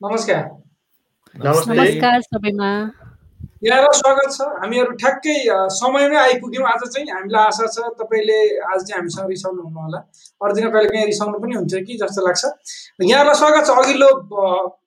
नमस्कार। 0.00 0.42
नमस्कार 1.34 2.20
सबैमा। 2.22 2.70
यहाँलाई 3.64 3.98
स्वागत 3.98 4.32
छ। 4.32 4.48
हामीहरू 4.60 4.92
ठ्याक्कै 5.00 5.36
समयमै 5.72 6.16
आइपुग्यौँ। 6.16 6.66
आज 6.68 6.82
चाहिँ 6.84 7.06
हामीलाई 7.10 7.44
आशा 7.48 7.66
छ 7.66 7.88
तपाईँले 8.00 8.36
आज 8.60 8.80
चाहिँ 8.84 9.00
हामीसँग 9.00 9.28
रिसाउनु 9.32 9.62
हुनु 9.62 9.80
होला। 9.80 9.98
अरू 10.36 10.52
दिन 10.52 10.68
कहिले 10.68 10.88
काहीँ 10.92 11.06
रिसाउनु 11.06 11.38
पनि 11.40 11.54
हुन्छ 11.56 11.74
कि 11.88 11.96
जस्तो 11.96 12.26
लाग्छ। 12.28 12.44
यहाँलाई 13.08 13.34
स्वागत 13.40 13.64
छ। 13.64 13.70
अघिल्लो 13.72 14.10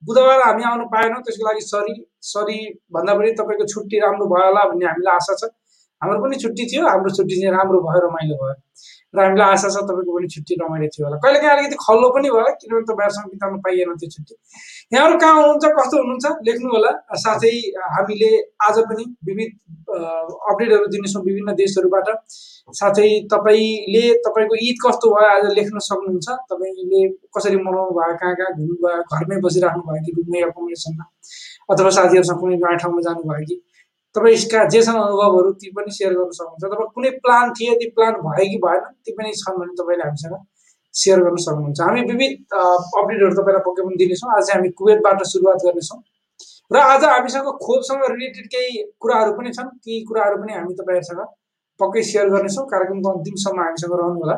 बुधबार 0.06 0.42
हामी 0.46 0.64
आउनु 0.70 0.86
पाएनौँ। 0.94 1.22
त्यसको 1.26 1.46
लागि 1.50 1.62
सरी 1.74 1.94
सरी 2.30 2.60
भन्दा 2.94 3.14
पनि 3.18 3.32
तपाईँको 3.42 3.66
छुट्टी 3.74 3.98
राम्रो 4.06 4.30
भयो 4.30 4.46
होला 4.46 4.64
भन्ने 4.70 4.86
हामीलाई 4.86 5.16
आशा 5.18 5.34
छ। 5.42 5.50
हाम्रो 6.02 6.22
पनि 6.22 6.36
छुट्टी 6.38 6.70
थियो। 6.70 6.86
हाम्रो 6.86 7.10
छुट्टी 7.18 7.42
चाहिँ 7.42 7.58
राम्रो 7.58 7.82
भयो 7.82 8.00
रमाइलो 8.06 8.36
भयो। 8.46 8.56
र 9.14 9.20
हामीलाई 9.20 9.50
आशा 9.54 9.70
छ 9.74 9.78
तपाईँको 9.90 10.12
पनि 10.16 10.28
छुट्टी 10.34 10.54
रमाइलो 10.62 10.88
थियो 10.94 11.06
होला। 11.06 11.18
कहिले 11.24 11.40
काहीँ 11.42 11.54
अलिकति 11.58 11.78
खल्लो 11.82 12.08
पनि 12.16 12.30
भयो 12.30 12.52
किनभने 12.62 12.86
तपाईँहरूसँग 12.90 13.30
बिताउनु 13.34 13.58
पाइएन 13.66 13.94
त्यो 13.98 14.10
छुट्टी। 14.16 14.34
यहाँहरू 14.94 15.18
कहाँ 15.18 15.34
हुनुहुन्छ 15.36 15.66
कस्तो 15.80 15.96
हुनुहुन्छ 15.98 16.26
लेख्नु 16.48 16.70
होला। 16.76 16.92
साथै 17.24 17.54
हामीले 17.96 18.30
आज 18.68 18.78
पनि 18.90 19.04
विविध 19.28 19.50
अपडेटहरू 19.90 20.88
दिनेछौँ 20.94 21.24
विभिन्न 21.26 21.56
देशहरूबाट। 21.62 22.08
साथै 22.80 23.10
तपाईँले 23.34 24.04
तपाईँको 24.26 24.56
ईद 24.68 24.78
कस्तो 24.86 25.08
भयो 25.10 25.30
आज 25.36 25.46
लेख्न 25.58 25.80
सक्नुहुन्छ। 25.90 26.28
तपाईँले 26.52 27.02
कसरी 27.34 27.58
मनाउनु 27.66 27.94
भयो 27.98 28.14
कहाँ 28.22 28.36
कहाँ 28.40 28.52
घुम्नु 28.58 28.76
भयो 28.84 29.02
घरमै 29.10 29.42
बसिराख्नु 29.46 29.84
भयो 29.90 30.02
कि 30.06 30.12
रुममै 30.18 30.40
एकोमोडेसनमा 30.48 31.06
अथवा 31.74 31.90
साथीहरूसँग 31.98 32.40
कुनै 32.42 32.56
नयाँ 32.62 32.78
ठाउँमा 32.78 33.02
जानुभयो 33.10 33.46
कि? 33.50 33.56
तपाईँका 34.16 34.64
जे 34.74 34.82
छन् 34.84 35.00
अनुभवहरू 35.00 35.52
ती 35.62 35.70
पनि 35.72 35.92
सेयर 35.98 36.14
गर्न 36.20 36.32
सक्नुहुन्छ। 36.38 36.64
तपाईँ 36.66 36.90
कुनै 36.96 37.10
प्लान 37.26 37.52
थिए 37.58 37.74
ती 37.80 37.90
प्लान 37.98 38.14
भयो 38.26 38.46
कि 38.52 38.58
भएन 38.66 38.84
ती 39.06 39.12
पनि 39.18 39.32
छन् 39.42 39.60
भने 39.60 39.74
तपाईँले 39.80 40.04
हामीसँग 40.04 40.36
सेयर 40.94 41.20
गर्न 41.26 41.38
सक्नुहुन्छ। 41.46 41.80
हामी 41.82 42.02
विविध 42.12 42.32
अपडेटहरू 42.54 43.36
तपाईँलाई 43.40 43.64
पक्कै 43.68 43.84
पनि 43.88 43.98
दिनेछौँ। 44.02 44.30
आज 44.38 44.50
हामी 44.52 44.70
कुवेतबाट 44.80 45.20
सुरुवात 45.32 45.60
गर्नेछौँ। 45.66 46.00
र 46.72 46.78
आज 46.78 47.04
हामीसँग 47.06 47.48
खोपसँग 47.66 48.02
रिलेटेड 48.14 48.48
केही 48.54 48.72
कुराहरू 49.02 49.32
पनि 49.38 49.50
छन्। 49.58 49.70
ती 49.84 49.94
कुराहरू 50.10 50.38
पनि 50.42 50.54
हामी 50.54 50.74
तपाईँहरूसँग 50.80 51.22
पक्कै 51.80 52.02
सेयर 52.10 52.30
गर्नेछौँ। 52.30 52.66
कार्यक्रमको 52.74 53.10
अन्तिमसम्म 53.10 53.60
हामीसँग 53.62 53.94
रहनु 54.00 54.20
होला 54.22 54.36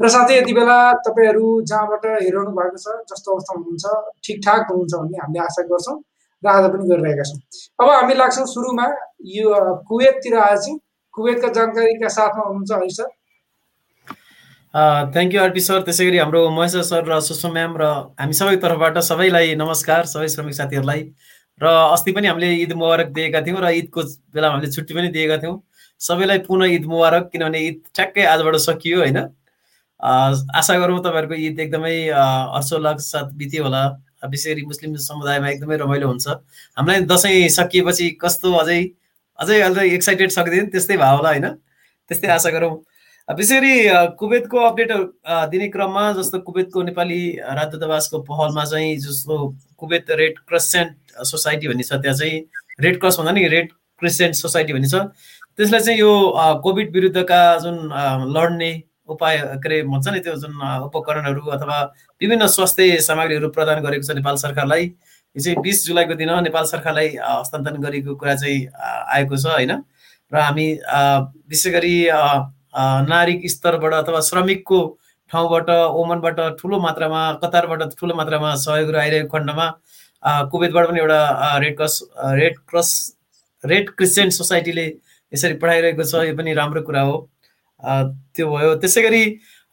र 0.00 0.08
साथै 0.08 0.38
यति 0.38 0.52
बेला 0.52 0.78
तपाईँहरू 1.06 1.46
जहाँबाट 1.70 2.04
हेरिरहनु 2.06 2.52
भएको 2.58 2.78
छ 2.84 2.96
जस्तो 3.10 3.28
अवस्था 3.32 3.52
हुनुहुन्छ 3.56 3.84
ठिकठाक 4.24 4.62
हुनुहुन्छ 4.70 4.94
भन्ने 4.94 5.18
हामीले 5.22 5.40
आशा 5.44 5.62
गर्छौँ। 5.70 5.96
र 6.42 6.48
आज 6.48 6.70
पनि 6.70 6.88
गरिरहेका 6.88 7.24
छौँ 7.24 7.40
अब 7.78 7.90
हामी 7.90 8.14
लाग्छौँ 8.16 8.46
सुरुमा 8.48 8.86
यो 9.30 9.50
कुवेततिर 9.84 10.38
आज 10.40 10.68
कुवेतका 11.14 11.48
जानकारीका 11.52 12.08
साथमा 12.10 12.44
हुनुहुन्छ 12.44 12.72
है 12.74 12.88
sir 12.90 13.10
thank 15.12 15.34
you 15.34 15.40
RP 15.40 15.60
sir 15.62 15.82
त्यसै 15.82 16.06
गरी 16.06 16.18
हाम्रो 16.18 16.48
महेश 16.52 16.76
सर 16.86 17.04
र 17.06 17.20
सुषमा 17.22 17.52
म्याम 17.52 17.76
र 17.76 17.90
हामी 18.18 18.34
सबै 18.34 18.56
तर्फबाट 18.60 18.98
सबैलाई 19.04 19.54
नमस्कार 19.56 20.06
सबै 20.08 20.28
श्रमिक 20.30 20.54
साथीहरूलाई 20.54 21.04
र 21.60 21.74
अस्ति 21.90 22.12
पनि 22.12 22.26
हामीले 22.28 22.48
ईद 22.58 22.72
मुबारक 22.76 23.12
दिएका 23.12 23.40
थियौँ 23.42 23.60
र 23.60 23.72
ईदको 23.76 24.02
बेलामा 24.32 24.54
हामीले 24.54 24.72
छुट्टी 24.72 24.94
पनि 24.94 25.08
दिएका 25.10 25.36
थियौँ 25.38 25.58
सबैलाई 26.00 26.38
पुनः 26.44 26.72
ईद 26.72 26.86
मुबारक 26.88 27.28
किनभने 27.32 27.60
ईद 27.62 27.82
ठ्याक्कै 27.92 28.24
आजबाट 28.28 28.56
सकियो 28.60 28.98
होइन 29.00 29.18
आशा 30.00 30.78
गरौँ 30.78 30.98
तपाईँहरूको 31.00 31.34
ईद 31.42 31.60
एकदमै 31.60 31.94
हर्षोल्लास 32.54 33.10
साथ 33.10 33.36
बित्यो 33.36 33.64
होला 33.64 33.82
विशेष 34.30 34.52
गरी 34.52 34.62
मुस्लिम 34.66 34.94
समुदायमा 35.02 35.48
एकदमै 35.48 35.76
रमाइलो 35.76 36.06
हुन्छ। 36.08 36.26
हामीलाई 36.78 37.00
दसैँ 37.10 37.48
सकिएपछि 37.48 38.06
कस्तो 38.22 38.52
अझै 38.54 38.80
अझै 39.38 39.60
अझै 39.60 39.84
एक्साइटेड 39.90 40.30
सक्दैन 40.30 40.66
त्यस्तै 40.70 40.96
भयो 40.96 41.16
होला 41.16 41.28
होइन? 41.28 41.46
त्यस्तै 42.10 42.28
आशा 42.28 42.50
गरौँ। 42.50 42.74
विशेष 43.28 43.58
गरी 43.58 43.74
कुवेतको 44.18 44.58
अपडेट 44.58 44.90
दिने 45.50 45.68
क्रममा 45.74 46.04
जस्तो 46.12 46.38
कुवेतको 46.46 46.82
नेपाली 46.82 47.20
राजदूतावासको 47.58 48.18
पहलमा 48.28 48.64
चाहिँ 48.64 48.96
जस्तो 48.98 49.34
कुवेत 49.78 50.10
रेड 50.10 50.38
क्रिसेन्ट 50.48 51.22
सोसाइटी 51.24 51.68
भन्ने 51.68 51.82
छ 51.82 51.92
त्यहाँ 52.02 52.16
चाहिँ 52.18 52.38
रेड 52.80 53.00
क्रस 53.00 53.18
भन्दा 53.18 53.32
नि 53.32 53.46
रेड 53.48 53.68
क्रिसेन्ट 54.02 54.34
सोसाइटी 54.34 54.72
भन्ने 54.72 54.88
छ। 54.88 55.06
त्यसलाई 55.56 55.80
चाहिँ 55.80 55.98
यो 55.98 56.12
कोभिड 56.64 56.92
विरुद्धका 56.92 57.42
जुन 57.62 57.76
लड्ने 58.34 58.72
उपाय 59.08 59.36
के 59.36 59.68
अरे 59.68 59.82
भन्छ 59.84 60.08
नि 60.08 60.20
त्यो 60.20 60.34
जुन 60.42 60.52
उपकरणहरू 60.88 61.42
अथवा 61.54 61.78
विभिन्न 62.22 62.46
स्वास्थ्य 62.46 63.00
सामग्रीहरू 63.02 63.48
प्रदान 63.50 63.82
गरेको 63.82 64.06
छ 64.06 64.14
नेपाल 64.14 64.36
सरकारलाई। 64.38 64.84
यो 65.36 65.40
चाहिँ 65.42 65.58
बिस 65.62 65.86
जुलाईको 65.86 66.14
दिन 66.14 66.30
नेपाल 66.44 66.64
सरकारलाई 66.70 67.08
हस्तान्तरण 67.18 67.82
गरेको 67.82 68.14
कुरा 68.14 68.34
चाहिँ 68.38 68.58
आएको 69.18 69.36
छ 69.36 69.46
होइन? 69.46 69.72
र 70.32 70.36
हामी 70.38 70.66
विशेष 71.50 71.72
गरी 71.74 71.96
नागरिक 73.10 73.48
स्तरबाट 73.50 73.94
अथवा 73.94 74.20
श्रमिकको 74.28 74.78
ठाउँबाट 75.30 75.70
ओमनबाट 75.70 76.38
ठुलो 76.60 76.78
मात्रामा 76.80 77.20
कतारबाट 77.42 77.82
ठुलो 77.98 78.14
मात्रामा 78.14 78.54
सहयोगहरू 78.62 78.98
आइरहेको 78.98 79.28
खण्डमा 79.34 79.66
कुवेतबाट 80.52 80.88
पनि 80.88 81.00
एउटा 81.00 81.20
red 81.58 81.76
cross 81.76 81.94
red 82.38 82.56
cross 82.70 82.90
red 83.64 83.90
Christian 83.98 84.30
सोसाइटीले 84.38 84.86
यसरी 85.32 85.54
पठाइरहेको 85.58 86.04
छ। 86.04 86.22
यो 86.28 86.36
पनि 86.36 86.54
राम्रो 86.54 86.82
कुरा 86.86 87.02
हो। 87.08 87.16
त्यो 87.82 88.46
भयो। 88.52 88.74
त्यसै 88.78 89.02
गरी 89.02 89.22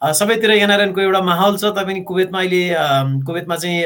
सबैतिर 0.02 0.50
एनआरएनको 0.50 1.00
एउटा 1.00 1.20
माहौल 1.22 1.56
छ 1.58 1.70
तपाईँ 1.76 2.02
कुवेतमा 2.08 2.38
अहिले 2.38 2.60
कुवेतमा 3.24 3.56
चाहिँ 3.56 3.82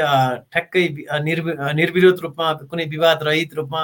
ठ्याक्कै 0.52 0.82
निर्वि 1.22 1.52
निर्विरोध 1.74 2.20
रूपमा 2.22 2.52
कुनै 2.70 2.84
विवाद 2.90 3.22
रहित 3.26 3.54
रूपमा 3.54 3.80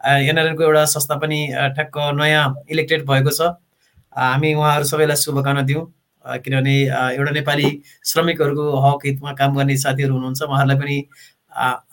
एनआरएनको 0.00 0.62
एउटा 0.62 0.84
संस्था 0.92 1.16
पनि 1.22 1.38
ठ्याक्क 1.74 1.98
नयाँ 2.18 2.44
इलेक्टेड 2.70 3.06
भएको 3.06 3.30
छ। 3.30 3.54
हामी 4.10 4.52
उहाँहरू 4.54 4.84
सबैलाई 4.90 5.16
शुभकामना 5.16 5.62
दिउँ। 5.70 5.84
किनभने 6.44 6.74
एउटा 7.14 7.30
नेपाली 7.30 7.68
श्रमिकहरूको 8.10 8.64
हक 8.82 9.06
हितमा 9.06 9.32
काम 9.38 9.56
गर्ने 9.56 9.76
साथीहरू 9.78 10.14
हुनुहुन्छ। 10.14 10.42
उहाँहरूलाई 10.42 10.78
पनि 10.82 10.96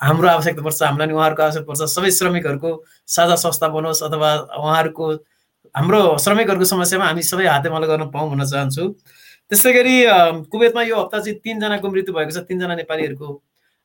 हाम्रो 0.01 0.27
आवश्यकता 0.29 0.61
पर्छ 0.65 0.81
हामीलाई 0.81 1.07
पनि 1.07 1.13
उहाँहरूको 1.13 1.43
आवश्यकता 1.43 1.69
पर्छ। 1.69 1.81
सबै 1.93 2.11
श्रमिकहरूको 2.11 2.71
साझा 3.07 3.35
संस्था 3.37 3.67
बनोस् 3.69 4.03
अथवा 4.09 4.33
उहाँहरूको 4.65 5.05
हाम्रो 5.75 6.01
श्रमिकहरूको 6.25 6.65
समस्यामा 6.73 7.05
हामी 7.05 7.23
सबै 7.29 7.45
हातेमालो 7.47 7.87
गर्न 7.87 8.09
पाऊँ 8.09 8.29
भन्न 8.33 8.45
चाहन्छु। 8.49 8.83
त्यस्तै 9.51 9.71
गरी 9.73 9.95
कुवेतमा 10.51 10.81
यो 10.83 10.95
हप्ता 11.01 11.19
चाहिँ 11.19 11.39
तिनजनाको 11.43 11.87
मृत्यु 11.89 12.13
भएको 12.13 12.31
छ 12.33 12.43
तिनजना 12.49 12.75
नेपालीहरूको। 12.81 13.27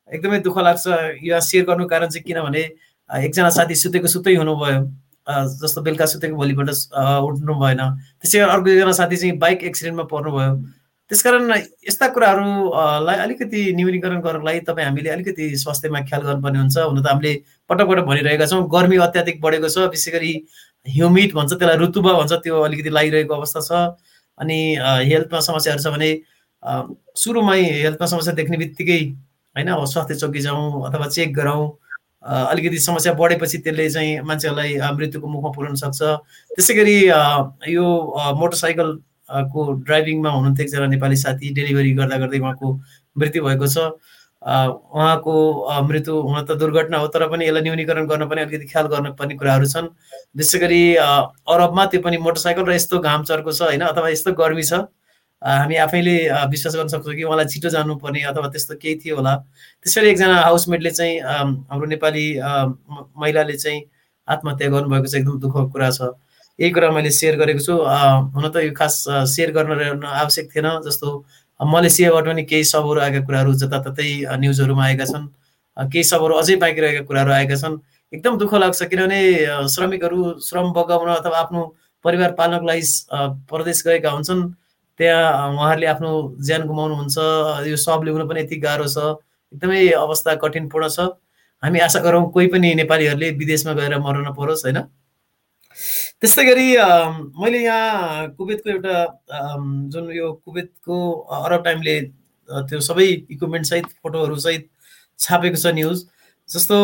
एकदमै 0.08 0.38
दुःख 0.46 0.56
लाग्छ 0.58 0.84
यो 1.28 1.40
सेयर 1.48 1.64
गर्नु 1.68 1.84
कारण 1.92 2.08
चाहिँ 2.08 2.24
किनभने 2.24 2.62
एकजना 3.10 3.50
साथी 3.58 3.74
सुतेको 3.76 4.08
सुत्तै 4.08 4.34
हुनुभयो। 4.40 4.80
जस्तो 5.60 5.80
बेलुका 5.86 6.06
सुतेको 6.12 6.36
भोलिपल्ट 6.36 6.70
उठ्नु 7.28 7.54
भएन। 7.60 7.80
त्यसै 8.20 8.38
गरी 8.38 8.50
अर्को 8.50 8.68
एकजना 8.70 8.92
साथी 9.00 9.16
चाहिँ 9.16 9.36
बाइक 9.38 9.64
एक्सिडेन्टमा 9.70 10.04
पर्नुभयो। 10.10 10.52
त्यसकारण 11.10 11.52
यस्ता 11.86 12.06
कुराहरूलाई 12.14 13.16
अलिकति 13.26 13.60
न्यूनीकरण 13.76 14.20
गर्नको 14.24 14.46
लागि 14.46 14.60
तपाईँ 14.66 14.86
हामीले 14.86 15.10
अलिकति 15.10 15.44
स्वास्थ्यमा 15.62 16.00
ख्याल 16.08 16.22
गर्नुपर्ने 16.22 16.58
हुन्छ। 16.58 16.76
हुन 16.78 17.02
त 17.02 17.06
हामीले 17.06 17.32
पटक 17.70 17.86
पटक 17.90 18.04
भनिरहेका 18.10 18.46
छौँ 18.46 18.62
गर्मी 18.74 18.96
अत्याधिक 19.06 19.40
बढेको 19.42 19.68
छ 19.68 19.90
विशेष 19.90 20.14
गरी 20.14 20.32
ह्युमिड 20.86 21.34
भन्छ 21.34 21.52
त्यसलाई 21.52 21.76
ऋतुबा 21.84 22.12
भन्छ 22.18 22.32
त्यो 22.46 22.60
अलिकति 22.62 22.90
लागिरहेको 22.90 23.34
अवस्था 23.34 23.60
छ। 23.60 23.70
अनि 24.40 24.58
हेल्थमा 25.10 25.40
समस्याहरू 25.48 25.82
छ 25.82 25.92
भने 25.94 26.10
सुरुमै 27.16 27.60
हेल्थमा 27.62 28.06
समस्या 28.06 28.34
देख्ने 28.34 28.56
बित्तिकै 28.56 29.00
होइन 29.56 29.68
अब 29.68 29.84
स्वास्थ्य 29.92 30.14
चौकी 30.14 30.40
जाउँ 30.40 30.86
अथवा 30.88 31.06
चेक 31.08 31.34
गरौँ। 31.34 31.62
अलिकति 32.24 32.78
समस्या 32.78 33.12
बढेपछि 33.16 33.58
त्यसले 33.64 33.88
चाहिँ 33.90 34.20
मान्छेहरूलाई 34.28 34.76
मृत्युको 34.96 35.28
मुखमा 35.28 35.50
पुर्याउन 35.56 35.76
सक्छ। 35.82 36.00
त्यसै 36.52 36.74
गरी 36.74 36.96
यो 37.74 37.86
मोटरसाइकल 38.40 38.88
को 39.52 39.60
ड्राइभिङमा 39.86 40.30
हुनुहुन्थ्यो 40.30 40.64
एकजना 40.64 40.86
नेपाली 40.86 41.16
साथी 41.16 41.52
डेलिभरी 41.54 41.92
गर्दा 41.96 42.16
गर्दै 42.18 42.38
उहाँको 42.38 42.68
मृत्यु 43.16 43.44
भएको 43.44 43.66
छ। 43.66 43.78
उहाँको 44.42 45.34
मृत्यु 45.88 46.14
हुन 46.16 46.44
त 46.44 46.56
दुर्घटना 46.60 46.98
हो 46.98 47.06
तर 47.12 47.26
पनि 47.28 47.46
यसलाई 47.46 47.62
न्यूनीकरण 47.62 48.06
गर्न 48.08 48.24
पनि 48.28 48.40
अलिकति 48.40 48.66
ख्याल 48.72 48.86
गर्नुपर्ने 48.88 49.34
कुराहरू 49.36 49.66
छन्। 49.68 49.88
विशेष 50.36 50.60
गरी 50.60 50.82
अरबमा 50.96 51.84
त्यो 51.92 52.00
पनि 52.00 52.16
मोटरसाइकल 52.24 52.64
र 52.64 52.72
यस्तो 52.72 52.98
घाम 52.98 53.22
चर्को 53.28 53.52
छ 53.52 53.62
होइन 53.68 53.80
अथवा 53.84 54.08
यस्तो 54.08 54.32
गर्मी 54.32 54.62
छ 54.64 54.88
हामी 55.42 55.76
आफैले 55.84 56.16
विश्वास 56.52 56.74
गर्न 56.76 56.88
सक्छौँ 56.88 57.14
कि 57.16 57.22
उहाँलाई 57.24 57.46
छिटो 57.52 57.68
जानुपर्ने 57.68 58.22
अथवा 58.32 58.48
त्यस्तो 58.48 58.74
केही 58.80 58.96
थियो 59.04 59.16
होला। 59.16 59.34
त्यसरी 59.84 60.08
एकजना 60.08 60.36
हाउसमेटले 60.40 60.90
चाहिँ 60.90 61.20
हाम्रो 61.68 61.86
नेपाली 61.92 62.24
महिलाले 62.40 63.56
चाहिँ 63.56 63.80
आत्महत्या 64.28 64.68
गर्नुभएको 64.68 65.06
चाहिँ 65.06 65.24
एकदम 65.24 65.38
दुःखको 65.40 65.68
कुरा 65.72 65.90
छ। 65.90 66.00
यही 66.58 66.70
कुरा 66.76 66.90
मैले 66.92 67.10
सेयर 67.10 67.36
गरेको 67.40 67.60
छु। 67.60 67.72
हुन 67.72 68.48
त 68.52 68.56
यो 68.64 68.72
खास 68.76 69.04
सेयर 69.32 69.52
गर्न 69.56 70.04
आवश्यक 70.04 70.48
थिएन 70.52 70.68
जस्तो 70.84 71.08
मलेसियाबाट 71.60 72.24
पनि 72.26 72.42
केही 72.44 72.64
सबहरू 72.64 73.00
आएका 73.00 73.20
कुराहरू 73.26 73.52
जताततै 73.62 74.08
न्युजहरूमा 74.40 74.84
आएका 74.84 75.04
छन्। 75.04 75.26
केही 75.76 76.04
सबहरू 76.04 76.34
अझै 76.40 76.56
बाँकी 76.56 76.80
रहेका 76.80 77.02
कुराहरू 77.08 77.32
आएका 77.32 77.56
छन्। 77.62 77.76
एकदम 78.12 78.38
दुःख 78.38 78.54
लाग्छ 78.54 78.82
किनभने 78.90 79.20
श्रमिकहरू 79.68 80.18
श्रम 80.40 80.72
बगाउन 80.72 81.08
अथवा 81.14 81.38
आफ्नो 81.38 81.60
परिवार 82.04 82.32
पाल्नको 82.38 82.66
लागि 82.66 82.86
प्रदेश 83.50 83.82
गएका 83.86 84.10
हुन्छन्। 84.10 84.42
त्यहाँ 85.00 85.52
उहाँहरूले 85.52 85.86
आफ्नो 85.86 86.10
ज्यान 86.44 86.62
गुमाउनुहुन्छ। 86.66 87.16
यो 87.68 87.76
सब 87.76 88.00
ल्याउनु 88.04 88.24
पनि 88.28 88.40
यति 88.40 88.56
गाह्रो 88.60 88.86
छ। 88.88 89.20
एकदमै 89.52 89.88
अवस्था 89.96 90.34
कठिनपूर्ण 90.42 90.88
छ। 90.88 91.12
हामी 91.62 91.78
आशा 91.84 92.00
गरौँ 92.00 92.30
कोही 92.32 92.46
पनि 92.52 92.74
नेपालीहरूले 92.74 93.30
विदेशमा 93.36 93.72
गएर 93.76 93.98
मर्न 94.00 94.28
नपरोस् 94.28 94.64
होइन? 94.64 94.78
त्यस्तै 96.22 96.44
गरी 96.44 96.64
मैले 97.42 97.58
यहाँ 97.58 98.26
कुवेतको 98.38 98.70
एउटा 98.70 98.96
जुन 99.92 100.10
यो 100.12 100.32
कुवेतको 100.44 100.96
अरब 101.36 101.62
टाइमले 101.64 101.94
त्यो 102.68 102.80
सबै 102.88 103.06
इक्विपमेन्ट 103.06 103.66
सहित 103.66 103.86
फोटोहरू 104.02 104.36
सहित 104.44 104.66
छापेको 105.18 105.60
छ 105.62 105.72
न्युज 105.78 106.02
जस्तो 106.48 106.76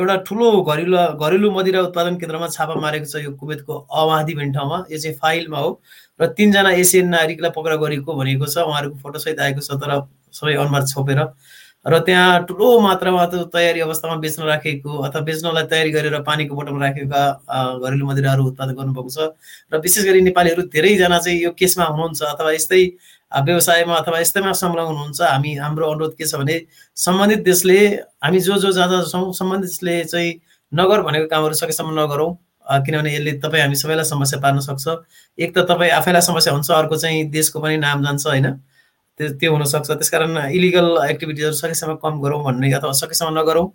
एउटा 0.00 0.16
ठुलो 0.26 0.50
घरेलु 0.62 1.04
घरेलु 1.22 1.50
मदिरा 1.58 1.80
उत्पादन 1.88 2.18
केन्द्रमा 2.22 2.48
छापा 2.56 2.74
मारेको 2.86 3.06
छ 3.12 3.22
यो 3.24 3.32
कुवेतको 3.42 3.78
अवादी 4.02 4.34
भन्ने 4.40 4.52
ठाउँमा 4.58 4.78
यो 4.90 4.98
चाहिँ 5.04 5.16
फाइलमा 5.22 5.58
हो 5.66 5.70
र 6.20 6.26
तिनजना 6.38 6.70
एसियन 6.82 7.14
नागरिकलाई 7.14 7.56
पक्राउ 7.58 7.78
गरेको 7.84 8.16
भनेको 8.22 8.46
छ 8.54 8.66
उहाँहरूको 8.70 8.98
फोटोसहित 9.06 9.44
आएको 9.46 9.68
छ 9.68 9.78
तर 9.84 9.94
सबै 10.40 10.54
अनुहार 10.64 10.86
छोपेर। 10.94 11.20
र 11.86 11.98
त्यहाँ 12.00 12.44
ठुलो 12.48 12.68
मात्रामा 12.80 13.24
त्यो 13.32 13.44
तयारी 13.54 13.80
अवस्थामा 13.80 14.16
बेच्न 14.24 14.42
राखेको 14.42 14.90
अथवा 15.06 15.20
बेच्नलाई 15.20 15.64
तयारी 15.72 15.90
गरेर 15.90 16.16
पानीको 16.24 16.54
बोटलमा 16.54 16.80
राखेका 16.80 17.22
घरेलु 17.84 18.04
मदिराहरू 18.06 18.44
उत्पादन 18.44 18.74
गर्नुभएको 18.74 19.10
छ। 19.10 19.18
र 19.72 19.78
विशेष 19.84 20.04
गरी 20.04 20.20
नेपालीहरू 20.28 20.62
धेरैजना 20.72 21.18
चाहिँ 21.18 21.38
यो 21.42 21.50
केसमा 21.52 21.84
हुनुहुन्छ 21.84 22.22
अथवा 22.24 22.52
यस्तै 22.56 22.82
व्यवसायमा 23.44 23.94
अथवा 23.94 24.18
यस्तैमा 24.20 24.52
संलग्न 24.56 24.88
हुनुहुन्छ। 24.88 25.20
हामी 25.20 25.54
हाम्रो 25.60 25.84
अनुरोध 25.92 26.16
के 26.16 26.24
छ 26.24 26.40
भने 26.40 26.56
सम्बन्धित 26.96 27.40
देशले 27.44 27.78
हामी 28.24 28.40
जो 28.40 28.56
जो 28.64 28.72
जहाँ 28.72 28.88
जहाँ 28.88 29.04
छौँ 29.04 29.32
सम्बन्धित 29.36 29.70
देशले 29.70 30.04
चाहिँ 30.08 30.32
नगर 30.72 31.02
भनेको 31.04 31.26
कामहरू 31.28 31.54
सकेसम्म 31.54 32.00
नगरौँ। 32.00 32.32
किनभने 32.64 33.14
यसले 33.14 33.32
तपाईँ 33.44 33.62
हामी 33.62 33.76
सबैलाई 33.76 34.04
समस्या 34.08 34.40
पार्न 34.40 34.60
सक्छ। 34.64 34.88
एक 35.36 35.50
त 35.52 35.68
तपाईँ 35.68 35.90
आफैलाई 36.00 36.22
समस्या 36.22 36.52
हुन्छ 36.52 36.70
अर्को 36.70 36.96
चाहिँ 36.96 37.28
देशको 37.30 37.60
पनि 37.60 37.76
नाम 37.76 38.04
जान्छ 38.04 38.26
होइन? 38.26 38.46
त्यो 39.18 39.52
हुनसक्छ। 39.52 39.90
त्यस 39.90 40.10
कारण 40.10 40.36
इलिगल 40.50 40.86
एक्टिभिटिजहरू 41.10 41.54
सकेसम्म 41.54 41.94
कम 42.02 42.20
गरौँ 42.22 42.42
भन्ने 42.44 42.72
अथवा 42.72 42.92
सकेसम्म 43.02 43.38
नगरौँ 43.38 43.66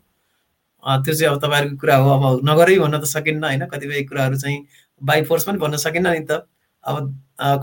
त्यो 1.03 1.13
चाहिँ 1.13 1.33
अब 1.33 1.39
तपाईँहरूको 1.43 1.77
कुरा 1.81 1.95
हो। 1.95 2.09
अब 2.09 2.23
नगरै 2.49 2.77
भन्न 2.79 2.99
त 2.99 3.05
सकिन्न 3.07 3.43
होइन? 3.43 3.65
कतिपय 3.71 4.01
कुराहरू 4.09 4.37
चाहिँ 4.37 4.57
बाई 5.01 5.23
फोर्स 5.27 5.43
पनि 5.47 5.57
भन्न 5.59 5.77
सकिन्न 5.77 6.07
नि 6.11 6.25
त। 6.29 6.47
अब 6.83 6.95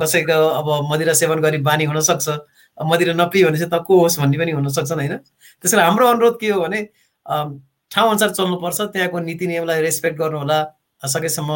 कसैको 0.00 0.36
अब 0.60 0.68
मदिरा 0.92 1.12
सेवन 1.20 1.40
गरी 1.40 1.58
बानी 1.68 1.84
हुनसक्छ 1.84 2.28
मदिरा 2.78 3.12
नपियो 3.16 3.48
भने 3.48 3.58
चाहिँ 3.58 3.70
त 3.72 3.84
को 3.86 3.92
होस् 4.00 4.18
भन्ने 4.20 4.36
पनि 4.38 4.52
हुनसक्छ 4.52 4.92
होइन? 4.92 5.16
त्यस 5.60 5.72
कारण 5.72 5.84
हाम्रो 5.84 6.06
अनुरोध 6.06 6.36
के 6.40 6.48
हो 6.50 6.60
भने 6.60 6.80
ठाउँ 7.92 8.08
अनुसार 8.10 8.30
चल्नुपर्छ 8.36 8.80
त्यहाँको 8.92 9.18
नीति 9.20 9.46
नियमलाई 9.46 9.80
रेस्पेक्ट 9.80 10.16
गर्नु 10.18 10.38
होला 10.38 10.58
सकेसम्म 11.02 11.50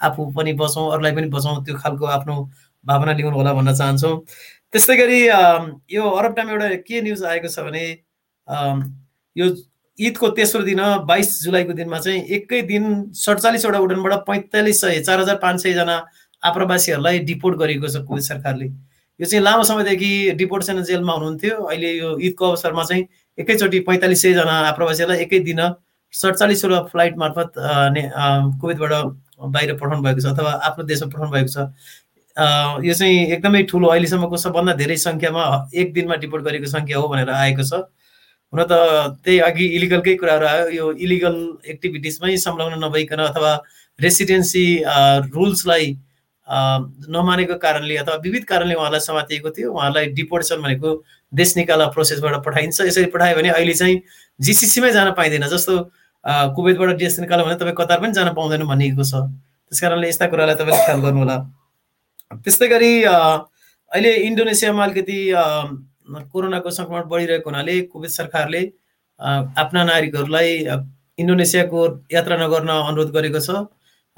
आफू 0.00 0.20
पनि 0.36 0.52
बचौँ 0.56 0.84
अरूलाई 0.92 1.12
पनि 1.12 1.28
बचाउँ 1.28 1.64
त्यो 1.64 1.76
खालको 1.76 2.06
आफ्नो 2.16 2.34
भावना 2.84 3.12
लिउनु 3.12 3.36
होला 3.36 3.52
भन्न 3.54 3.74
चाहन्छौँ। 3.74 4.16
त्यस्तै 4.72 4.96
गरी 4.96 5.20
यो 5.94 6.10
अरब 6.18 6.34
टाइम 6.36 6.50
एउटा 6.50 6.68
के 6.88 7.00
न्युज 7.02 7.22
आएको 7.32 7.48
छ 7.48 7.64
भने 7.66 7.84
यो 9.36 9.46
ईदको 9.98 10.28
तेस्रो 10.36 10.62
दिन 10.64 10.80
बाइस 11.06 11.30
जुलाईको 11.42 11.72
दिनमा 11.80 11.98
चाहिँ 12.06 12.20
एकै 12.36 12.60
दिन 12.70 12.84
सडचालिसवटा 13.14 13.78
उडानबाट 13.86 14.24
पैँतालिस 14.26 14.80
सय 14.80 15.00
चार 15.08 15.20
हजार 15.20 15.36
पाँच 15.42 15.62
सयजना 15.62 15.96
आप्रवासीहरूलाई 16.42 17.18
डिपोर्ट 17.28 17.58
गरिएको 17.58 17.88
छ 17.88 18.00
कुवेत 18.08 18.24
सरकारले। 18.24 18.66
यो 19.20 19.26
चाहिँ 19.26 19.42
लामो 19.44 19.62
समयदेखि 19.68 20.10
डिपोर्टेसन 20.40 20.82
जेलमा 20.88 21.12
हुनुहुन्थ्यो। 21.12 21.56
अहिले 21.64 21.92
यो 21.92 22.16
ईदको 22.28 22.48
अवसरमा 22.48 22.84
चाहिँ 22.84 23.04
एकैचोटि 23.38 23.80
पैँतालिस 23.88 24.22
सयजना 24.22 24.54
आप्रवासीलाई 24.72 25.18
एकै 25.24 25.38
दिन 25.48 25.60
सडचालिसवटा 26.12 26.82
फ्लाइट 26.92 27.16
मार्फत 27.18 27.52
कुवेतबाट 28.60 28.92
बाहिर 29.52 29.74
पठाउनु 29.76 30.02
भएको 30.02 30.20
छ 30.20 30.32
अथवा 30.32 30.52
आफ्नो 30.70 30.84
देशमा 30.84 31.08
पठाउनु 31.12 31.32
भएको 31.36 31.52
छ। 31.52 31.68
यो 32.36 32.94
चाहिँ 32.94 33.18
एकदमै 33.32 33.62
ठुलो 33.70 33.88
अहिलेसम्मको 33.88 34.36
सबभन्दा 34.36 34.72
धेरै 34.80 34.96
सङ्ख्यामा 34.96 35.44
एक 35.74 35.92
दिनमा 35.92 36.16
डिपोर्ट 36.22 36.44
गरेको 36.44 36.66
सङ्ख्या 36.66 36.98
हो 36.98 37.08
भनेर 37.08 37.30
आएको 37.30 37.62
छ। 37.62 37.72
हुन 38.52 38.62
त 38.68 38.72
त्यही 39.24 39.38
अघि 39.48 39.66
इलिगलकै 39.76 40.14
कुराहरू 40.20 40.46
आयो। 40.46 40.68
यो 40.76 40.86
इलिगल 41.04 41.36
एक्टिभिटिजमै 41.72 42.36
संलग्न 42.46 42.84
नभइकन 42.84 43.20
अथवा 43.28 43.52
रेसिडेन्सी 43.98 44.64
रुल्सलाई 45.32 45.86
नमानेको 47.16 47.56
कारणले 47.64 47.96
अथवा 47.96 48.16
विविध 48.24 48.44
कारणले 48.44 48.74
उहाँलाई 48.74 49.00
समातिएको 49.00 49.50
थियो। 49.56 49.72
उहाँलाई 49.72 50.06
डिपोर्टेसन 50.18 50.62
भनेको 50.62 50.90
देश 51.32 51.56
निकाला 51.56 51.86
प्रोसेसबाट 51.96 52.44
पठाइन्छ। 52.44 52.80
यसरी 52.80 53.06
पठायो 53.14 53.36
भने 53.36 53.48
अहिले 53.56 53.74
चाहिँ 53.74 54.00
जिसिसीमै 54.40 54.92
जान 54.92 55.10
पाइँदैन 55.16 55.48
जस्तो 55.48 55.78
कुवेतबाट 56.56 56.96
देश 56.98 57.18
निकाल्यो 57.20 57.46
भने 57.46 57.56
तपाईँ 57.56 57.76
कतार 57.76 58.00
पनि 58.00 58.12
जान 58.12 58.28
पाउँदैन 58.34 58.64
भनिएको 58.68 59.04
छ। 59.04 59.14
त्यस 59.72 59.80
कारणले 59.80 60.08
यस्ता 60.08 60.26
कुरालाई 60.28 60.54
तपाईँले 60.60 60.84
ख्याल 60.86 61.00
गर्नु 61.00 61.20
होला 61.24 61.36
त्यस्तै 62.44 62.68
गरी 62.68 62.92
अहिले 63.04 64.12
इन्डोनेसियामा 64.28 64.84
अलिकति 64.84 65.18
कोरोनाको 66.32 66.70
सङ्क्रमण 66.78 67.08
बढिरहेको 67.10 67.50
हुनाले 67.50 67.74
कुवेत 67.92 68.12
सरकारले 68.18 68.62
आफ्ना 69.62 69.82
नागरिकहरूलाई 69.90 70.50
इन्डोनेसियाको 71.22 71.80
यात्रा 72.12 72.36
नगर्न 72.42 72.70
अनुरोध 72.90 73.10
गरेको 73.16 73.40
छ। 73.46 73.50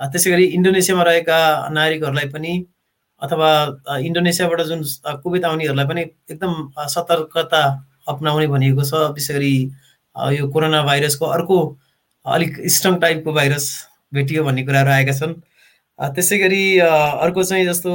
त्यसै 0.01 0.31
गरी 0.31 0.45
इन्डोनेसियामा 0.59 1.03
रहेका 1.09 1.39
नागरिकहरूलाई 1.79 2.29
पनि 2.35 2.53
अथवा 3.23 3.51
इन्डोनेसियाबाट 4.09 4.61
जुन 4.71 4.81
कुवेत 5.23 5.45
आउनेहरूलाई 5.51 5.87
पनि 5.91 6.03
एकदम 6.31 6.53
सतर्कता 6.95 7.63
अप्नाउने 8.13 8.47
भनिएको 8.55 8.83
छ। 8.91 8.93
विशेष 9.17 9.37
गरी 9.37 9.55
यो 10.39 10.49
कोरोना 10.55 10.83
भाइरसको 10.91 11.27
अर्को 11.37 11.59
अलिक 12.27 12.53
स्ट्रङ 12.77 12.95
टाइपको 13.05 13.33
भाइरस 13.39 13.67
भेटियो 14.15 14.45
भन्ने 14.45 14.63
कुराहरू 14.71 14.91
आएका 14.97 15.15
छन्। 15.21 15.35
त्यसै 15.99 16.39
गरी 16.39 16.63
अर्को 16.79 17.43
चाहिँ 17.45 17.67
जस्तो 17.67 17.93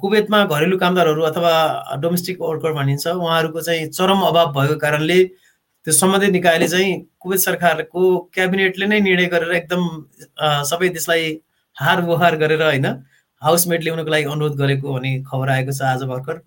कुवेतमा 0.00 0.44
घरेलु 0.44 0.78
कामदारहरू 0.78 1.22
अथवा 1.28 1.52
डोमेस्टिक 2.00 2.40
वर्कर 2.40 2.72
भनिन्छ 2.72 3.06
उहाँहरूको 3.06 3.60
चाहिँ 3.68 3.86
चरम 3.90 4.20
अभाव 4.30 4.52
भएको 4.56 4.76
कारणले 4.80 5.18
त्यो 5.86 5.92
सम्बन्धित 5.92 6.30
निकायले 6.32 6.68
चाहिँ 6.68 6.90
कुवेत 7.20 7.40
सरकारको 7.40 8.02
क्याबिनेटले 8.34 8.86
नै 8.86 9.00
निर्णय 9.00 9.26
गरेर 9.34 9.52
एकदम 9.56 9.82
सबै 10.70 10.88
देशलाई 10.96 11.30
हार 11.76 12.02
वहार 12.06 12.36
गरेर 12.42 12.62
होइन 12.62 12.86
हाउसमेट 13.42 13.84
ल्याउनको 13.84 14.10
लागि 14.10 14.24
अनुरोध 14.32 14.56
गरेको 14.58 14.92
भन्ने 14.94 15.12
खबर 15.30 15.48
आएको 15.50 15.72
छ 15.72 15.82
आज 15.90 16.02
भर्खर। 16.10 16.40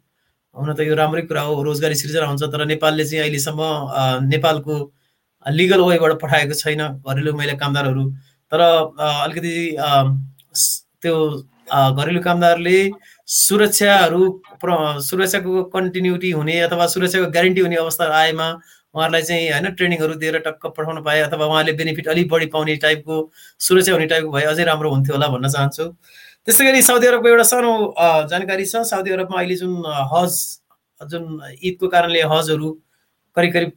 हुन 0.56 0.74
त 0.74 0.85
यो 0.85 0.95
राम्रै 0.95 1.21
कुरा 1.30 1.41
हो 1.41 1.63
रोजगारी 1.63 1.95
सिर्जना 2.01 2.25
हुन्छ 2.31 2.44
तर 2.53 2.65
नेपालले 2.71 3.06
चाहिँ 3.06 3.21
अहिलेसम्म 3.24 3.62
नेपालको 4.30 4.75
लिगल 5.45 5.81
वेबाट 5.89 6.13
पठाएको 6.21 6.53
छैन 6.62 6.81
घरेलु 7.01 7.33
महिला 7.33 7.53
कामदारहरू। 7.63 8.03
तर 8.54 8.62
अलिकति 9.24 9.56
त्यो 11.02 11.16
घरेलु 11.98 12.22
कामदारले 12.22 12.78
सुरक्षाहरू 13.28 14.24
सुरक्षाको 15.10 15.64
कन्टिन्युटी 15.76 16.32
हुने 16.32 16.60
अथवा 16.62 16.88
सुरक्षाको 16.94 17.32
ग्यारेन्टी 17.32 17.62
हुने 17.62 17.76
अवस्था 17.84 18.06
आएमा 18.18 18.48
उहाँहरूलाई 18.96 19.22
चाहिँ 19.22 19.50
होइन 19.52 19.68
ट्रेनिङहरू 19.74 20.14
दिएर 20.22 20.38
टक्क 20.46 20.66
पठाउन 20.78 21.02
पाए 21.04 21.22
अथवा 21.22 21.46
उहाँले 21.46 21.74
बेनिफिट 21.80 22.08
अलिक 22.14 22.30
बढी 22.32 22.46
पाउने 22.54 22.76
टाइपको 22.84 23.16
सुरक्षा 23.68 23.94
हुने 23.94 24.06
टाइपको 24.14 24.32
भए 24.32 24.44
अझै 24.54 24.64
राम्रो 24.70 24.90
हुन्थ्यो 24.94 25.16
होला 25.16 25.28
भन्न 25.34 25.50
चाहन्छु। 25.50 25.86
त्यस्तै 26.46 26.66
गरी 26.66 26.82
साउदी 26.84 27.08
अरबको 27.08 27.28
एउटा 27.30 27.44
सानो 27.52 27.72
जानकारी 28.30 28.66
छ। 28.66 28.84
साउदी 28.92 29.12
अरबमा 29.18 29.38
अहिले 29.40 29.56
जुन 29.56 29.74
हज 30.14 30.34
जुन 31.02 31.26
ईदको 31.64 31.88
कारणले 31.96 32.22
हजहरू 32.34 32.70
करिब 33.38 33.54
करिब 33.54 33.72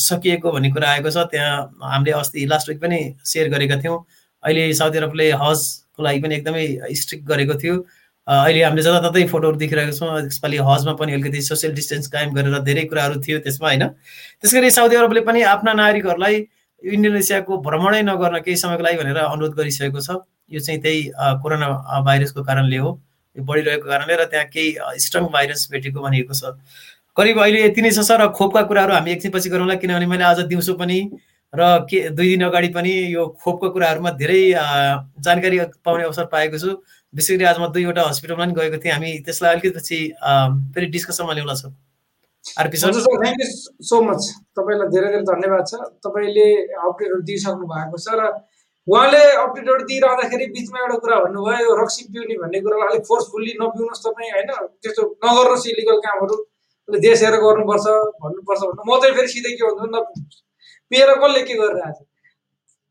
सकिएको 0.00 0.52
भन्ने 0.52 0.70
कुरा 0.72 0.88
आएको 0.90 1.10
छ। 1.10 1.28
त्यहाँ 1.36 1.56
हामीले 1.92 2.12
अस्ति 2.16 2.46
लास्ट 2.48 2.68
विक 2.68 2.80
पनि 2.82 3.00
सेयर 3.28 3.48
गरेका 3.54 3.76
थियौँ। 3.82 3.98
अहिले 4.44 4.72
साउदी 4.74 4.98
अरबले 4.98 5.30
हजको 5.42 6.02
लागि 6.02 6.20
पनि 6.22 6.34
एकदमै 6.34 6.64
स्ट्रिक्ट 7.00 7.24
गरेको 7.26 7.54
थियो। 7.62 7.74
अहिले 8.28 8.62
हामीले 8.62 8.82
जताततै 8.82 9.24
फोटोहरू 9.30 9.56
देखिरहेको 9.58 9.92
छौँ 9.98 10.26
यसपालि 10.26 10.56
हजमा 10.68 10.92
पनि 10.98 11.12
अलिकति 11.12 11.40
सोसियल 11.42 11.72
डिस्टेन्स 11.74 12.06
कायम 12.08 12.34
गरेर 12.34 12.58
धेरै 12.62 12.84
कुराहरू 12.90 13.20
थियो 13.22 13.38
त्यसमा 13.46 13.68
होइन? 13.68 13.86
त्यस 14.40 14.54
गरी 14.54 14.70
साउदी 14.70 14.96
अरबले 14.96 15.20
पनि 15.26 15.42
आफ्ना 15.52 15.72
नागरिकहरूलाई 15.74 16.36
इन्डोनेसियाको 16.82 17.56
भ्रमणै 17.66 18.02
नगर्न 18.02 18.38
केही 18.46 18.56
समयको 18.62 18.82
लागि 18.82 18.96
भनेर 19.02 19.18
अनुरोध 19.22 19.54
गरिसकेको 19.58 20.00
छ। 20.00 20.22
यो 20.50 20.60
चाहिँ 20.60 20.80
त्यही 20.82 21.00
कोरोना 21.42 21.68
भाइरसको 22.06 22.42
कारणले 22.42 22.78
हो। 22.78 22.90
यो 23.36 23.42
बढिरहेको 23.42 23.86
कारणले 23.88 24.14
र 24.16 24.24
त्यहाँ 24.30 24.46
केही 24.54 25.00
स्ट्रङ 25.02 25.26
भाइरस 25.34 25.68
भेटेको 25.72 26.00
भनिएको 26.02 26.34
छ। 26.34 26.54
करिब 27.16 27.38
अहिले 27.42 27.60
यति 27.66 27.82
नै 27.82 27.90
छ 27.90 28.06
सर। 28.06 28.26
खोपका 28.38 28.62
कुराहरू 28.70 28.92
हामी 28.94 29.10
एकछिनपछि 29.12 29.48
गरौँला 29.50 29.74
किनभने 29.82 30.06
मैले 30.06 30.24
आज 30.24 30.40
दिउँसो 30.46 30.74
पनि 30.74 30.98
र 31.54 31.62
के 31.90 31.98
दुई 32.10 32.28
दिन 32.28 32.42
अगाडि 32.44 32.68
पनि 32.72 32.92
यो 33.12 33.26
खोपको 33.42 33.70
कुराहरूमा 33.70 34.10
धेरै 34.16 34.42
जानकारी 35.20 35.58
पाउने 35.84 36.04
अवसर 36.04 36.26
पाएको 36.32 36.58
छु। 36.58 36.70
विशेष 37.14 37.36
गरी 37.36 37.44
आज 37.44 37.58
म 37.60 37.66
दुईवटा 37.72 38.02
हस्पिटलमा 38.08 38.44
पनि 38.44 38.54
गएको 38.56 38.78
थिएँ। 38.80 38.92
हामी 38.92 39.10
त्यसलाई 39.26 39.52
अलिकति 39.52 39.70
पछि 39.76 39.98
फेरि 40.72 40.86
डिस्कसनमा 40.96 41.32
ल्याउला 41.32 41.54
छौँ 41.60 41.72
थ्याङ्क 42.44 43.40
यू 43.40 43.48
सो 43.84 43.96
मच 44.02 44.22
तपाईँलाई 44.56 44.88
धेरै 44.94 45.08
धेरै 45.12 45.24
धन्यवाद 45.28 45.64
छ। 45.68 45.72
तपाईँले 46.04 46.46
अपडेटहरू 46.88 47.20
दिइसक्नु 47.28 47.66
भएको 47.68 47.98
छ 48.00 48.16
र 48.16 48.22
उहाँले 48.86 49.22
अपडेटहरू 49.44 49.84
दिइरहँदाखेरि 49.90 50.46
बिचमा 50.56 50.78
एउटा 50.82 50.96
कुरा 51.04 51.16
भन्नुभयो 51.24 51.74
रक्सी 51.82 52.02
पिउने 52.12 52.36
भन्ने 52.42 52.58
कुरालाई 52.64 52.88
अलिक 52.90 53.04
फोर्सफुल्ली 53.10 53.52
नपिउनुहोस् 53.60 54.02
तपाईँ 54.06 54.30
होइन? 54.32 54.50
त्यस्तो 54.82 55.02
नगर्नुहोस् 55.22 55.66
इलिगल 55.72 55.98
कामहरू। 56.06 56.36
देश 56.88 57.22
हेरेर 57.22 57.38
गर्नुपर्छ 57.44 57.86
भन्नुपर्छ 58.24 58.62
भन्नु। 58.62 58.82
म 58.88 58.90
चाहिँ 59.00 59.14
फेरि 59.16 59.28
सिधै 59.34 59.52
के 59.54 59.62
भन्छु 59.68 59.86
नपिउनुहोस् 59.86 60.40
पिएर 60.92 61.14
कसले 61.22 61.42
के 61.50 61.54
गरिरहेको 61.60 62.04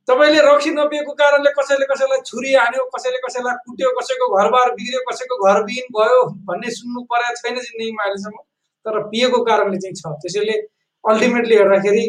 तपाईँले 0.07 0.39
रक्सी 0.43 0.69
नपिएको 0.75 1.13
कारणले 1.17 1.49
कसैले 1.57 1.85
कसैलाई 1.89 2.21
छुरी 2.27 2.53
हान्यो 2.53 2.83
कसैले 2.95 3.17
कसैलाई 3.25 3.55
कुट्यो 3.65 3.89
कसैको 3.97 4.29
घरबार 4.37 4.71
बिग्रियो 4.77 5.01
कसैको 5.09 5.35
घर 5.47 5.63
बिहिन 5.65 5.91
भयो 5.97 6.21
भन्ने 6.47 6.71
सुन्नु 6.77 7.01
परेको 7.11 7.41
छैन 7.41 7.59
जिन्दगीमा 7.59 8.03
अहिलेसम्म 8.03 8.37
तर 8.85 8.99
पिएको 9.09 9.41
कारणले 9.45 9.77
चाहिँ 9.83 9.95
छ। 9.95 10.13
त्यसैले 10.21 10.55
अल्टिमेटली 11.03 11.55
हेर्दाखेरि 11.55 12.05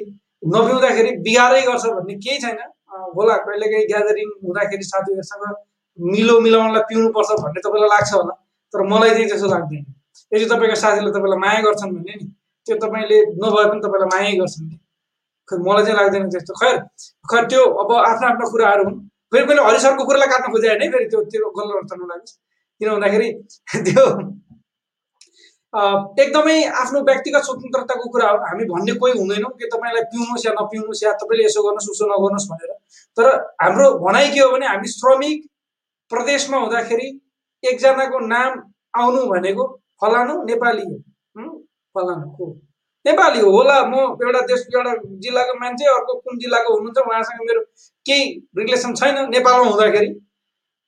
नपिउँदाखेरि 0.54 1.10
बिगारै 1.26 1.60
गर्छ 1.66 1.84
भन्ने 1.96 2.14
केही 2.24 2.38
छैन। 2.44 2.60
होला 3.16 3.36
कहिले 3.44 3.66
काहीँ 3.72 3.86
ग्यादरिङ 3.90 4.28
हुँदाखेरि 4.46 4.84
साथीहरूसँग 4.84 5.44
मिलो 5.98 6.38
मिलाउनलाई 6.40 6.82
पिउनुपर्छ 6.88 7.30
भन्ने 7.42 7.60
तपाईँलाई 7.66 7.90
लाग्छ 7.94 8.12
होला 8.12 8.34
तर 8.74 8.82
मलाई 8.92 9.10
चाहिँ 9.10 9.28
त्यस्तो 9.28 9.48
लाग्दैन। 9.54 9.84
यदि 10.32 10.46
तपाईँको 10.52 10.76
साथीले 10.82 11.10
तपाईँलाई 11.16 11.40
माया 11.44 11.60
गर्छन् 11.68 11.92
भने 11.96 12.14
नि 12.20 12.26
त्यो 12.66 12.76
तपाईँले 12.84 13.18
नभए 13.42 13.64
पनि 13.70 13.80
तपाईँलाई 13.86 14.10
माया 14.14 14.32
गर्छन् 14.40 14.66
खै 15.48 15.56
मलाई 15.66 15.84
चाहिँ 15.86 15.96
लाग्दैन 16.00 16.28
त्यस्तो। 16.34 16.52
खैर 16.60 16.76
खैर 17.30 17.44
त्यो 17.50 17.62
अब 17.82 17.90
आफ्ना 18.10 18.26
आफ्ना 18.32 18.46
कुराहरू 18.52 18.84
हुन्। 18.84 18.98
फेरि 19.32 19.44
मैले 19.48 19.62
हरिसरको 19.68 20.04
कुरालाई 20.04 20.28
काट्न 20.32 20.52
खोजेँ 20.52 20.70
होइन 20.70 20.90
फेरि 20.92 21.06
त्यो 21.12 21.20
त्यो 21.32 21.50
गल्लो 21.58 21.74
अर्थ 21.80 21.92
नलागोस् 22.00 22.34
किन 22.80 22.88
भन्दाखेरि 22.94 23.28
त्यो 23.86 24.04
एकदमै 26.22 26.56
आफ्नो 26.80 27.00
व्यक्तिगत 27.08 27.42
स्वतन्त्रताको 27.44 28.08
कुरा 28.14 28.26
हो। 28.30 28.38
हामी 28.48 28.64
भन्ने 28.72 28.92
कोही 29.02 29.12
हुँदैनौँ 29.18 29.50
कि 29.60 29.66
तपाईँलाई 29.74 30.04
पिउनुहोस् 30.12 30.44
या 30.46 30.52
नपिउनुहोस् 30.58 31.02
या 31.04 31.12
तपाईँले 31.22 31.44
यसो 31.44 31.62
गर्नुहोस् 31.66 31.90
उसो 31.92 32.04
नगर्नुहोस् 32.12 32.48
भनेर। 32.50 32.72
तर 33.16 33.26
हाम्रो 33.62 33.86
भनाइ 34.04 34.28
के 34.34 34.40
हो 34.40 34.50
भने 34.52 34.66
हामी 34.66 34.88
श्रमिक 34.96 35.38
प्रदेशमा 36.10 36.58
हुँदाखेरि 36.64 37.08
एकजनाको 37.62 38.18
नाम 38.26 38.50
आउनु 39.00 39.22
भनेको 39.32 39.64
फलानु 40.02 40.34
नेपाली 40.44 40.84
हो। 40.90 40.96
फलानु 41.94 42.26
को 42.36 42.44
नेपाली 43.04 43.40
होला 43.40 43.76
म 43.86 43.94
एउटा 44.24 44.40
देश 44.50 44.66
एउटा 44.74 44.92
जिल्लाको 45.24 45.54
मान्छे 45.60 45.84
अर्को 45.94 46.14
कुन 46.18 46.38
जिल्लाको 46.38 46.74
हुनुहुन्छ 46.74 47.06
उहाँसँग 47.06 47.40
मेरो 47.48 47.60
केही 48.06 48.28
रिलेसन 48.58 48.94
छैन 49.00 49.18
नेपालमा 49.30 49.70
हुँदाखेरि 49.70 50.12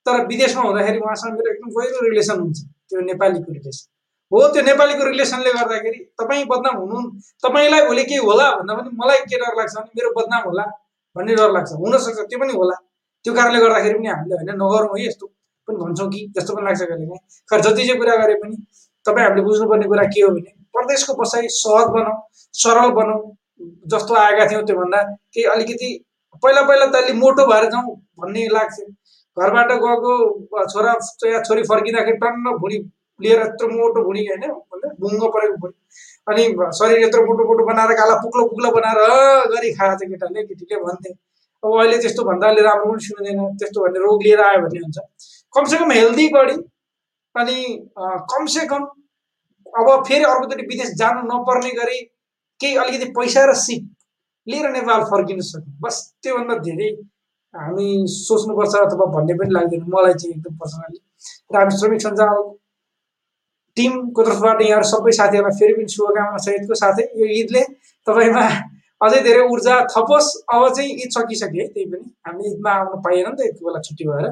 तर 0.06 0.24
विदेशमा 0.26 0.62
हुँदाखेरि 0.62 0.98
उहाँसँग 0.98 1.34
मेरो 1.38 1.52
एकदम 1.52 1.74
गहिरो 1.76 2.06
रिलेसन 2.08 2.40
हुन्छ 2.40 2.58
त्यो 2.88 3.00
नेपालीको 3.10 3.52
रिलेसन 3.52 3.84
हो 4.32 4.46
त्यो 4.54 4.62
नेपालीको 4.62 5.04
रिलेसनले 5.10 5.52
गर्दाखेरि 5.52 6.00
तपाईँ 6.20 6.44
बदनाम 6.52 6.76
हुनु 6.76 7.02
तपाईँलाई 7.44 7.86
भोलि 7.88 8.04
केही 8.04 8.24
होला 8.30 8.50
भन्दा 8.56 8.74
पनि 8.74 8.96
मलाई 9.02 9.18
के 9.30 9.38
डर 9.42 9.60
लाग्छ 9.60 9.74
भने 9.76 9.92
मेरो 9.98 10.10
बदनाम 10.18 10.42
होला 10.48 10.64
भन्ने 11.16 11.34
डर 11.34 11.52
लाग्छ 11.52 11.70
हुनसक्छ 11.84 12.18
त्यो 12.30 12.38
पनि 12.40 12.52
होला। 12.52 12.76
त्यो 13.24 13.34
कारणले 13.34 13.58
गर्दाखेरि 13.60 13.94
पनि 13.98 14.08
हामीले 14.08 14.34
होइन 14.36 14.50
नगरौँ 14.62 14.98
है 14.98 15.06
यस्तो 15.06 15.26
पनि 15.68 15.76
भन्छौँ 15.82 16.08
कि 16.12 16.20
जस्तो 16.36 16.56
पनि 16.56 16.64
लाग्छ 16.66 16.82
कहिले 16.82 17.06
काहीँ 17.06 17.22
खै 17.50 17.60
जति 17.66 17.86
चाहिँ 17.86 17.98
कुरा 18.00 18.16
गरे 18.22 18.34
पनि 18.42 18.56
तपाईँ 19.06 19.26
हामीले 19.26 19.42
बुझ्नुपर्ने 19.48 19.86
कुरा 19.92 20.04
के 20.14 20.20
हो 20.20 20.30
भने 20.34 20.52
प्रदेशको 20.74 21.14
बसाइ 21.20 21.48
सहज 21.56 21.86
बनाऊ 21.94 22.16
सरल 22.62 22.90
बनाऊ 22.98 23.20
जस्तो 23.92 24.14
आएका 24.14 24.46
थियौँ 24.50 24.64
त्योभन्दा। 24.66 25.02
केही 25.34 25.44
अलिकति 25.50 25.88
पहिला 26.42 26.62
पहिला 26.68 26.86
त 26.86 27.02
अलिक 27.02 27.16
मोटो 27.16 27.46
भएर 27.46 27.64
जाउँ 27.70 27.94
भन्ने 28.20 28.48
लाग्थ्यो। 28.54 28.86
घरबाट 29.36 29.70
गएको 29.84 30.12
छोरा 30.72 30.92
या 31.30 31.40
छोरी 31.42 31.62
फर्किँदाखेरि 31.70 32.16
टन्न 32.18 32.56
भुँडी 32.58 32.78
लिएर 33.20 33.40
यत्रो 33.40 33.68
मोटो 33.68 34.02
भुँडी 34.04 34.26
होइन 34.28 34.44
भुङ्गो 35.02 35.28
परेको 35.34 35.56
भुँडी। 35.62 35.78
अनि 36.30 36.42
शरीर 36.78 36.98
यत्रो 37.04 37.22
मोटो 37.26 37.42
मोटो 37.48 37.64
बनाएर 37.66 37.92
गाला 38.00 38.14
पुक्लो 38.22 38.44
पुक्लो 38.48 38.70
बनाएर 38.76 38.98
गरी 39.54 39.72
खाएको 39.74 39.96
थियो 40.00 40.10
केटाले 40.10 40.42
केटीले 40.44 40.76
भन्थे। 40.82 41.10
अब 41.62 41.78
अहिले 41.78 41.98
त्यस्तो 41.98 42.22
भन्दा 42.24 42.46
अहिले 42.46 42.62
राम्रो 42.62 42.90
पनि 42.90 43.04
सुन्दैन 43.06 43.40
त्यस्तो 43.58 43.78
भन्ने 43.84 43.98
रोग 44.06 44.22
लिएर 44.22 44.40
आयो 44.46 44.60
भन्ने 44.62 44.80
हुन्छ। 44.84 44.98
कमसेकम 45.54 45.90
हेल्दी 45.92 46.28
बडी 46.34 46.56
अनि 47.34 47.56
कमसेकम 48.32 48.82
अब 49.74 49.88
फेरि 50.08 50.24
अर्कोचोटि 50.24 50.66
विदेश 50.66 50.90
जानु 50.98 51.22
नपर्ने 51.28 51.70
गरी 51.78 51.98
केही 52.60 52.76
अलिकति 52.82 53.06
पैसा 53.16 53.44
र 53.50 53.54
सिप 53.60 53.90
लिएर 54.46 54.70
नेपाल 54.72 55.04
फर्किनु 55.10 55.42
सक्नु 55.42 55.72
बस 55.82 55.96
त्योभन्दा 56.22 56.54
धेरै 56.66 56.90
हामी 57.54 57.88
सोच्नुपर्छ 58.10 58.74
अथवा 58.76 59.06
भन्ने 59.14 59.34
पनि 59.40 59.54
लाग्दैन। 59.54 59.82
मलाई 59.94 60.14
चाहिँ 60.20 60.34
एकदम 60.36 60.54
पर्सनली 60.60 60.98
र 61.52 61.56
हामी 61.56 61.78
श्रमिक 61.78 62.00
सञ्जाल 62.06 62.38
टिमको 63.76 64.22
तर्फबाट 64.22 64.60
यहाँहरू 64.62 64.88
सबै 64.88 65.12
साथीहरूलाई 65.18 65.58
फेरि 65.60 65.74
पनि 65.78 65.94
शुभकामना 65.94 66.38
सहितको 66.46 66.74
साथै 66.82 67.04
यो 67.20 67.26
ईदले 67.40 67.62
तपाईँमा 68.06 68.44
अझै 69.04 69.20
धेरै 69.26 69.42
ऊर्जा 69.52 69.74
थपोस्। 69.92 70.28
अब 70.54 70.62
चाहिँ 70.76 70.90
ईद 71.02 71.10
सकिसक्यो 71.16 71.62
है 71.62 71.68
त्यही 71.74 71.86
पनि। 71.92 72.06
हामी 72.26 72.42
ईदमा 72.50 72.70
आउनु 72.80 72.96
पाइएन 73.06 73.26
नि 73.28 73.36
त 73.36 73.40
यति 73.48 73.64
बेला 73.64 73.80
छुट्टी 73.86 74.04
भएर। 74.08 74.26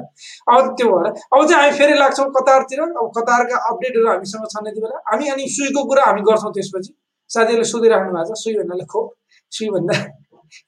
अब 0.53 0.73
त्यो 0.77 0.87
भएर 0.93 1.07
अब 1.07 1.39
चाहिँ 1.49 1.61
हामी 1.61 1.77
फेरि 1.77 1.93
लाग्छौँ 1.99 2.27
कतारतिर। 2.37 2.81
अब 2.81 3.07
कतारका 3.17 3.57
अपडेटहरू 3.69 4.07
हामीसँग 4.09 4.45
छन् 4.53 4.67
यति 4.67 4.81
बेला। 4.85 4.97
हामी 5.11 5.25
अनि 5.33 5.43
सुईको 5.55 5.81
कुरा 5.89 6.03
हामी 6.09 6.21
गर्छौँ 6.29 6.51
त्यसपछि। 6.57 6.91
साथीहरूले 7.29 7.69
सोधिराख्नु 7.73 8.11
भएको 8.13 8.33
छ 8.33 8.39
सुई 8.43 8.53
भन्नाले 8.59 8.85
खोप। 8.93 9.07
सुई 9.51 9.69
भन्दा 9.75 9.95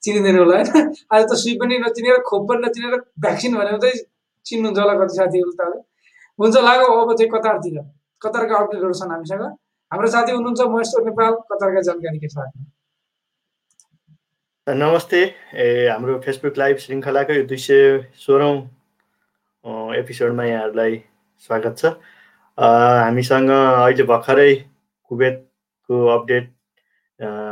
चिनिँदैन 0.03 0.37
होला 0.39 0.55
होइन? 0.55 0.93
आज 1.13 1.23
त 1.29 1.33
सुई 1.41 1.53
पनि 1.61 1.77
नचिनेर 1.79 2.17
खोप 2.29 2.41
पनि 2.49 2.61
नचिनेर 2.65 2.93
भ्याक्सिन 3.21 3.51
भनेर 3.57 3.77
चाहिँ 3.83 3.99
चिन्नुहुन्छ 4.45 4.79
होला 4.79 4.93
कति 5.01 5.13
साथीहरू 5.17 5.51
त 5.59 5.61
हुन्छ 6.39 6.55
लाग्यो 6.67 6.87
अब 7.01 7.09
चाहिँ 7.17 7.29
कतारतिर। 7.31 7.77
कतारका 8.21 8.55
अपडेटहरू 8.55 8.93
छन् 8.93 9.11
हामीसँग। 9.11 9.43
हाम्रो 9.91 10.07
साथी 10.13 10.31
हुनुहुन्छ 10.31 10.61
महेश्वर 10.73 11.03
नेपाल 11.05 11.33
कतारका 11.51 11.81
जानकारी 11.87 12.19
के 12.19 12.27
छ 12.27 12.37
नमस्ते 14.67 15.19
ए 15.53 15.87
हाम्रो 15.87 16.17
फेसबुक 16.25 16.57
लाइभ 16.57 16.77
श्रृङ्खलाको 16.83 17.33
यो 17.33 17.41
दुई 17.47 17.57
सय 17.57 17.99
सोह्रौँ 18.17 18.55
एपिसोडमा 19.97 20.43
यहाँहरूलाई 20.45 20.95
स्वागत 21.47 21.75
छ। 21.77 21.85
हामीसँग 22.57 23.49
अहिले 23.49 24.03
भर्खरै 24.09 24.53
कुवेतको 25.11 26.05
अपडेट 26.13 26.49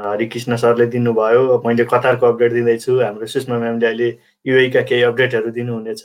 हरिकृष्ण 0.07 0.55
सरले 0.57 0.85
दिनुभयो। 0.95 1.61
मैले 1.65 1.85
कतारको 1.93 2.25
अपडेट 2.25 2.51
दिँदैछु। 2.53 2.97
हाम्रो 3.01 3.25
सुषमा 3.29 3.57
म्यामले 3.59 3.87
अहिले 3.87 4.09
युएका 4.45 4.81
केही 4.81 5.03
अपडेटहरू 5.13 5.51
दिनुहुनेछ। 5.53 6.03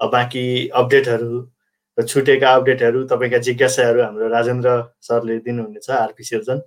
बाँकी 0.00 0.46
अपडेटहरू 0.72 1.32
र 1.98 2.06
छुटेका 2.08 2.54
अपडेटहरू 2.54 3.04
तपाईँका 3.12 3.38
जिज्ञासाहरू 3.44 4.02
हाम्रो 4.02 4.28
राजेन्द्र 4.32 4.72
सरले 5.04 5.38
दिनुहुनेछ 5.44 5.90
आरपी 6.00 6.24
सिर्जन 6.24 6.64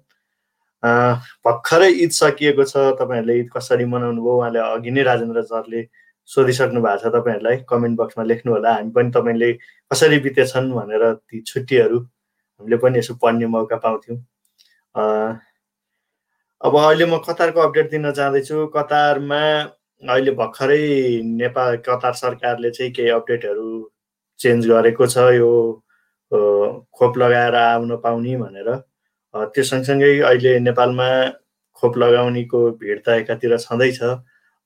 भर्खरै 0.83 1.89
ईद 2.03 2.11
सकिएको 2.17 2.63
छ 2.63 2.77
तपाईँहरूले 2.99 3.39
ईद 3.39 3.49
कसरी 3.55 3.85
मनाउनु 3.85 4.21
भयो? 4.21 4.35
उहाँले 4.37 4.59
अघि 4.59 4.91
नै 4.91 5.03
राजेन्द्र 5.03 5.41
सरले 5.51 5.81
सोधिसक्नु 6.29 6.81
भएको 6.81 7.01
छ 7.03 7.13
तपाईँहरूलाई 7.15 7.57
कमेन्ट 7.69 7.99
बक्समा 7.99 8.23
लेख्नु 8.23 8.53
होला। 8.53 8.73
हामी 8.73 8.91
पनि 8.95 9.11
तपाईँले 9.11 9.51
कसरी 9.91 10.19
बितेछन् 10.25 10.71
भनेर 10.73 11.03
ती 11.13 11.41
छुट्टीहरू 11.41 11.99
हामीले 11.99 12.77
पनि 12.79 12.99
यसो 12.99 13.13
पढ्ने 13.21 13.45
मौका 13.55 13.77
पाउँथ्यौँ। 13.83 14.17
अब 16.61 16.75
अहिले 16.75 17.05
म 17.05 17.17
कतारको 17.27 17.59
अपडेट 17.59 17.89
दिन 17.91 18.11
चाहँदैछु 18.11 18.67
कतारमा 18.75 19.43
अहिले 20.03 20.31
भर्खरै 20.31 20.83
नेपाल 21.23 21.77
कतार 21.87 22.13
सरकारले 22.13 22.71
चाहिँ 22.71 22.91
केही 22.93 23.09
अपडेटहरू 23.09 23.69
चेन्ज 24.39 24.67
गरेको 24.67 25.07
छ 25.07 25.17
यो 25.35 25.51
खोप 26.95 27.17
लगाएर 27.17 27.55
आउन 27.55 27.95
पाउने 28.03 28.35
भनेर। 28.37 28.69
त्यो 29.33 29.63
सँगसँगै 29.63 30.11
अहिले 30.19 30.59
नेपालमा 30.59 31.09
खोप 31.77 31.97
लगाउनेको 31.97 32.59
भिड 32.79 32.99
त 33.05 33.09
एकातिर 33.21 33.57
छँदैछ। 33.57 33.99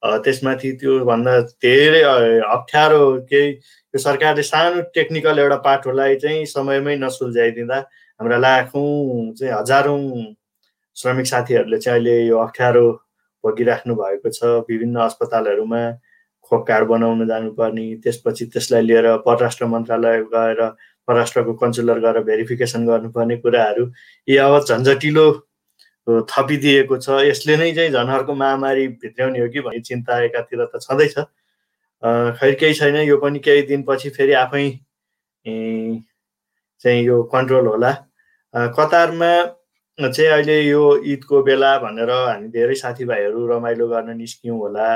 त्यसमाथि 0.03 0.71
त्योभन्दा 0.79 1.33
धेरै 1.63 2.01
अप्ठ्यारो 2.03 3.01
केही 3.29 3.49
यो 3.93 3.99
सरकारले 3.99 4.43
सानो 4.43 4.81
टेक्निकल 4.95 5.39
एउटा 5.39 5.57
पाठोलाई 5.67 6.15
चाहिँ 6.23 6.45
समयमै 6.45 6.95
नसुल्झाइदिँदा 7.03 7.77
हाम्रा 8.19 8.37
लाखौँ 8.37 9.33
चाहिँ 9.39 9.53
हजारौँ 9.53 9.99
श्रमिक 10.97 11.27
साथीहरूले 11.27 11.77
चाहिँ 11.79 11.99
अहिले 11.99 12.15
यो 12.27 12.37
अप्ठ्यारो 12.39 12.85
भोगिराख्नु 13.43 13.95
भएको 13.95 14.29
छ। 14.29 14.43
विभिन्न 14.69 14.99
अस्पतालहरूमा 15.07 15.83
खोप 16.51 16.65
कार्ड 16.67 16.87
बनाउन 16.87 17.27
जानुपर्ने 17.27 17.85
त्यसपछि 18.03 18.45
त्यसलाई 18.53 18.81
लिएर 18.83 19.07
परराष्ट्र 19.27 19.65
मन्त्रालय 19.65 20.21
गएर 20.35 20.59
परराष्ट्रको 21.07 21.53
कन्सुलर 21.61 21.99
गएर 21.99 22.19
भेरिफिकेसन 22.23 22.85
गर्नुपर्ने 22.87 23.37
कुराहरू 23.37 23.85
यी 24.27 24.37
अब 24.37 24.59
झन्झटिलो 24.65 25.25
थपिदिएको 26.29 26.97
छ। 26.97 27.09
यसले 27.23 27.55
नै 27.57 27.71
चाहिँ 27.73 27.91
झन् 27.91 28.09
अर्को 28.11 28.33
महामारी 28.35 28.87
भित्र्याउने 29.01 29.39
हो 29.39 29.47
कि 29.49 29.59
भन्ने 29.61 29.79
चिन्ता 29.81 30.19
एकातिर 30.23 30.65
त 30.65 30.79
छँदैछ। 30.81 31.15
खै 32.39 32.51
केही 32.59 32.73
छैन। 32.73 32.95
यो 33.07 33.17
पनि 33.17 33.39
केही 33.39 33.61
दिनपछि 33.67 34.09
फेरि 34.11 34.33
आफै 34.35 34.63
चाहिँ 36.83 37.03
यो 37.03 37.21
कन्ट्रोल 37.33 37.67
होला। 37.67 37.91
कतारमा 38.75 39.31
चाहिँ 39.99 40.29
अहिले 40.31 40.59
यो 40.61 40.83
ईदको 41.05 41.41
बेला 41.43 41.77
भनेर 41.79 42.09
हामी 42.11 42.47
धेरै 42.51 42.75
साथीभाइहरू 42.75 43.47
रमाइलो 43.47 43.87
गर्न 43.87 44.17
निस्क्यौँ 44.17 44.57
होला। 44.59 44.87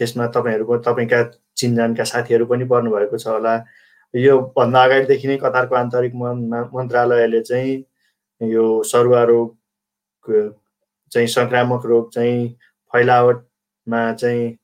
त्यसमा 0.00 0.26
तपाईँहरूको 0.36 0.76
तपाईँका 0.84 1.22
चिनजानका 1.56 2.04
साथीहरू 2.04 2.46
पनि 2.46 2.64
पर्नुभएको 2.68 3.16
छ 3.18 3.26
होला। 3.26 3.54
योभन्दा 4.14 4.82
अगाडिदेखि 4.84 5.28
नै 5.28 5.36
कतारको 5.36 5.74
आन्तरिक 5.74 6.14
मन्त्रालयले 6.14 7.40
चाहिँ 7.40 7.84
यो 8.40 8.64
सरुवा 8.90 9.22
रोग 9.30 9.56
चाहिँ 11.12 11.28
सङ्क्रामक 11.28 11.86
रोग 11.86 12.10
चाहिँ 12.12 12.48
फैलावटमा 12.92 14.00
चाहिँ 14.12 14.58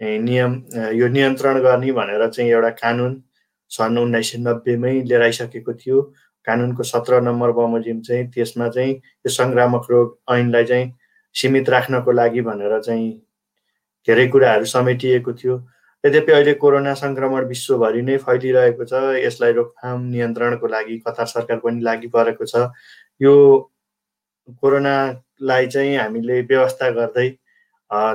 नियम 0.00 0.52
यो 0.94 1.08
नियन्त्रण 1.08 1.60
गर्ने 1.62 1.92
भनेर 1.92 2.28
चाहिँ 2.28 2.50
एउटा 2.50 2.70
कानुन 2.82 3.22
सन् 3.70 3.98
उन्नाइस 3.98 4.32
सय 4.32 4.38
नब्बेमै 4.38 4.92
लिएर 5.08 5.22
आइसकेको 5.22 5.72
थियो। 5.74 6.00
कानुनको 6.46 6.82
सत्र 6.82 7.20
नम्बर 7.20 7.50
बमोजिम 7.52 8.00
चाहिँ 8.02 8.26
त्यसमा 8.34 8.68
चाहिँ 8.68 8.94
यो 8.94 9.30
सङ्क्रामक 9.30 9.90
रोग 9.90 10.16
ऐनलाई 10.34 10.64
चाहिँ 10.64 10.92
सीमित 11.34 11.68
राख्नको 11.70 12.12
लागि 12.12 12.40
भनेर 12.40 12.80
चाहिँ 12.80 13.10
धेरै 14.08 14.26
कुराहरू 14.28 14.64
समेटिएको 14.64 15.32
थियो। 15.32 15.56
यद्यपि 16.04 16.32
अहिले 16.32 16.52
कोरोना 16.62 16.92
सङ्क्रमण 16.94 17.44
विश्वभरि 17.46 18.02
नै 18.02 18.16
फैलिरहेको 18.26 18.84
छ 18.90 19.02
यसलाई 19.24 19.52
रोकथाम 19.52 20.04
नियन्त्रणको 20.10 20.66
लागि 20.74 20.98
कतार 21.06 21.26
सरकार 21.26 21.58
पनि 21.64 21.82
लागि 21.82 22.08
परेको 22.14 22.44
छ। 22.46 22.70
यो 23.20 23.34
कोरोनालाई 24.62 25.66
चाहिँ 25.66 25.96
हामीले 25.96 26.40
व्यवस्था 26.50 26.90
गर्दै 26.98 27.28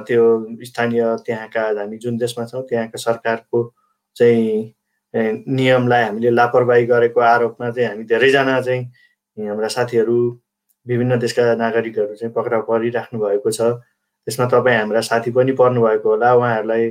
त्यो 0.07 0.23
स्थानीय 0.69 1.03
त्यहाँका 1.25 1.61
हामी 1.79 1.97
जुन 1.97 2.17
देशमा 2.17 2.45
छौँ 2.45 2.63
त्यहाँका 2.69 2.97
सरकारको 3.03 3.63
चाहिँ 4.15 4.73
नियमलाई 5.13 6.03
हामीले 6.03 6.29
लापरवाही 6.31 6.85
गरेको 6.85 7.19
आरोपमा 7.21 7.69
चाहिँ 7.71 7.89
हामी 7.89 8.03
धेरैजना 8.11 8.59
चाहिँ 8.61 9.47
हाम्रा 9.49 9.67
साथीहरू 9.75 10.17
विभिन्न 10.85 11.19
देशका 11.19 11.53
नागरिकहरू 11.55 12.15
चाहिँ 12.15 12.33
पक्राउ 12.33 12.61
परिराख्नु 12.69 13.19
भएको 13.19 13.51
छ। 13.51 13.61
त्यसमा 14.27 14.45
तपाईँ 14.47 14.77
हाम्रा 14.77 15.01
साथी 15.01 15.31
पनि 15.35 15.51
पर्नुभएको 15.59 16.09
होला। 16.09 16.33
उहाँहरूलाई 16.33 16.89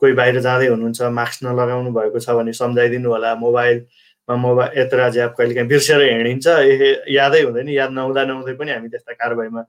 कोही 0.00 0.12
बाहिर 0.12 0.40
जाँदै 0.40 0.66
हुनुहुन्छ 0.68 1.02
मास्क 1.18 1.44
नलगाउनु 1.44 1.90
भएको 1.92 2.18
छ 2.20 2.30
भने 2.36 2.52
सम्झाइदिनु 2.52 3.08
होला। 3.10 3.34
मोबाइलमा 3.44 4.36
मोबाइल 4.36 4.78
यत्र 4.78 5.08
ज्याप 5.16 5.34
कहिले 5.38 5.54
काहीँ 5.54 5.68
बिर्सेर 5.68 6.02
हिँडिन्छ 6.02 6.46
ए 6.46 7.14
यादै 7.14 7.42
हुँदैन 7.42 7.68
याद 7.68 7.90
नहुँदा 7.96 8.24
नहुँदै 8.24 8.54
पनि 8.60 8.70
हामी 8.72 8.88
त्यस्ता 8.92 9.12
कारवाहीमा 9.12 9.62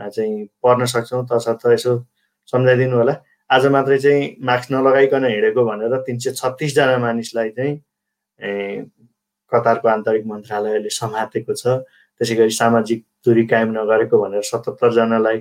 चाहिँ 0.00 0.46
पर्न 0.64 0.84
सक्छौँ। 0.94 1.26
तसर्थ 1.30 1.66
यसो 1.76 1.92
सम्झाइदिनु 2.52 2.96
होला। 2.96 3.14
आज 3.50 3.66
मात्रै 3.74 3.98
चाहिँ 3.98 4.36
मास्क 4.46 4.72
नलगाइकन 4.72 5.24
हिँडेको 5.24 5.64
भनेर 5.64 5.96
तिन 6.06 6.18
सय 6.18 6.30
छत्तिसजना 6.40 6.96
मानिसलाई 6.98 7.50
चाहिँ 7.56 7.74
कतारको 9.52 9.88
आन्तरिक 9.88 10.24
मन्त्रालयले 10.26 10.90
समातेको 10.90 11.54
छ। 11.54 11.82
त्यसै 12.20 12.34
गरी 12.34 12.50
सामाजिक 12.54 13.00
दूरी 13.26 13.44
कायम 13.46 13.70
नगरेको 13.78 14.16
भनेर 14.22 14.42
सतहत्तरजनालाई 14.50 15.38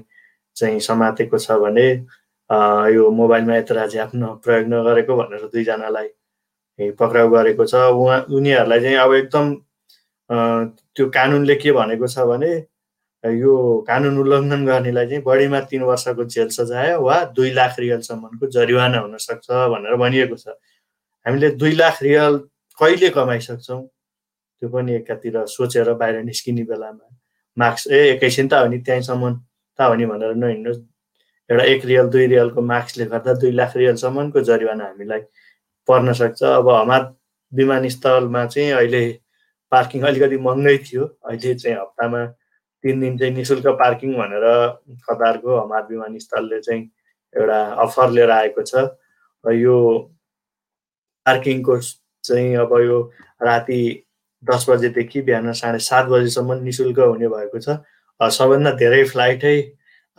चाहिँ 0.57 0.79
समातेको 0.79 1.37
छ 1.37 1.51
भने 1.61 1.85
यो 2.49 3.09
मोबाइलमा 3.11 3.55
यत्र 3.55 3.87
झ्याप्न 3.87 4.25
प्रयोग 4.43 4.67
नगरेको 4.73 5.15
भनेर 5.15 5.45
दुईजनालाई 5.53 6.07
पक्राउ 6.99 7.29
गरेको 7.29 7.65
छ। 7.65 7.75
उहाँ 7.75 8.19
उनीहरूलाई 8.31 8.79
चाहिँ 8.81 8.97
अब 8.97 9.13
एकदम 9.13 9.45
त्यो 10.95 11.09
कानुनले 11.17 11.55
के 11.61 11.71
भनेको 11.71 12.07
छ 12.07 12.25
भने 12.31 12.51
यो 13.23 13.53
कानुन 13.87 14.17
उल्लङ्घन 14.17 14.65
गर्नेलाई 14.65 15.07
चाहिँ 15.07 15.23
बढीमा 15.23 15.59
तिन 15.69 15.81
वर्षको 15.83 16.23
जेल 16.25 16.49
सजाय 16.57 16.95
वा 16.97 17.15
दुई 17.37 17.51
लाख 17.53 17.79
रियलसम्मको 17.79 18.47
जरिवाना 18.47 18.99
हुनसक्छ 18.99 19.47
भनेर 19.51 19.95
भनिएको 19.99 20.35
छ। 20.35 20.55
हामीले 21.25 21.49
दुई 21.61 21.71
लाख 21.75 22.01
रियल 22.03 22.37
कहिले 22.79 23.09
कमाइसक्छौँ? 23.11 23.81
त्यो 24.61 24.69
पनि 24.69 24.93
एकातिर 24.95 25.45
सोचेर 25.45 25.93
बाहिर 25.99 26.23
निस्किने 26.23 26.63
बेलामा। 26.63 27.05
मार्क्स 27.57 27.87
ए 27.91 27.99
एकैछिन 28.15 28.47
त 28.47 28.53
हो 28.53 28.67
नि 28.71 28.77
त्यहीँसम्म 28.87 29.23
त 29.79 29.81
हो 29.81 29.93
नि 29.99 30.05
भनेर 30.05 30.33
नहिँड्नुहोस्। 30.39 30.79
एउटा 31.49 31.63
एक 31.63 31.85
रियल 31.85 32.07
दुई 32.13 32.25
रियलको 32.27 32.61
मार्क्सले 32.61 33.05
गर्दा 33.11 33.33
दुई 33.41 33.51
लाख 33.51 33.75
रियलसम्मको 33.77 34.41
जरिवाना 34.49 34.85
हामीलाई 34.85 35.21
पर्न 35.87 36.13
सक्छ। 36.13 36.43
अब 36.43 36.69
हमार 36.69 37.13
विमानस्थलमा 37.51 38.45
चाहिँ 38.45 38.71
अहिले 38.71 39.03
पार्किङ 39.71 40.01
अलिकति 40.09 40.37
महँगै 40.37 40.77
थियो। 40.85 41.05
अहिले 41.25 41.53
चाहिँ 41.55 41.77
हप्तामा 41.77 42.25
तिन 42.83 42.99
दिन 42.99 43.17
चाहिँ 43.17 43.33
नि 43.33 43.45
शुल्क 43.45 43.67
पार्किङ 43.79 44.13
भनेर 44.17 44.45
कतारको 45.09 45.57
हमार 45.57 45.87
विमानस्थलले 45.89 46.59
चाहिँ 46.61 46.83
एउटा 47.33 47.59
अफर 47.85 48.09
लिएर 48.11 48.31
आएको 48.31 48.61
छ। 48.61 48.75
र 49.43 49.53
यो 49.53 49.75
पार्किङको 51.25 51.79
चाहिँ 52.23 52.55
अब 52.55 52.71
यो 52.81 53.01
राति 53.41 53.81
दस 54.43 54.65
बजेदेखि 54.69 55.21
बिहान 55.21 55.51
साढे 55.53 55.79
सात 55.79 56.05
बजीसम्म 56.05 56.53
नि 56.63 56.71
शुल्क 56.71 56.99
हुने 56.99 57.27
भएको 57.27 57.59
छ। 57.59 57.77
सबभन्दा 58.19 58.71
धेरै 58.77 59.03
फ्लाइटै 59.11 59.57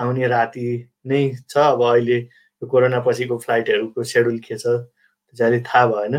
आउने 0.00 0.26
राति 0.28 0.66
नै 1.06 1.22
छ। 1.48 1.56
अब 1.56 1.82
अहिले 1.84 2.18
यो 2.18 2.66
कोरोना 2.66 3.00
पछिको 3.06 3.38
फ्लाइटहरूको 3.38 4.04
सेड्युल 4.04 4.38
के 4.40 4.56
छ 4.58 4.66
त्यो 5.36 5.60
थाहा 5.62 5.86
भएन। 5.86 6.14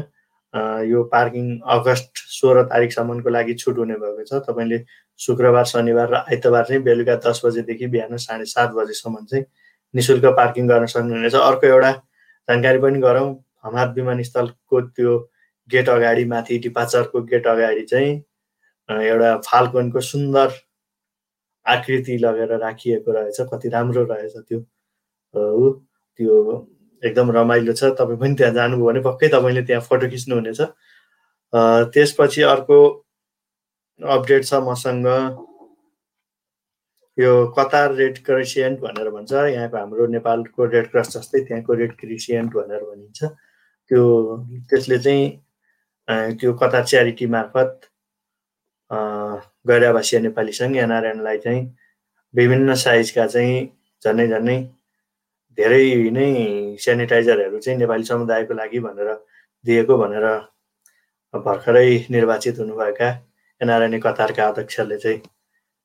यो 0.86 1.04
पार्किङ 1.12 1.46
अगस्त 1.76 2.12
सोह्र 2.30 2.64
तारिकसम्मको 2.72 3.30
लागि 3.30 3.54
छुट 3.56 3.78
हुने 3.78 3.96
भएको 3.96 4.24
छ। 4.24 4.42
तपाईँले 4.48 4.84
शुक्रबार 5.20 5.66
शनिबार 5.66 6.10
र 6.12 6.16
आइतबार 6.28 6.64
चाहिँ 6.66 6.82
बेलुका 6.84 7.16
दस 7.26 7.42
बजेदेखि 7.46 7.88
बिहान 7.88 8.18
साढे 8.18 8.46
सात 8.46 8.70
बजीसम्म 8.76 9.26
चाहिँ 9.26 9.46
नि 9.94 10.02
शुल्क 10.02 10.26
पार्किङ 10.38 10.68
गर्न 10.68 10.86
सक्नुहुनेछ। 10.86 11.36
अर्को 11.36 11.68
एउटा 11.68 11.92
जानकारी 12.48 12.80
पनि 12.80 13.00
गरौँ 13.00 13.30
हमार 13.64 13.94
विमानस्थलको 13.96 14.82
त्यो 14.98 15.18
गेट 15.70 15.90
अगाडि 15.90 16.26
माथि 16.26 16.58
डिपाचरको 16.60 17.22
गेट 17.32 17.48
अगाडि 17.48 17.84
चाहिँ 17.92 18.12
एउटा 18.90 19.36
फाल्कनको 19.48 20.02
सुन्दर 20.02 20.48
आकृति 21.66 22.18
लगेर 22.18 22.58
राखिएको 22.60 23.12
रहेछ 23.12 23.42
कति 23.54 23.70
राम्रो 23.70 24.04
रहेछ 24.12 24.38
त्यो। 24.38 24.60
ऊ 25.34 25.70
त्यो 26.20 26.36
एकदम 27.04 27.32
रमाइलो 27.32 27.74
छ। 27.74 27.84
तपाईँ 28.00 28.18
पनि 28.20 28.36
त्यहाँ 28.36 28.54
जानुभयो 28.54 28.86
भने 28.88 29.02
पक्कै 29.02 29.28
तपाईँले 29.34 29.62
त्यहाँ 29.70 29.82
फोटो 29.90 30.10
खिच्नुहुनेछ। 30.10 30.62
त्यसपछि 31.94 32.42
अर्को 32.42 32.78
अपडेट 34.00 34.44
छ 34.46 34.54
मसँग। 34.68 35.08
यो 37.18 37.32
कतार 37.58 37.94
रेड 37.96 38.18
क्रिसियन्ट 38.26 38.80
भनेर 38.80 39.10
भन्छ। 39.10 39.32
यहाँको 39.34 39.78
हाम्रो 39.78 40.06
नेपालको 40.08 40.66
रेड 40.66 40.92
क्रस 40.92 41.18
जस्तै 41.18 41.40
त्यहाँको 41.48 41.74
रेड 41.74 41.96
क्रिसियन्ट 42.00 42.54
भनेर 42.56 42.84
भनिन्छ। 42.84 43.24
त्यो 43.92 44.02
त्यसले 44.70 44.98
चाहिँ 45.00 45.26
त्यो 46.40 46.54
कतार 46.62 46.84
च्यारिटी 46.86 47.26
मार्फत 47.28 47.82
गैरावासीय 49.66 50.20
नेपाली 50.20 50.54
सङ्घ 50.60 50.76
एनआरएनलाई 50.78 51.38
चाहिँ 51.46 51.62
विभिन्न 52.34 52.74
साइजका 52.84 53.26
चाहिँ 53.28 53.58
झन्डै 54.06 54.28
झन्डै 54.28 54.58
धेरै 55.58 55.86
नै 56.18 56.30
सेनिटाइजरहरू 56.86 57.60
चाहिँ 57.60 57.80
नेपाली 57.80 58.04
समुदायको 58.12 58.54
लागि 58.62 58.80
भनेर 58.88 59.10
दिएको 59.66 59.98
भनेर 59.98 60.26
भर्खरै 61.34 61.90
निर्वाचित 62.12 62.60
हुनुभएका 62.60 63.10
एनआरएनए 63.62 64.00
कतारका 64.06 64.48
अध्यक्षले 64.48 64.98
चाहिँ 64.98 65.20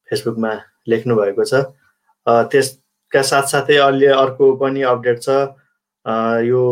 फेसबुकमा 0.09 0.53
लेख्नु 0.89 1.17
भएको 1.17 1.45
छ 1.51 1.67
त्यसका 2.27 3.23
साथसाथै 3.33 3.77
अहिले 3.87 4.07
अर्को 4.23 4.55
पनि 4.63 4.83
अपडेट 4.93 5.19
छ। 5.23 5.29
यो 6.51 6.63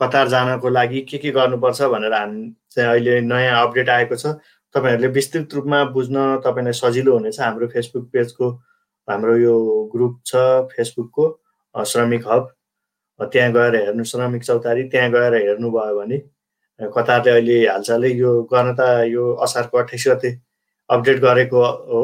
कतार 0.00 0.28
जानको 0.28 0.68
लागि 0.70 1.00
के 1.10 1.18
के 1.18 1.30
गर्नुपर्छ 1.38 1.82
भनेर 1.94 2.12
हामी 2.14 2.42
चाहिँ 2.70 2.88
अहिले 2.90 3.20
नयाँ 3.20 3.62
अपडेट 3.66 3.88
आएको 3.88 4.16
छ। 4.16 4.26
तपाईँहरूले 4.74 5.08
विस्तृत 5.12 5.54
रूपमा 5.54 5.84
बुझ्न 5.96 6.16
तपाईँलाई 6.44 6.72
सजिलो 6.80 7.12
हुनेछ। 7.16 7.40
हाम्रो 7.40 7.66
फेसबुक 7.74 8.04
पेजको 8.12 8.50
हाम्रो 9.08 9.36
यो 9.36 9.54
ग्रुप 9.94 10.20
छ 10.26 10.36
फेसबुकको 10.72 11.24
श्रमिक 11.74 12.22
हब। 12.28 12.52
त्यहाँ 13.20 13.52
गएर 13.52 13.74
हेर्नु 13.76 14.04
श्रमिक 14.04 14.42
चौतारी 14.44 14.82
त्यहाँ 14.88 15.10
गएर 15.10 15.34
हेर्नुभयो 15.34 15.94
भने 15.98 16.18
कतारले 16.80 17.30
अहिले 17.30 17.56
हालसालै 17.66 18.10
यो 18.14 18.30
गर्न 18.52 18.74
त 18.78 18.80
यो 19.10 19.24
असारको 19.44 19.78
अठाइस 19.78 20.04
गते 20.08 20.30
अपडेट 20.90 21.18
गरेको 21.20 21.62
हो। 21.90 22.02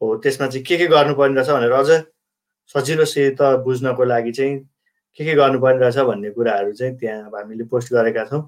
हो 0.00 0.16
त्यसमा 0.22 0.46
चाहिँ 0.46 0.64
के 0.64 0.76
के 0.76 0.86
गर्नुपर्ने 0.86 1.34
रहेछ 1.40 1.50
भनेर 1.50 1.72
अझ 1.72 1.90
सजिलोसित 2.74 3.42
बुझ्नको 3.64 4.04
लागि 4.04 4.32
चाहिँ 4.32 4.58
के 5.18 5.24
के 5.24 5.34
गर्नुपर्ने 5.34 5.78
रहेछ 5.80 5.98
भन्ने 6.08 6.30
कुराहरू 6.30 6.72
चाहिँ 6.72 6.96
त्यहाँ 6.96 7.30
हामीले 7.34 7.64
पोस्ट 7.68 7.92
गरेका 7.92 8.24
छौँ। 8.24 8.42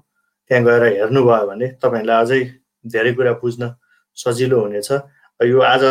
त्यहाँ 0.49 0.63
गएर 0.65 0.83
हेर्नुभयो 0.97 1.45
भने 1.47 1.67
तपाईँहरूलाई 1.83 2.23
अझै 2.25 2.41
धेरै 2.85 3.13
कुरा 3.13 3.33
बुझ्न 3.41 3.73
सजिलो 4.17 4.59
हुनेछ। 4.59 4.91
यो 5.39 5.59
आज 5.63 5.83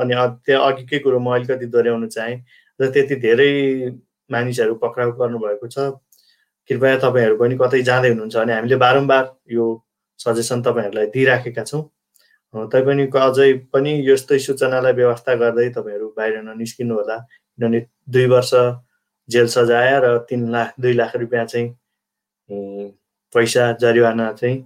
अनि 0.00 0.14
त्यहाँ 0.46 0.72
अघिकै 0.72 0.98
कुरो 1.04 1.18
म 1.18 1.34
अलिकति 1.34 1.66
दोहोऱ्याउन 1.66 2.08
चाहेँ 2.08 2.36
र 2.80 2.90
त्यति 2.92 3.16
धेरै 3.24 3.50
मानिसहरू 4.30 4.74
पक्राउ 4.82 5.12
गर्नुभएको 5.20 5.66
छ। 5.68 5.76
कृपया 6.70 6.96
तपाईँहरू 7.04 7.36
पनि 7.36 7.56
कतै 7.60 7.82
जाँदै 7.82 8.08
हुनुहुन्छ 8.12 8.36
भने 8.36 8.52
हामीले 8.54 8.76
बारम्बार 8.76 9.24
यो 9.52 9.64
सजेसन 10.20 10.62
तपाईँहरूलाई 10.62 11.06
दिइराखेका 11.14 11.64
छौँ। 11.64 11.82
तैपनि 12.54 13.04
अझै 13.12 13.52
पनि 13.72 13.92
यस्तै 14.08 14.38
सूचनालाई 14.38 14.92
व्यवस्था 15.00 15.34
गर्दै 15.42 15.68
तपाईँहरू 15.76 16.06
बाहिर 16.16 16.42
ननिस्किनु 16.42 16.94
होला। 16.94 17.16
किनभने 17.58 17.80
दुई 18.08 18.26
वर्ष 18.32 18.52
जेल 19.28 19.46
सजाय 19.48 19.90
र 20.04 20.06
तिन 20.28 20.50
लाख 20.52 20.74
दुई 20.80 20.92
लाख 20.92 21.16
रुपियाँ 21.16 21.44
चाहिँ 21.46 21.68
पैसा 23.34 23.72
जरिवाना 23.80 24.32
चाहिँ 24.32 24.58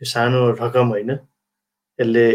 त्यो 0.00 0.06
सानो 0.12 0.40
रकम 0.60 0.88
होइन 0.88 1.10
यसले 1.10 2.26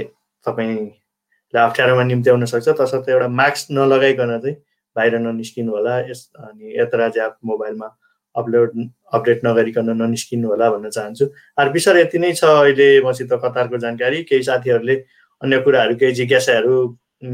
तपाईँलाई 0.46 1.64
अप्ठ्यारोमा 1.68 2.04
निम्त्याउन 2.04 2.46
सक्छ। 2.46 2.68
तसर्थ 2.80 3.10
एउटा 3.10 3.28
मास्क 3.40 3.72
नलगाइकन 3.78 4.40
चाहिँ 4.40 4.56
बाहिर 4.96 5.18
ननिस्किनु 5.20 5.72
होला। 5.72 6.00
यस 6.10 6.22
अनि 6.36 6.74
यत्र 6.80 7.12
एप 7.18 7.36
मोबाइलमा 7.46 7.88
अपलोड 8.36 8.72
अपडेट 9.14 9.40
नगरिकन 9.46 9.90
ननिस्किनु 10.02 10.48
होला 10.48 10.70
भन्न 10.72 10.90
चाहन्छु। 10.90 11.26
अरू 11.60 11.72
विषय 11.72 12.00
यति 12.02 12.18
नै 12.20 12.32
छ 12.34 12.44
अहिले 12.44 12.90
मसित 13.06 13.34
कतारको 13.44 13.78
जानकारी। 13.78 14.24
केही 14.30 14.44
साथीहरूले 14.44 14.96
अन्य 15.42 15.60
कुराहरू 15.62 15.96
केही 16.00 16.14
जिज्ञासाहरू 16.20 16.76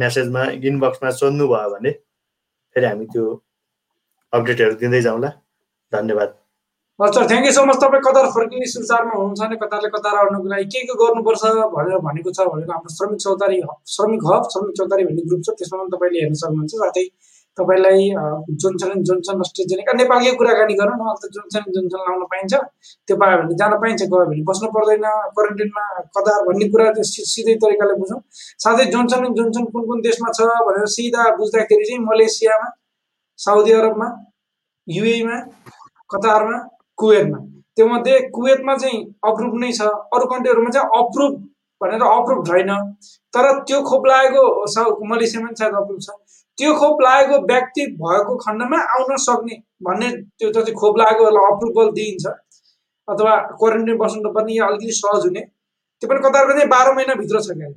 म्यासेजमा 0.02 0.44
इनबक्समा 0.68 1.10
सोध्नु 1.22 1.48
भयो 1.48 1.70
भने 1.74 1.92
फेरि 2.76 2.86
हामी 2.86 3.06
त्यो 3.14 3.26
अपडेटहरू 4.34 4.76
दिँदै 4.82 5.02
जाउँला। 5.02 5.30
धन्यवाद। 5.94 6.30
हजुर 7.02 7.26
थ्याङ्क 7.30 7.46
यू 7.46 7.52
सो 7.54 7.64
मच 7.70 7.76
तपाईँ 7.82 8.02
कतार 8.06 8.28
फर्किने 8.36 8.68
सुचारमा 8.70 9.12
हुनुहुन्छ 9.16 9.42
भने 9.42 9.56
कतारले 9.64 9.90
कतार 9.96 10.16
आउनुको 10.20 10.50
लागि 10.50 10.64
के 10.74 10.80
के 10.90 10.94
गर्नुपर्छ 11.02 11.50
भनेर 11.74 11.98
भनेको 12.06 12.32
छ 12.34 12.46
भनेर 12.54 12.72
हाम्रो 12.74 12.94
श्रमिक 12.94 13.20
चौतारी 13.24 13.58
श्रमिक 13.96 14.22
हब 14.30 14.48
श्रमिक 14.54 14.78
चौतारी 14.80 15.04
भन्ने 15.10 15.26
ग्रुप 15.28 15.42
छ 15.46 15.54
त्यसमा 15.60 15.78
पनि 15.82 15.92
तपाईँले 15.94 16.22
हेर्न 16.22 16.38
सक्नुहुन्छ। 16.40 16.80
साथै 16.82 17.04
तपाईँलाई 17.58 18.08
जोनसन 18.64 19.04
जोनसन 19.10 19.44
अस्ट्रेजेनिका 19.46 19.94
नेपालकै 20.00 20.32
कुराकानी 20.40 20.78
गरौँ 20.80 20.96
न 20.98 21.14
त 21.22 21.30
जोनसन 21.36 21.68
जोनसन 21.76 22.02
लाउन 22.08 22.24
पाइन्छ 22.32 22.54
त्यो 23.06 23.18
पायो 23.22 23.38
भने 23.42 23.58
जान 23.62 23.76
पाइन्छ 23.84 24.02
गयो 24.14 24.24
भने 24.32 24.42
बस्नु 24.50 24.70
पर्दैन 24.78 25.06
क्वारेन्टाइनमा 25.36 25.84
कतार 26.18 26.40
भन्ने 26.48 26.70
कुरा 26.74 26.88
त्यो 26.98 27.06
सिधै 27.34 27.56
तरिकाले 27.66 28.00
बुझौँ। 28.02 28.20
साथै 28.66 28.88
जोनसन 28.96 29.28
जोनसन 29.42 29.70
कुन 29.76 29.86
कुन 29.92 30.02
देशमा 30.08 30.34
छ 30.40 30.50
भनेर 30.70 30.90
सिधा 30.96 31.28
बुझ्दाखेरि 31.42 31.86
चाहिँ 31.92 32.02
मलेसियामा 32.10 32.72
साउदी 33.40 33.78
अरबमा 33.82 34.10
युएमा 34.88 35.38
कतारमा 36.16 36.58
कुवेतमा। 37.00 37.38
त्योमध्ये 37.78 38.20
कुवेतमा 38.36 38.76
चाहिँ 38.78 39.00
अप्रुभ 39.30 39.54
नै 39.62 39.72
छ। 39.72 39.82
अरू 40.16 40.26
कन्ट्रीहरूमा 40.32 40.70
चाहिँ 40.76 40.88
अप्रुभ 41.00 41.34
भनेर 41.82 42.04
अप्रुभ 42.04 42.40
छैन 42.48 42.72
तर 43.34 43.46
त्यो 43.68 43.82
खोप 43.90 44.06
लागेको 44.08 45.06
मलेसियामा 45.10 45.48
पनि 45.48 45.56
सायद 45.60 45.76
अप्रुभ 45.82 46.00
छ। 46.02 46.10
त्यो 46.58 46.74
खोप 46.80 47.02
लागेको 47.02 47.38
व्यक्ति 47.52 47.86
भएको 48.02 48.36
खण्डमा 48.46 48.80
आउन 48.96 49.16
सक्ने 49.26 49.56
भन्ने 49.86 50.10
त्यो 50.40 50.50
जति 50.56 50.72
खोप 50.82 50.98
लागेकोहरूलाई 50.98 51.52
अप्रुभल 51.54 51.92
दिइन्छ। 52.00 52.26
अथवा 53.08 53.34
क्वारेन्टाइन 53.60 53.98
बस्नु 53.98 54.30
पर्ने 54.34 54.54
या 54.54 54.66
अलिकति 54.68 54.94
सहज 55.02 55.26
हुने। 55.26 55.42
त्यो 56.02 56.10
पनि 56.10 56.20
कतार 56.26 56.44
कतै 56.50 56.66
बाह्र 56.74 56.94
महिनाभित्र 56.98 57.42
छ 57.46 57.58
क्या। 57.60 57.70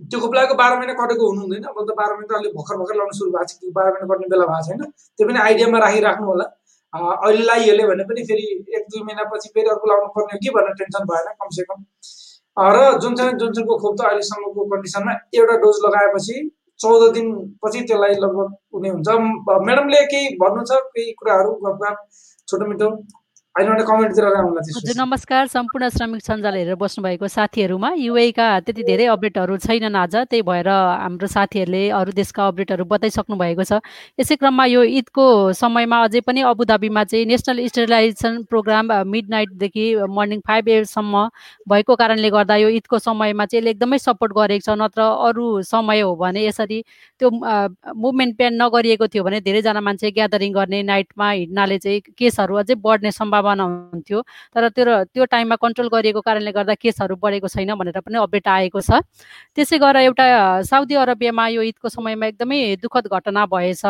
त्यो 0.00 0.18
खोप 0.20 0.34
लागेको 0.34 0.54
बाह्र 0.56 0.78
महिना 0.78 0.94
कटेको 0.96 1.24
हुनु 1.28 1.40
हुँदैन 1.42 1.64
अब 1.68 1.78
त 1.84 1.94
बाह्र 2.00 2.12
महिना 2.16 2.28
त 2.32 2.38
अलिक 2.40 2.52
भर्खर 2.56 2.76
भर्खर 2.80 2.96
लाउनु 2.96 3.14
सुरु 3.18 3.30
भएको 3.36 3.44
छ 3.44 3.60
त्यो 3.60 3.70
बाह्र 3.76 3.92
महिना 3.92 4.06
कट्ने 4.14 4.26
बेला 4.32 4.46
भएको 4.52 4.64
छैन। 4.66 4.80
त्यो 5.16 5.28
पनि 5.28 5.38
आइडियामा 5.44 5.78
राखिराख्नु 5.84 6.26
होला। 6.26 6.46
अहिले 6.94 7.42
लगाइहाल्यो 7.44 7.86
भने 7.88 8.04
पनि 8.10 8.22
फेरि 8.28 8.44
एक 8.76 8.84
दुई 8.90 9.02
महिनापछि 9.02 9.48
फेरि 9.54 9.68
अर्को 9.70 9.88
लाउनु 9.90 10.08
पर्ने 10.16 10.32
हो 10.34 10.38
कि 10.42 10.50
भनेर 10.56 10.74
टेन्सन 10.80 11.04
भएन 11.10 11.32
कमसेकम। 11.40 11.82
र 12.56 12.76
जोनसन 13.02 13.36
जोनसनको 13.40 13.74
खोप 13.82 13.96
त 13.98 14.04
अहिलेसम्मको 14.06 14.64
कन्डिसनमा 14.70 15.12
एउटा 15.38 15.56
डोज 15.64 15.80
लगाएपछि 15.86 16.36
चौध 16.80 17.02
दिनपछि 17.14 17.80
त्यसलाई 17.90 18.14
लगभग 18.22 18.48
हुने 18.74 18.88
हुन्छ। 18.94 19.08
म्याडमले 19.66 20.00
केही 20.12 20.28
भन्नु 20.40 20.62
छ? 20.64 20.80
केही 20.94 21.12
कुराहरू 21.20 21.52
गफ 21.64 21.80
छोटो 22.48 22.66
मिठो? 22.70 22.88
हजुर 23.56 24.96
नमस्कार 24.96 25.46
सम्पूर्ण 25.48 25.88
श्रमिक 25.88 26.22
सञ्जाल 26.22 26.54
हेरेर 26.56 26.74
बस्नुभएको 26.76 27.28
साथीहरूमा। 27.28 27.90
युएका 27.96 28.48
त्यति 28.60 28.82
धेरै 28.84 29.06
अपडेटहरू 29.08 29.56
छैनन् 29.64 29.96
आज 29.96 30.16
त्यही 30.28 30.42
भएर 30.44 30.68
हाम्रो 30.68 31.26
साथीहरूले 31.26 31.88
अरू 31.90 32.12
देशका 32.12 32.46
अपडेटहरू 32.46 32.84
बताइसक्नु 32.84 33.36
भएको 33.36 33.64
छ। 33.64 33.80
यसै 34.20 34.36
क्रममा 34.36 34.64
यो 34.66 34.82
ईदको 35.00 35.56
समयमा 35.56 35.96
अझै 36.04 36.20
पनि 36.28 36.40
अबुधाबीमा 36.52 37.04
चाहिँ 37.08 37.24
नेसनल 37.32 37.66
स्टेरिलाइजेसन 37.72 38.42
प्रोग्राम 38.52 38.92
मिड 39.08 39.26
नाइटदेखि 39.32 39.86
मर्निङ 40.04 40.40
फाइभ 40.44 40.68
एसम्म 40.76 41.14
भएको 41.64 41.96
कारणले 41.96 42.30
गर्दा 42.36 42.56
यो 42.60 42.68
ईदको 42.76 42.98
समयमा 43.08 43.44
चाहिँ 43.48 43.60
यसले 43.62 43.70
एकदमै 43.72 43.98
सपोर्ट 44.04 44.32
गरेको 44.36 44.64
छ 44.68 44.76
नत्र 44.76 45.00
अरू 45.32 45.46
समय 45.64 46.00
हो 46.04 46.12
भने 46.20 46.44
यसरी 46.44 46.82
त्यो 47.20 47.32
मुभमेन्ट 48.04 48.36
प्यान 48.36 48.52
नगरिएको 48.62 49.06
थियो 49.08 49.24
भने 49.24 49.40
धेरैजना 49.48 49.80
मान्छे 49.80 50.10
ग्यादरिङ 50.20 50.52
गर्ने 50.52 50.82
नाइटमा 50.92 51.30
हिँड्नाले 51.30 51.78
चाहिँ 51.80 52.00
केसहरू 52.12 52.54
अझै 52.60 52.74
बढ्ने 52.84 53.10
सम्भावना 53.16 53.44
बनाउँथ्यो 53.46 54.20
तर 54.54 54.68
त्यो 54.68 54.84
त्यो 55.06 55.24
टाइममा 55.24 55.56
कन्ट्रोल 55.62 55.88
गरिएको 55.94 56.20
कारणले 56.20 56.52
गर्दा 56.52 56.74
केसहरू 56.82 57.16
बढेको 57.22 57.48
छैन 57.48 57.74
भनेर 57.74 58.00
पनि 58.00 58.18
अपडेट 58.18 58.48
आएको 58.48 58.80
छ। 58.80 59.00
त्यसै 59.56 59.78
गरेर 59.78 60.02
एउटा 60.02 60.26
साउदी 60.66 60.94
अरबियामा 60.96 61.46
यो 61.48 61.62
ईदको 61.70 61.88
समयमा 61.88 62.26
एकदमै 62.26 62.58
दुःखद 62.82 63.06
घटना 63.08 63.46
भएछ। 63.46 63.84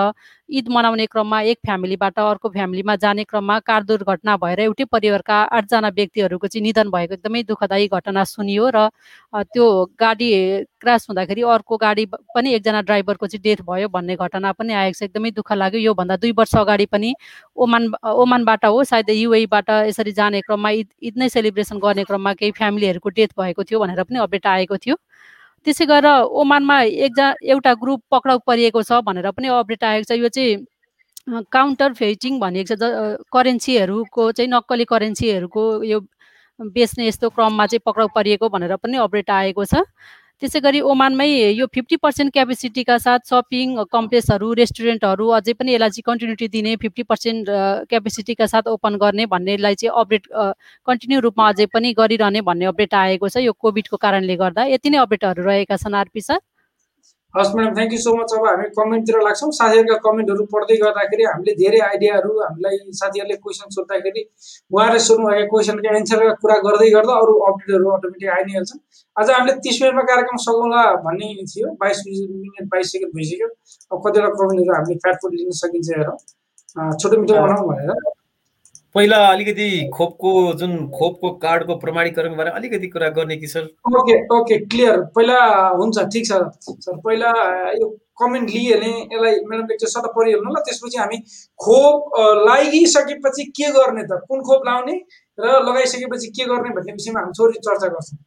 ईद 0.49 0.69
मनाउने 0.71 1.07
क्रममा 1.07 1.41
एक 1.51 1.59
फ्यामिलीबाट 1.67 2.19
अर्को 2.21 2.49
फ्यामिलीमा 2.49 2.95
जाने 2.97 3.25
क्रममा 3.25 3.59
कार 3.67 3.83
दुर्घटना 3.85 4.37
भएर 4.37 4.61
एउटै 4.61 4.85
परिवारका 4.87 5.37
आठजना 5.59 5.89
व्यक्तिहरूको 5.97 6.47
चाहिँ 6.47 6.63
निधन 6.63 6.91
भएको 6.91 7.15
एकदमै 7.15 7.43
दुःखदायी 7.51 7.89
घटना 7.89 8.25
सुनियो 8.27 8.71
र 8.75 8.89
त्यो 9.35 9.67
गाडी 10.01 10.31
क्रास 10.81 11.07
हुँदाखेरि 11.09 11.43
अर्को 11.43 11.77
गाडी 11.77 12.05
पनि 12.35 12.53
एकजना 12.55 12.81
ड्राइभरको 12.83 13.27
चाहिँ 13.27 13.43
डेथ 13.43 13.63
भयो 13.65 13.89
भन्ने 13.89 14.17
घटना 14.17 14.53
पनि 14.53 14.73
आएको 14.73 14.99
छ। 14.99 15.03
एकदमै 15.03 15.31
दुःख 15.31 15.53
लाग्यो। 15.53 15.81
योभन्दा 15.81 16.17
दुई 16.17 16.33
वर्ष 16.37 16.55
अगाडि 16.57 16.87
पनि 16.87 17.15
ओमान 17.57 17.93
ओमानबाट 18.05 18.65
हो 18.67 18.85
सायद 18.85 19.11
युएबाट 19.11 19.71
यसरी 19.89 20.13
जाने 20.13 20.41
क्रममा 20.41 20.71
ईद 20.71 20.89
ईद 21.03 21.19
नै 21.19 21.29
सेलिब्रेसन 21.29 21.79
गर्ने 21.79 22.05
क्रममा 22.05 22.33
केही 22.35 22.53
फ्यामिलीहरूको 22.53 23.09
डेथ 23.09 23.29
भएको 23.39 23.65
थियो 23.65 23.81
भनेर 23.81 24.03
पनि 24.05 24.19
अपडेट 24.19 24.47
आएको 24.47 24.77
थियो। 24.77 24.97
त्यसै 25.67 25.87
गरेर 25.87 26.29
ओमानमा 26.37 26.81
एकजना 26.83 27.35
एउटा 27.43 27.73
ग्रुप 27.75 28.03
पक्राउ 28.11 28.39
परिएको 28.47 28.83
छ 28.83 29.01
भनेर 29.03 29.31
पनि 29.33 29.49
अपडेट 29.49 29.85
आएको 29.85 30.05
छ। 30.05 30.19
यो 30.19 30.29
चाहिँ 30.29 31.43
काउन्टर 31.51 31.93
फेचिङ 31.93 32.39
भनिएको 32.41 32.75
छ। 32.77 33.25
करेन्सीहरूको 33.33 34.31
चाहिँ 34.33 34.51
नक्कली 34.51 34.85
करेन्सीहरूको 34.85 35.63
यो 35.85 36.01
बेच्ने 36.61 37.07
यस्तो 37.07 37.29
क्रममा 37.31 37.67
चाहिँ 37.67 37.81
पक्राउ 37.87 38.09
परिएको 38.15 38.49
भनेर 38.49 38.77
पनि 38.77 38.97
अपडेट 38.97 39.31
आएको 39.31 39.65
छ। 39.65 39.83
त्यसै 40.43 40.61
गरी 40.65 40.81
ओमानमै 40.93 41.27
यो 41.59 41.67
फिफ्टी 41.75 41.97
पर्सेन्ट 42.01 42.33
क्यापेसिटीका 42.33 42.97
साथ 43.05 43.31
सपिङ 43.31 43.71
कम्प्लेक्सहरू 43.93 44.49
रेस्टुरेन्टहरू 44.59 45.29
अझै 45.37 45.55
पनि 45.61 45.73
यसलाई 45.75 45.95
चाहिँ 45.95 46.05
कन्टिन्युटी 46.09 46.49
दिने 46.57 46.75
फिफ्टी 46.83 47.05
पर्सेन्ट 47.13 47.49
क्यापेसिटीका 47.93 48.49
साथ 48.53 48.69
ओपन 48.75 48.99
गर्ने 49.05 49.27
भन्नेलाई 49.35 49.79
चाहिँ 49.83 49.95
अपडेट 50.03 50.29
कन्टिन्यू 50.89 51.21
रूपमा 51.29 51.49
अझै 51.55 51.67
पनि 51.77 51.93
गरिरहने 52.01 52.43
भन्ने 52.51 52.69
अपडेट 52.73 52.95
आएको 53.01 53.29
छ। 53.29 53.45
यो 53.47 53.53
कोभिडको 53.67 53.97
कारणले 54.05 54.37
गर्दा। 54.45 54.67
यति 54.75 54.91
नै 54.91 54.99
अपडेटहरू 55.07 55.49
रहेका 55.49 55.77
छन् 55.85 55.99
आरपी 56.03 56.21
सर। 56.29 56.39
हस् 57.37 57.55
madam 57.55 57.75
thank 57.77 57.93
you 57.93 57.99
so 58.01 58.13
much 58.17 58.33
अब 58.35 58.45
हामी 58.47 58.67
कमेन्टतिर 58.77 59.17
लाग्छौँ। 59.25 59.51
साथीहरूका 59.57 59.97
कमेन्टहरू 60.05 60.45
पढ्दै 60.53 60.77
गर्दाखेरि 60.83 61.25
हामीले 61.29 61.55
धेरै 61.59 61.81
आइडियाहरू 61.89 62.31
हामीलाई 62.41 62.77
साथीहरूले 63.01 63.37
क्वेसन 63.45 63.69
सोद्धाखेरि 63.77 64.23
उहाँहरूले 64.71 65.01
सोध्नुभएको 65.09 65.51
क्वेसनको 65.53 65.95
एन्सरका 66.01 66.33
कुरा 66.43 66.57
गर्दै 66.67 66.89
गर्दा 66.97 67.15
अरू 67.25 67.35
अपडेटहरू 67.49 67.91
अटोमेटिक 67.97 68.31
आइ 68.37 68.43
नै 68.49 68.57
हाल्छन् 68.59 68.81
आज 69.17 69.31
हामीले 69.37 69.55
तिस 69.67 69.83
मिनटमा 69.83 70.05
कार्यक्रम 70.13 70.43
सघाउँला 70.47 70.83
भन्ने 71.07 71.29
थियो। 71.53 71.69
बाइस 71.83 72.03
मिनट 72.09 72.69
बाइस 72.73 72.93
सेकेन्ड 72.93 73.13
भइसक्यो। 73.17 73.49
अब 73.93 73.99
कतिवटा 74.07 74.31
कमेन्टहरू 74.41 74.77
हामीले 74.77 74.99
फ्याटफुड 75.05 75.41
लिन 75.41 75.51
सकिन्छ 75.63 75.89
हेर। 75.97 76.11
छोटो 77.01 77.17
मिठो 77.21 77.35
बनाउँ 77.43 77.69
भनेर। 77.69 78.15
पहिला 78.97 79.17
अलिकति 79.29 79.69
खोपको 79.95 80.31
जुन 80.59 80.77
खोपको 80.91 81.31
कार्डको 81.41 81.75
प्रमाणीकरण 81.79 82.37
बारे 82.37 82.51
अलिकति 82.51 82.87
कुरा 82.89 83.09
गर्ने 83.17 83.37
कि 83.37 83.47
सर? 83.47 83.65
Okay 84.01 84.15
okay 84.37 84.59
clear. 84.67 85.01
पहिला 85.17 85.41
हुन्छ 85.77 86.05
ठिक 86.13 86.25
छ। 86.27 86.39
सर 86.85 86.97
पहिला 87.05 87.31
यो 87.73 87.89
कमेन्ट 88.21 88.51
लिइहाल्ने 88.51 88.93
यसलाई 89.13 89.35
म्याडम 89.49 89.73
एकचोटि 89.73 89.93
सट 89.93 90.07
परिहाल्नु 90.17 90.53
ल 90.53 90.63
त्यसपछि 90.69 90.99
हामी 90.99 91.19
खोप 91.61 92.17
लगाइसकेपछि 92.49 93.45
के 93.59 93.71
गर्ने 93.73 94.03
त? 94.03 94.21
कुन 94.29 94.41
खोप 94.49 94.63
लाउने 94.67 94.97
र 95.39 95.61
लगाइसकेपछि 95.69 96.29
के 96.33 96.45
गर्ने 96.55 96.71
भन्ने 96.79 96.93
विषयमा 96.93 97.21
हामी 97.21 97.39
थोरै 97.41 97.61
चर्चा 97.61 97.89
गर्छौँ। 97.89 98.19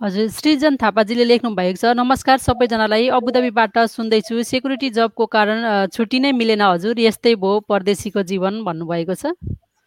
हजुर 0.00 0.28
सृजन 0.28 0.76
थापाजीले 0.76 1.24
लेख्नु 1.24 1.50
भएको 1.56 1.78
छ। 1.80 1.92
नमस्कार 1.96 2.38
सबैजनालाई। 2.38 3.08
अबुधाबीबाट 3.16 3.78
सुन्दैछु। 3.88 4.42
सेक्युरिटी 4.44 4.90
जबको 4.92 5.24
कारण 5.26 5.88
छुट्टी 5.88 6.18
नै 6.20 6.32
मिलेन 6.36 6.60
हजुर। 6.60 7.00
यस्तै 7.00 7.32
भयो 7.40 7.64
परदेशीको 7.64 8.20
जीवन 8.28 8.60
भन्नुभएको 8.66 9.14
छ। 9.16 9.32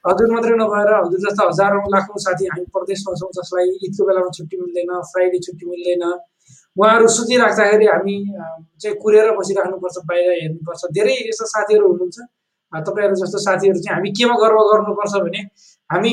हजुर 0.04 0.28
मात्रै 0.34 0.56
नभएर 0.58 0.90
हजुर 0.96 1.20
जस्ता 1.26 1.46
हजारौँ 1.46 1.86
लाखौँ 1.94 2.22
साथी 2.26 2.50
हामी 2.50 2.66
प्रदेशमा 2.74 3.14
छौँ 3.22 3.30
जसलाई 3.38 3.70
ईदको 3.86 4.02
बेलामा 4.10 4.34
छुट्टी 4.34 4.58
मिल्दैन 4.58 4.92
फ्राइडे 5.14 5.40
छुट्टी 5.46 5.66
मिल्दैन। 5.70 6.04
उहाँहरू 6.10 7.08
सुतिराख्दाखेरि 7.14 7.88
हामी 7.94 8.18
चाहिँ 8.82 8.98
कुरेर 8.98 9.30
बसिराख्नुपर्छ 9.38 9.98
बाहिर 10.10 10.30
हेर्नुपर्छ। 10.42 10.82
धेरै 10.98 11.16
यस्ता 11.30 11.46
साथीहरू 11.54 11.86
हुनुहुन्छ। 11.86 12.18
तपाईँहरू 12.74 13.16
जस्तो 13.22 13.38
साथीहरू 13.46 13.80
चाहिँ 13.86 13.96
हामी 13.96 14.10
केमा 14.18 14.36
गर्व 14.42 14.58
गर्नुपर्छ 14.74 15.14
भने 15.22 15.42
हामी 15.92 16.12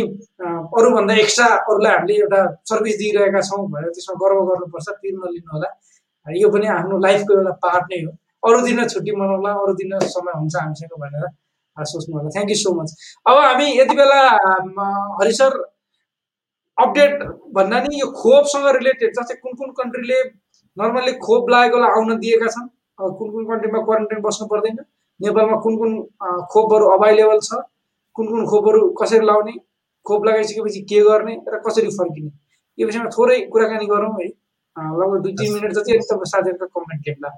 अरूभन्दा 0.81 1.15
एक्स्ट्रा 1.23 1.47
अरूलाई 1.71 1.93
हामीले 1.93 2.15
एउटा 2.21 2.41
सर्भिस 2.71 2.97
दिइरहेका 3.01 3.41
छौँ 3.49 3.65
भनेर 3.73 3.91
त्यसमा 3.97 4.15
गर्व 4.23 4.39
गर्नुपर्छ 4.51 4.89
पिर 5.03 5.15
नलिनु 5.25 5.51
होला। 5.55 5.69
यो 6.43 6.49
पनि 6.55 6.67
आफ्नो 6.77 6.99
लाइफको 7.07 7.33
एउटा 7.39 7.53
पार्ट 7.65 7.85
नै 7.91 7.99
हो। 8.05 8.13
अरू 8.49 8.61
दिन 8.67 8.79
छुट्टी 8.95 9.13
मनाउला 9.21 9.53
अरू 9.63 9.73
दिन 9.81 9.99
समय 10.15 10.33
हुन्छ 10.41 10.55
हामीसँग 10.57 10.95
भनेर 11.03 11.25
सोच्नु 11.77 12.17
होला। 12.19 12.29
थ्याङ्क 12.37 12.51
यू 12.51 12.57
सो 12.63 12.73
मच 12.81 12.91
अब 13.29 13.37
हामी 13.45 13.67
यति 13.79 13.95
बेला 14.01 14.21
हरि 15.21 15.33
सर 15.41 15.53
अपडेट 16.79 17.23
भन्दा 17.57 17.81
नि 17.85 18.01
यो 18.01 18.07
खोपसँग 18.23 18.67
रिलेटेड 18.77 19.11
जस्तै 19.19 19.35
कुन 19.45 19.53
कुन 19.61 19.71
कन्ट्रीले 19.79 20.19
नर्मल्ली 20.77 21.13
खोप 21.27 21.51
लागेकोलाई 21.51 21.91
आउन 21.97 22.19
दिएका 22.25 22.49
छन्? 22.55 22.69
कुन 23.19 23.31
कुन 23.33 23.45
कन्ट्रीमा 23.53 23.81
क्वारेन्टाइन 23.87 24.21
बस्नु 24.25 24.47
पर्दैन? 24.49 24.77
नेपालमा 25.21 25.57
कुन 25.65 25.77
कुन 25.81 25.91
खोपहरू 26.53 26.87
अभाइलेबल 26.97 27.41
छ? 27.49 27.61
कुन 28.17 28.27
कुन 28.27 28.45
खोपहरू 28.47 28.89
कसरी 29.01 29.27
लाउने 29.27 29.55
खोप 30.07 30.27
लगाइसकेपछि 30.27 30.81
के 30.91 31.01
गर्ने 31.05 31.35
र 31.49 31.61
कसरी 31.67 31.89
फर्किने? 31.97 32.31
यो 32.79 32.87
विषयमा 32.87 33.09
थोरै 33.17 33.39
कुराकानी 33.53 33.87
गरौँ 33.87 34.13
है। 34.21 34.29
लगभग 34.77 35.23
दुई 35.23 35.33
तिन 35.41 35.53
मिनट 35.55 35.73
जति 35.73 35.93
अलिक 35.93 36.07
तपाईँ 36.11 36.31
साथीहरूको 36.33 36.81
कमेन्ट 36.81 37.09
हेर्ला 37.09 37.31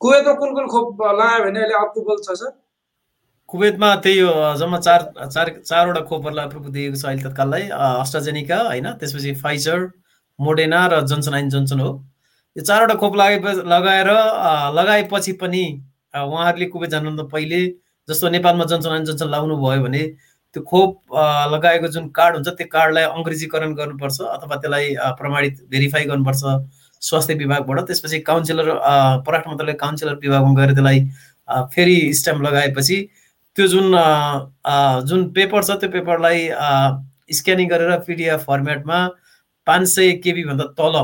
कुवेतमा 0.00 0.32
कुन 0.34 0.54
कुन 0.54 0.66
खोप 0.66 1.02
लगायो 1.02 1.44
भने 1.44 1.60
अहिले 1.60 1.74
अप्रुभल 1.78 2.16
छ 2.24 2.36
सर? 2.40 2.50
कुवेतमा 3.48 3.88
त्यही 4.04 4.18
हो 4.18 4.32
जम्मा 4.58 4.78
चार 4.78 5.00
चार 5.18 5.48
चारवटा 5.60 6.00
खोपहरूलाई 6.08 6.46
अप्रुभल 6.46 6.70
दिएको 6.72 6.96
छ 6.96 7.04
अहिले 7.04 7.22
तत्काललाई 7.22 7.68
अस्ट्राजेनिका 7.78 8.58
होइन 8.62 8.86
त्यसपछि 9.00 9.34
फाइजर 9.42 9.78
मोडेना 10.38 10.86
र 10.92 11.00
जोन्सन 11.10 11.34
एन्ड 11.34 11.52
जोन्सन 11.52 11.80
हो। 11.80 11.90
यो 12.56 12.62
चारवटा 12.64 12.94
खोप 13.02 13.16
लगाए 13.16 13.54
लगाएर 13.74 14.10
लगाएपछि 14.78 15.32
पनि 15.42 15.64
उहाँहरूले 16.14 16.66
कुवेत 16.66 16.90
जानुभन्दा 16.90 17.24
पहिले 17.32 17.60
जस्तो 18.10 18.28
नेपालमा 18.36 18.64
एन्ड 18.74 19.06
जन्सन 19.06 19.28
लाउनु 19.36 19.56
भयो 19.62 19.82
भने 19.86 20.02
त्यो 20.54 20.62
खोप 20.70 21.16
लगाएको 21.54 21.88
जुन 21.94 22.08
कार्ड 22.18 22.34
हुन्छ 22.36 22.48
त्यो 22.58 22.66
कार्डलाई 22.72 23.04
अङ्ग्रेजीकरण 23.16 23.74
गर्नुपर्छ 23.80 24.20
अथवा 24.20 24.56
त्यसलाई 24.62 24.94
प्रमाणित 25.18 25.60
भेरिफाई 25.70 26.04
गर्नुपर्छ 26.10 26.42
स्वास्थ्य 27.02 27.34
विभागबाट। 27.42 27.78
त्यसपछि 27.88 28.18
काउन्सिलर 28.28 28.66
पराष्ट्र 29.26 29.50
मन्त्रालय 29.50 29.76
काउन्सिलर 29.82 30.14
विभागमा 30.24 30.54
गएर 30.60 30.72
त्यसलाई 30.74 30.98
फेरि 31.74 31.98
स्ट्याम्प 32.14 32.42
लगाएपछि 32.42 32.98
त्यो 33.56 33.66
जुन 33.66 33.86
जुन 35.08 35.24
पेपर 35.38 35.64
छ 35.64 35.78
त्यो 35.80 35.90
पेपरलाई 35.94 36.48
स्क्यानिङ 37.38 37.68
गरेर 37.68 37.96
पिडिएफ 38.06 38.44
फर्मेटमा 38.46 38.98
पाँच 39.66 39.88
सय 39.88 40.12
केबीभन्दा 40.26 40.64
तल 40.78 40.98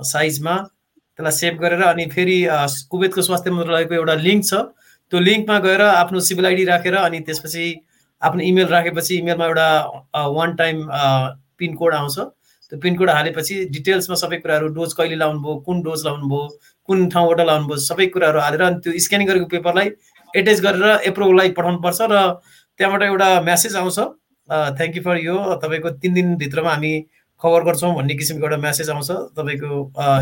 साइजमा 0.00 0.56
त्यसलाई 0.56 1.38
सेभ 1.38 1.54
गरेर 1.62 1.82
अनि 1.84 2.06
फेरि 2.16 2.38
कुवेतको 2.90 3.22
स्वास्थ्य 3.28 3.50
मन्त्रालयको 3.50 3.94
एउटा 3.94 4.14
लिङ्क 4.26 4.44
छ। 4.44 4.52
त्यो 5.12 5.20
लिङ्कमा 5.20 5.58
गएर 5.66 5.82
आफ्नो 5.82 6.20
सिभिल 6.28 6.46
आइडी 6.46 6.64
राखेर 6.64 6.94
अनि 6.96 7.20
त्यसपछि 7.26 7.64
आफ्नो 8.22 8.42
इमेल 8.42 8.66
राखेपछि 8.68 9.16
इमेलमा 9.16 9.46
एउटा 9.46 9.68
वान 10.36 10.54
टाइम 10.56 10.76
पिनकोड 11.58 11.94
आउँछ। 11.94 12.18
त्यो 12.72 12.78
पिनकोड 12.80 13.10
हालेपछि 13.10 13.54
डिटेल्समा 13.74 14.16
सबै 14.22 14.36
कुराहरू 14.44 14.68
डोज 14.76 14.92
कहिले 14.98 15.16
लाउनु 15.16 15.40
भयो 15.40 15.54
कुन 15.66 15.82
डोज 15.82 16.04
लाउनु 16.06 16.28
भयो 16.28 16.46
कुन 16.88 17.08
ठाउँबाट 17.10 17.40
लाउनुपर्छ 17.50 17.82
सबै 17.82 18.06
कुराहरू 18.14 18.40
हालेर 18.44 18.62
अनि 18.62 18.80
त्यो 18.84 18.92
स्क्यानिङ 19.06 19.28
गरेको 19.28 19.46
पेपरलाई 19.54 19.90
एटेच 20.34 20.60
गरेर 20.66 21.08
एप्रुभललाई 21.10 21.50
पठाउनुपर्छ 21.58 22.00
र 22.12 22.20
त्यहाँबाट 22.80 23.02
एउटा 23.02 23.28
म्यासेज 23.48 23.76
आउँछ 23.76 23.98
थ्याङ्क 24.78 24.96
यू 24.96 25.02
फर 25.02 25.16
यो 25.24 25.36
तपाईँको 25.62 25.90
तिन 26.02 26.14
दिनभित्रमा 26.14 26.70
हामी 26.70 26.92
कभर 27.42 27.62
गर्छौँ 27.64 27.94
भन्ने 27.96 28.14
किसिमको 28.20 28.44
एउटा 28.46 28.58
म्यासेज 28.66 28.90
आउँछ। 28.90 29.10
तपाईँको 29.38 29.70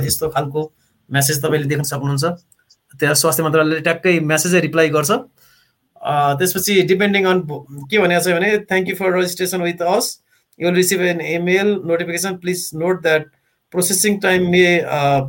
यस्तो 0.06 0.28
खालको 0.36 0.62
म्यासेज 1.10 1.42
तपाईँले 1.44 1.66
देख्न 1.72 1.82
सक्नुहुन्छ। 1.90 2.24
त्यहाँ 3.00 3.14
स्वास्थ्य 3.22 3.42
मन्त्रालयले 3.44 3.80
ट्याक्कै 3.88 4.18
म्यासेजै 4.30 4.60
रिप्लाई 4.60 4.88
गर्छ। 4.96 5.10
त्यसपछि 6.40 6.74
डिपेन्डिङ 6.88 7.24
अन 7.26 7.40
के 7.90 7.98
भनेको 7.98 8.20
छ 8.24 8.34
भने 8.36 8.50
thank 8.70 8.88
you 8.88 8.94
for 8.96 9.12
registration 9.18 9.62
with 9.62 9.82
us 9.92 10.10
you 10.60 10.70
receive 10.74 11.00
an 11.12 11.20
email 11.20 11.68
notification 11.86 12.36
please 12.42 12.70
note 12.82 13.02
that 13.02 13.26
processing 13.72 14.18
time 14.20 14.50
may 14.50 14.66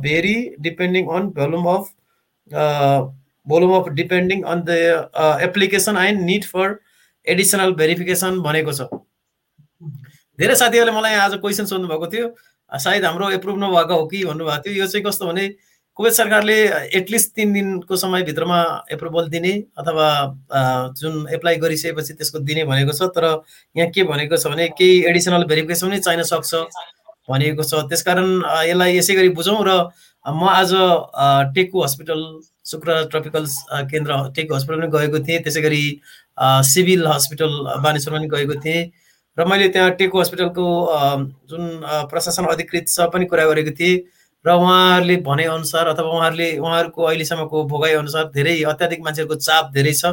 vary 0.02 0.36
depending 0.66 1.08
on 1.16 1.22
volume 1.38 1.66
of 1.74 1.88
volume 3.46 3.72
of 3.78 3.88
depending 4.00 4.42
on 4.52 4.62
the 4.68 4.70
application 5.48 5.96
and 5.98 6.20
need 6.30 6.44
for 6.52 6.78
additional 7.26 7.72
verification 7.80 8.40
भनेको 8.42 8.72
छ। 8.72 8.88
धेरै 10.38 10.54
साथीहरूले 10.56 10.92
मलाई 10.96 11.14
आज 11.22 11.34
question 11.40 11.64
सोध्नु 11.66 11.88
भएको 11.88 12.06
थियो। 12.12 12.26
सायद 12.70 13.04
हाम्रो 13.04 13.30
एप्रुभ 13.32 13.56
नभएको 13.58 13.94
हो 14.00 14.06
कि 14.06 14.24
भन्नुभएको 14.24 14.62
थियो। 14.64 14.74
यो 14.74 14.86
चाहिँ 14.86 15.04
कस्तो 15.04 15.26
भने 15.26 15.44
कुवेत 15.98 16.12
सरकारले 16.14 16.54
एटलिस्ट 16.94 17.30
तिन 17.36 17.52
दिनको 17.52 17.96
समयभित्रमा 17.96 18.58
एप्रुभल 18.92 19.28
दिने 19.28 19.50
अथवा 19.82 20.08
जुन 20.98 21.14
एप्लाई 21.34 21.56
गरिसकेपछि 21.62 22.12
त्यसको 22.14 22.38
दिने 22.46 22.64
भनेको 22.64 22.92
छ 22.98 23.08
तर 23.16 23.24
यहाँ 23.76 23.90
के 23.90 24.02
भनेको 24.10 24.36
छ 24.36 24.46
भने 24.52 24.68
केही 24.78 25.00
एडिसनल 25.10 25.44
भेरिफिकेसन 25.50 25.88
पनि 25.88 25.98
चाहिन 25.98 26.22
सक्छ 26.28 26.54
भनेको 27.30 27.62
छ। 27.62 27.80
त्यसकारण 27.90 28.30
यसलाई 28.68 28.96
यसै 28.96 29.14
गरी 29.18 29.28
बुझौँ 29.40 29.58
र 29.66 29.74
म 30.24 30.46
आज 30.50 30.74
टेकु 31.56 31.82
हस्पिटल 31.82 32.22
शुक्र 32.70 33.02
ट्रपिकल 33.10 33.46
केन्द्र 33.90 34.18
टेकु 34.36 34.54
हस्पिटल 34.54 34.80
पनि 34.80 34.90
गएको 34.94 35.18
थिएँ। 35.26 35.40
त्यसै 35.42 35.62
गरी 35.66 35.82
सिभिल 36.70 37.06
हस्पिटल 37.06 37.56
बानेश्वर 37.86 38.14
पनि 38.18 38.28
गएको 38.36 38.60
थिएँ। 38.62 38.84
र 39.38 39.48
मैले 39.50 39.68
त्यहाँ 39.74 39.90
टेकु 39.98 40.20
हस्पिटलको 40.20 40.68
जुन 41.50 41.66
प्रशासन 42.14 42.44
अधिकृत 42.54 42.86
पनि 43.12 43.26
कुरा 43.34 43.46
गरेको 43.50 43.74
थिएँ। 43.80 43.98
र 44.44 44.50
उहाँहरूले 44.54 45.16
भनेअनुसार 45.26 45.86
अथवा 45.88 46.10
उहाँहरूले 46.16 46.48
उहाँहरूको 46.58 47.02
अहिलेसम्मको 47.04 47.64
भोगाइ 47.70 47.92
अनुसार 47.94 48.24
धेरै 48.34 48.54
अत्याधिक 48.72 49.00
मान्छेहरूको 49.04 49.36
चाप 49.36 49.70
धेरै 49.74 49.92
छ। 49.92 50.04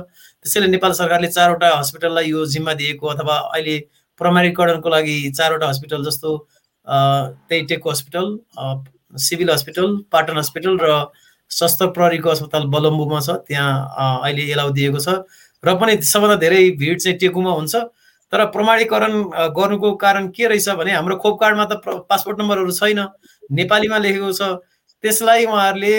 त्यसैले 0.45 0.67
नेपाल 0.67 0.91
सरकारले 0.99 1.27
चारवटा 1.27 1.69
हस्पिटललाई 1.77 2.29
यो 2.29 2.45
जिम्मा 2.53 2.73
दिएको 2.81 3.07
अथवा 3.07 3.35
अहिले 3.53 3.77
प्रमाणीकरणको 4.21 4.89
लागि 4.89 5.15
चारवटा 5.37 5.67
हस्पिटल 5.69 6.03
जस्तो 6.05 6.37
त्यही 6.87 7.61
Teku 7.65 7.89
hospital 7.89 8.25
civil 9.13 9.49
hospital 9.51 9.95
Patan 10.11 10.37
hospital 10.37 10.77
र 10.81 11.05
सशस्त्र 11.51 11.87
प्रहरीको 11.95 12.29
अस्पताल 12.29 12.63
बलम्बुमा 12.73 13.19
छ। 13.21 13.29
त्यहाँ 13.45 14.21
अहिले 14.25 14.43
एलाउ 14.51 14.69
दिएको 14.73 14.99
छ। 14.99 15.21
र 15.63 15.75
पनि 15.77 16.01
सबभन्दा 16.01 16.35
धेरै 16.41 16.61
भिड 16.81 16.99
चाहिँ 16.99 17.17
टेकुमा 17.21 17.51
हुन्छ। 17.51 17.75
तर 18.33 18.45
प्रमाणीकरण 18.49 19.13
गर्नुको 19.53 19.93
कारण 20.01 20.27
के 20.33 20.47
रहेछ 20.49 20.69
भने 20.81 20.91
हाम्रो 20.91 21.15
खोप 21.21 21.39
कार्डमा 21.39 21.65
त 21.69 21.73
पासपोर्ट 22.09 22.39
नम्बरहरू 22.41 22.71
छैन। 22.73 22.99
नेपालीमा 23.51 23.97
लेखेको 23.97 24.31
छ। 24.31 24.41
त्यसलाई 25.03 25.45
उहाँहरूले 25.45 25.95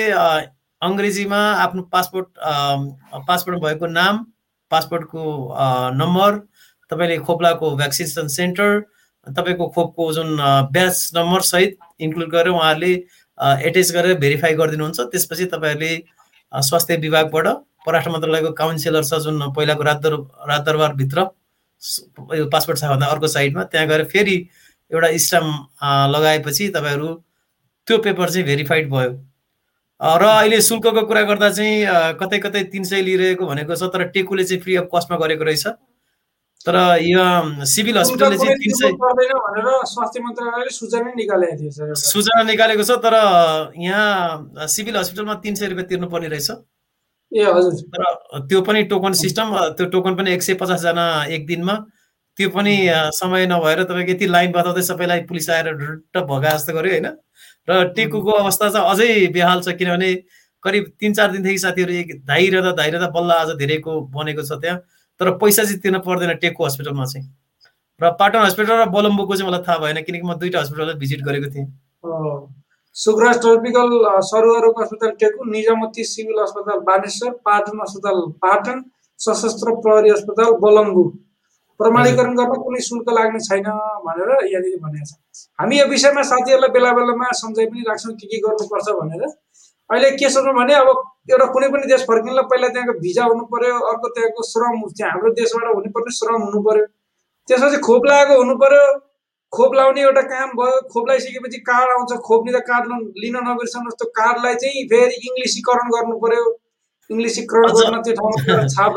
अङ्ग्रेजीमा 0.82 1.40
आफ्नो 1.64 1.82
पासपोर्ट 1.92 2.28
पासपोर्ट 3.28 3.58
भएको 3.62 3.86
नाम 3.86 4.24
पासपोर्टको 4.70 5.22
नम्बर 5.94 6.38
तपाईँले 6.90 7.18
खोप्लाको 7.26 7.70
भ्याक्सिनेसन 7.76 8.26
सेन्टर 8.34 8.80
तपाईँको 9.26 9.68
खोपको 9.74 10.12
जुन 10.12 10.36
ब्याच 10.72 11.10
नम्बर 11.14 11.40
सहित 11.42 11.78
इन्क्लुड 12.00 12.30
गरेर 12.30 12.52
उहाँहरूले 12.52 12.92
एटेच 13.68 13.92
गरेर 13.92 14.18
भेरिफाई 14.18 14.54
गरिदिनुहुन्छ। 14.54 15.00
त्यसपछि 15.12 15.44
तपाईँहरूले 15.54 15.94
स्वास्थ्य 16.52 16.96
विभागबाट 16.98 17.46
परराष्ट्र 17.86 18.10
मन्त्रालयको 18.10 18.52
काउन्सिलर 18.58 19.04
छ 19.04 19.18
जुन 19.24 19.40
पहिलाको 19.56 19.82
राजदर 19.82 20.14
राजदरबारभित्र 20.50 21.18
यो 22.36 22.46
पासपोर्ट 22.50 22.78
छ 22.78 22.84
अर्को 22.84 23.26
साइडमा 23.28 23.64
त्यहाँ 23.70 23.86
गएर 23.88 24.04
फेरि 24.12 24.36
एउटा 24.90 25.08
स्टाम्प 25.24 25.84
लगाएपछि 26.14 26.68
तपाईँहरू 26.76 27.08
त्यो 27.86 27.98
पेपर 27.98 28.30
चाहिँ 28.30 28.46
भेरिफाइड 28.46 28.90
भयो। 28.90 29.10
र 30.00 30.22
अहिले 30.22 30.60
शुल्कको 30.62 31.02
कुरा 31.08 31.22
गर्दा 31.22 31.50
चाहिँ 31.50 31.74
कतै 32.20 32.38
कतै 32.38 32.62
तिन 32.72 32.84
सय 32.84 33.00
लिइरहेको 33.02 33.46
भनेको 33.46 33.74
छ 33.74 33.82
तर 33.92 34.02
टेकुले 34.12 34.44
चाहिँ 34.44 34.62
फ्री 34.62 34.76
अफ 34.76 34.88
कस्टमा 34.94 35.16
गरेको 35.16 35.44
रहेछ। 35.44 35.66
तर 36.66 36.76
यो 37.00 37.24
सिभिल 37.64 37.98
हस्पिटलले 37.98 38.36
चाहिँ 38.36 38.56
तिन 38.58 38.72
सय 38.74 38.90
सूचना 41.96 42.42
निकालेको 42.42 42.82
छ 42.82 42.90
तर 43.00 43.14
यहाँ 43.78 44.66
सिभिल 44.68 44.96
हस्पिटलमा 44.96 45.34
तिन 45.40 45.54
सय 45.54 45.66
रुपियाँ 45.66 45.88
तिर्नुपर्ने 45.88 46.28
रहेछ। 46.28 46.50
ए 47.32 47.44
हजुर। 47.44 47.72
तर 47.94 48.02
त्यो 48.48 48.60
पनि 48.62 48.82
टोकन 48.90 49.12
सिस्टम 49.16 49.46
त्यो 49.78 49.86
टोकन 49.94 50.16
पनि 50.16 50.32
एक 50.32 50.42
सय 50.42 50.54
पचासजना 50.60 51.06
एक 51.30 51.46
दिनमा। 51.46 51.74
त्यो 52.36 52.48
पनि 52.50 52.74
समय 53.16 53.46
नभएर 53.46 53.82
तपाईँको 53.84 54.12
यति 54.12 54.26
लाइन 54.26 54.52
बताउँदै 54.52 54.82
सबैलाई 54.82 55.20
पुलिस 55.24 55.50
आएर 55.50 55.72
ढुट्ट 55.72 56.18
भगा 56.18 56.50
जस्तो 56.50 56.72
गर्यो 56.74 56.92
होइन? 56.92 57.08
र 57.68 57.84
टेकुको 57.94 58.32
अवस्था 58.32 58.68
चाहिँ 58.70 58.90
अझै 58.90 59.26
बेहाल 59.32 59.60
छ 59.62 59.76
किनभने 59.78 60.10
करिब 60.62 60.84
तिन 61.00 61.12
चार 61.14 61.32
दिनदेखि 61.32 61.58
साथीहरू 61.58 61.92
एक 61.92 62.12
धाइरहँदा 62.26 62.72
धाइरहँदा 62.76 63.08
बल्ल 63.16 63.30
आज 63.32 63.50
धेरैको 63.58 64.00
बनेको 64.14 64.42
छ 64.42 64.60
त्यहाँ। 64.60 64.78
तर 65.20 65.30
पैसा 65.38 65.64
चाहिँ 65.64 65.80
तिर्न 65.80 65.98
पर्दैन 66.06 66.34
टेकको 66.42 66.64
हस्पिटलमा 66.64 67.04
चाहिँ। 67.06 67.26
र 68.00 68.10
पाटन 68.20 68.40
हस्पिटल 68.40 68.80
र 68.80 68.84
बलम्बुको 68.92 69.36
चाहिँ 69.36 69.50
मलाई 69.50 69.62
थाहा 69.66 69.78
भएन 69.78 70.02
किनकि 70.06 70.26
म 70.26 70.34
दुइटा 70.38 70.60
हस्पिटललाई 70.60 70.94
भिजिट 71.02 71.20
गरेको 71.28 71.48
थिएँ। 71.54 71.66
सुग्रास 72.96 73.38
ट्रपिकल 73.40 73.88
सरुवारोग 74.26 74.80
अस्पताल 74.82 75.10
टेकु 75.20 75.44
निजामती 75.50 76.04
सिभिल 76.06 76.38
अस्पताल 76.42 76.78
बानेश्वर 76.86 77.30
पाटन 77.44 77.78
अस्पताल 77.86 78.20
पाटन 78.44 78.82
सशस्त्र 79.20 79.74
प्रहरी 79.84 80.10
अस्पताल 80.10 80.52
बलङ्गु 80.62 81.04
प्रमाणीकरण 81.80 82.34
गर्न 82.36 82.54
कुनै 82.64 82.80
शुल्क 82.88 83.08
लाग्ने 83.18 83.40
छैन 83.48 83.68
भनेर 84.06 84.30
यहाँनिर 84.48 84.78
भनेको 84.84 85.04
छ। 85.04 85.25
हामी 85.58 85.78
यो 85.78 85.86
विषयमा 85.88 86.22
साथीहरूलाई 86.30 86.70
बेला 86.76 86.90
बेलामा 86.98 87.30
सम्झाइ 87.40 87.66
पनि 87.66 87.84
राख्छौँ 87.88 88.14
के 88.20 88.26
के 88.26 88.38
गर्नुपर्छ 88.46 88.88
भनेर। 89.00 89.24
अहिले 89.90 90.10
के 90.20 90.28
सोच्नु 90.30 90.52
भने 90.52 90.74
अब 90.74 90.88
एउटा 91.30 91.46
कुनै 91.54 91.68
पनि 91.72 91.86
देश 91.90 92.02
फर्किनलाई 92.10 92.46
पहिला 92.52 92.68
त्यहाँको 92.74 92.94
भिजा 93.00 93.24
हुनु 93.24 93.44
पर्यो 93.52 93.74
अर्को 93.90 94.08
त्यहाँको 94.14 94.42
श्रम 94.52 94.80
त्यहाँ 94.90 95.10
हाम्रो 95.12 95.30
देशबाट 95.40 95.74
हुनुपर्ने 95.74 96.12
श्रम 96.20 96.40
हुनु 96.46 96.60
पर्यो 96.68 96.84
त्यसपछि 97.48 97.78
खोप 97.88 98.06
लागेको 98.10 98.38
हुनु 98.42 98.54
पर्यो 98.62 98.84
खोप 99.52 99.74
लाउने 99.78 100.00
एउटा 100.02 100.22
काम 100.30 100.48
भयो। 100.58 100.80
खोप 100.92 101.04
लगाइसकेपछि 101.08 101.58
कार्ड 101.68 101.90
आउँछ। 101.96 102.12
खोप्ने 102.28 102.52
त 102.52 102.60
कार्ड 102.70 102.84
लिन 103.22 103.36
नबिर्सनुहोस् 103.48 103.98
त्यो 104.00 104.08
कार्डलाई 104.18 104.54
चाहिँ 104.62 104.82
फेरि 104.92 105.14
इङ्ग्लिसीकरण 105.28 105.86
गर्नु 105.94 106.16
पर्यो 106.24 106.42
इङ्ग्लिसीकरण 107.10 107.66
गर्न 107.78 108.02
त्यो 108.08 108.14
ठाउँमा 108.18 108.56
छाप 108.74 108.92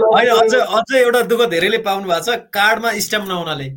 अझ 0.80 0.96
एउटा 1.02 1.22
दुःख 1.32 1.42
धेरैले 1.54 1.80
पाउनु 1.88 2.10
भएको 2.10 2.26
छ। 2.26 2.38
कार्डमा 2.58 2.90
स्ट्याम्प 3.06 3.28
नहुनाले। 3.30 3.70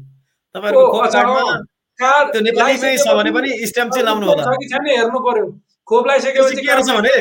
तपाईँहरूको 0.54 1.70
कार्ड 2.02 2.36
नेपालीमै 2.46 2.96
भने 3.18 3.30
पनि 3.36 3.50
स्ट्याम्प 3.66 3.92
चाहिँ 3.92 4.06
लाउनु 4.06 4.26
होला। 4.26 4.42
हेर्नु 4.42 5.20
पर्यो। 5.28 5.46
खोप 5.88 6.06
लगाइसकेपछि 6.06 6.62
के 6.62 6.72
रहेछ 6.74 6.90
भने 6.90 7.14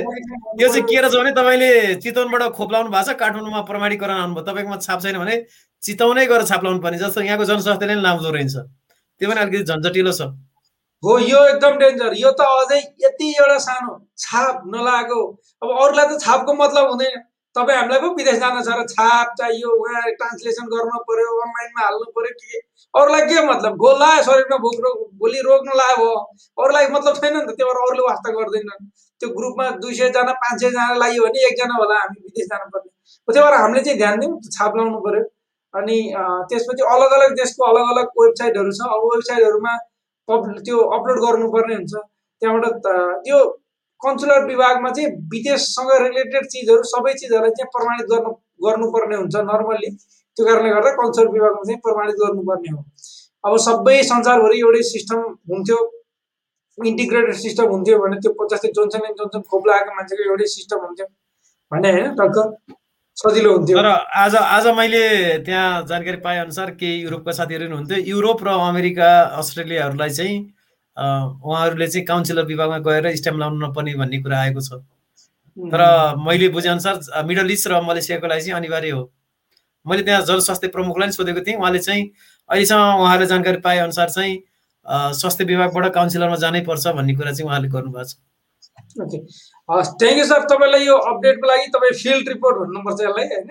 त्यो 0.58 0.68
चाहिँ 0.70 0.84
के 0.90 1.00
रहेछ 1.02 1.16
भने 1.16 1.32
तपाईँले 1.38 1.70
चितवनबाट 2.04 2.44
खोप 2.58 2.72
लाउनु 2.72 2.90
भएको 2.92 3.12
छ 3.12 3.18
काठमाडौँमा 3.22 3.62
प्रमाणीकरण 3.70 4.18
आउनुभयो 4.22 4.44
तपाईँकोमा 4.48 4.78
छाप 4.86 5.00
छैन 5.02 5.18
भने 5.18 5.36
चितवनै 5.84 6.26
गएर 6.30 6.44
छाप 6.46 6.64
लाउनु 6.64 6.80
पर्ने 6.86 6.98
जस्तो 7.02 7.22
यहाँको 7.26 7.46
जनस्वास्थ्यले 7.52 7.96
नै 7.96 8.02
लाउँदो 8.02 8.30
रहेछ 8.38 8.56
त्यो 8.56 9.30
पनि 9.30 9.40
अलिकति 9.42 9.64
झन्झटिलो 9.66 10.14
छ। 10.14 10.30
हो 11.04 11.18
यो 11.26 11.40
एकदम 11.50 11.74
डेन्जर 11.82 12.14
यो 12.22 12.32
त 12.38 12.46
अझै 12.62 12.80
यति 13.06 13.28
एउटा 13.34 13.58
सानो 13.66 13.94
छाप 14.24 14.56
नलागेको 14.70 15.20
अब 15.62 15.70
अरूलाई 15.82 16.06
त 16.06 16.22
छापको 16.22 16.54
मतलब 16.54 16.90
हुँदैन। 16.90 17.18
तपाईँ 17.56 17.78
हामीलाई 17.78 18.00
पो 18.02 18.10
विदेश 18.18 18.38
जान 18.42 18.62
छ 18.64 18.76
र 18.80 18.84
छाप 18.92 19.28
चाहियो 19.40 19.70
उहाँ 19.80 20.02
ट्रान्सलेसन 20.20 20.66
गर्नु 20.74 21.00
पर्यो 21.08 21.32
अनलाइनमा 21.46 21.82
हाल्नु 21.86 22.06
पर्यो 22.18 22.34
के? 22.42 22.60
अरूलाई 22.94 23.22
के 23.28 23.42
मतलब? 23.48 23.74
गोल 23.84 23.96
लायो 24.00 24.22
शरीरमा 24.28 24.58
भोक 24.66 24.78
रोग 24.86 24.98
भोलि 25.20 25.40
रोग 25.48 25.68
नलायो 25.68 25.98
भयो 26.00 26.14
अरूलाई 26.64 26.88
मतलब 26.96 27.16
छैन 27.20 27.36
नि 27.38 27.42
त 27.48 27.56
त्यो 27.60 27.68
भएर 27.68 27.80
अरूले 27.84 28.04
वास्ता 28.08 28.30
गर्दैनन्। 28.38 28.88
त्यो 29.22 29.30
ग्रुपमा 29.38 29.70
दुई 29.84 29.94
सयजना 30.00 30.34
पाँच 30.44 30.56
सयजना 30.62 30.96
लाग्यो 31.04 31.24
भने 31.26 31.40
एकजना 31.50 31.76
होला 31.82 32.00
हामी 32.02 32.20
विदेश 32.26 32.48
जानुपर्ने 32.52 32.90
त्यही 33.28 33.44
भएर 33.44 33.56
हामीले 33.62 33.84
चाहिँ 33.86 33.98
ध्यान 34.00 34.20
दिउँ 34.20 34.34
छाप 34.56 34.72
लाउनु 34.78 35.00
पर्यो। 35.08 35.24
अनि 35.74 35.98
त्यसपछि 36.50 36.84
अलग 36.94 37.12
अलग 37.18 37.36
देशको 37.42 37.64
अलग 37.72 37.86
अलग 37.96 38.08
वेबसाइटहरू 38.22 38.72
छ। 38.80 38.92
अब 38.96 39.02
वेबसाइटहरूमा 39.12 39.74
त्यो 40.68 40.78
अपलोड 40.98 41.18
गर्नुपर्ने 41.26 41.76
हुन्छ। 41.76 41.94
त्यहाँबाट 42.42 42.76
त्यो 43.28 43.38
कन्सुलर 44.04 44.46
विभागमा 44.48 44.90
चाहिँ 44.98 45.10
विदेशसँग 45.32 45.92
रिलेटेड 46.04 46.46
चिजहरू 46.54 46.84
सबै 46.92 47.14
चिजहरूलाई 47.22 47.56
चाहिँ 47.60 47.72
प्रमाणित 47.78 48.06
गर्नु 48.12 48.32
गर्नुपर्ने 48.66 49.16
हुन्छ 49.22 49.36
नर्मल्ली 49.52 49.90
त्यो 49.92 50.46
कारणले 50.46 50.70
गर्दा 50.76 50.92
कन्सुलर 51.00 51.32
विभागमा 51.38 51.64
चाहिँ 51.70 51.80
प्रमाणित 51.88 52.16
गर्नुपर्ने 52.22 52.70
हो। 52.76 52.84
अब 53.44 53.58
सबै 53.68 53.98
संसारभरि 54.10 54.60
एउटै 54.60 54.84
सिस्टम 54.90 55.20
हुन्थ्यो 55.54 55.80
इन्टिग्रेटेड 56.78 57.36
सिस्टम 57.38 57.66
हुन्थ्यो 57.72 57.98
भने 58.04 58.18
त्यो 58.26 58.48
जस्तै 58.52 58.70
जोन्सन 58.78 59.08
एन्ड 59.08 59.18
जोन्सन 59.22 59.42
खोप 59.50 59.68
लागेको 59.70 59.96
मान्छेको 59.96 60.30
एउटै 60.30 60.48
सिस्टम 60.52 60.86
हुन्थ्यो 60.86 61.08
भने 61.72 61.92
होइन 61.92 62.16
टक्क 62.20 62.38
सजिलो 63.18 63.52
हुन्थ्यो। 63.56 63.78
तर 63.78 63.88
आज 64.22 64.36
आज 64.36 64.68
मैले 64.78 65.04
त्यहाँ 65.46 65.68
जानकारी 65.90 66.18
पाए 66.24 66.38
अनुसार 66.40 66.70
केही 66.80 67.02
युरोपका 67.02 67.32
साथीहरू 67.40 67.66
हुनुहुन्थ्यो। 67.66 67.98
युरोप 68.12 68.44
र 68.48 68.50
अमेरिका 68.70 69.10
अस्ट्रेलियाहरूलाई 69.42 70.10
चाहिँ 70.18 70.38
उहाँहरूले 71.02 71.88
चाहिँ 71.88 72.06
काउन्सिलर 72.06 72.46
विभागमा 72.46 72.78
गएर 72.88 73.16
स्ट्याम्प 73.16 73.40
लाउनु 73.40 73.68
नपर्ने 73.68 73.94
भन्ने 73.98 74.18
कुरा 74.22 74.40
आएको 74.40 74.62
छ। 74.62 74.74
तर 75.58 75.82
मैले 76.26 76.48
बुझेअनुसार 76.50 77.24
मिडल 77.26 77.52
इस्ट 77.52 77.68
र 77.68 77.82
मलेसियाको 77.82 78.28
लागि 78.28 78.42
चाहिँ 78.42 78.56
अनिवार्य 78.58 78.90
हो। 78.92 79.04
मैले 79.86 80.04
त्यहाँ 80.04 80.22
जनस्वास्थ्य 80.26 80.68
प्रमुखलाई 80.70 81.08
पनि 81.08 81.14
सोधेको 81.14 81.42
थिएँ। 81.42 81.58
उहाँले 81.58 81.80
चाहिँ 81.80 82.04
अहिलेसम्म 82.50 83.02
उहाँले 83.02 83.26
जानकारी 83.26 83.58
पाए 83.66 83.78
अनुसार 83.80 84.10
चाहिँ 84.10 84.38
स्वास्थ्य 85.18 85.44
विभागबाट 85.46 85.94
काउन्सिलरमा 85.94 86.36
जानै 86.44 86.62
पर्छ 86.70 86.88
भन्ने 86.98 87.14
कुरा 87.16 87.32
चाहिँ 87.32 87.50
उहाँले 87.50 87.68
गर्नुभएको 87.68 88.06
छ। 88.06 88.16
ओके। 89.02 89.18
हस् 89.70 89.92
थ्याङ्क 90.02 90.18
यू 90.20 90.26
सर 90.26 90.42
तपाईँलाई 90.50 90.86
यो 90.86 90.96
अपडेटको 91.12 91.48
लागि 91.48 91.68
तपाईँ 91.76 91.94
फिल्ड 92.02 92.30
रिपोर्ट 92.30 92.58
भन्नुपर्छ 92.58 93.02
यसलाई 93.02 93.28
होइन? 93.34 93.50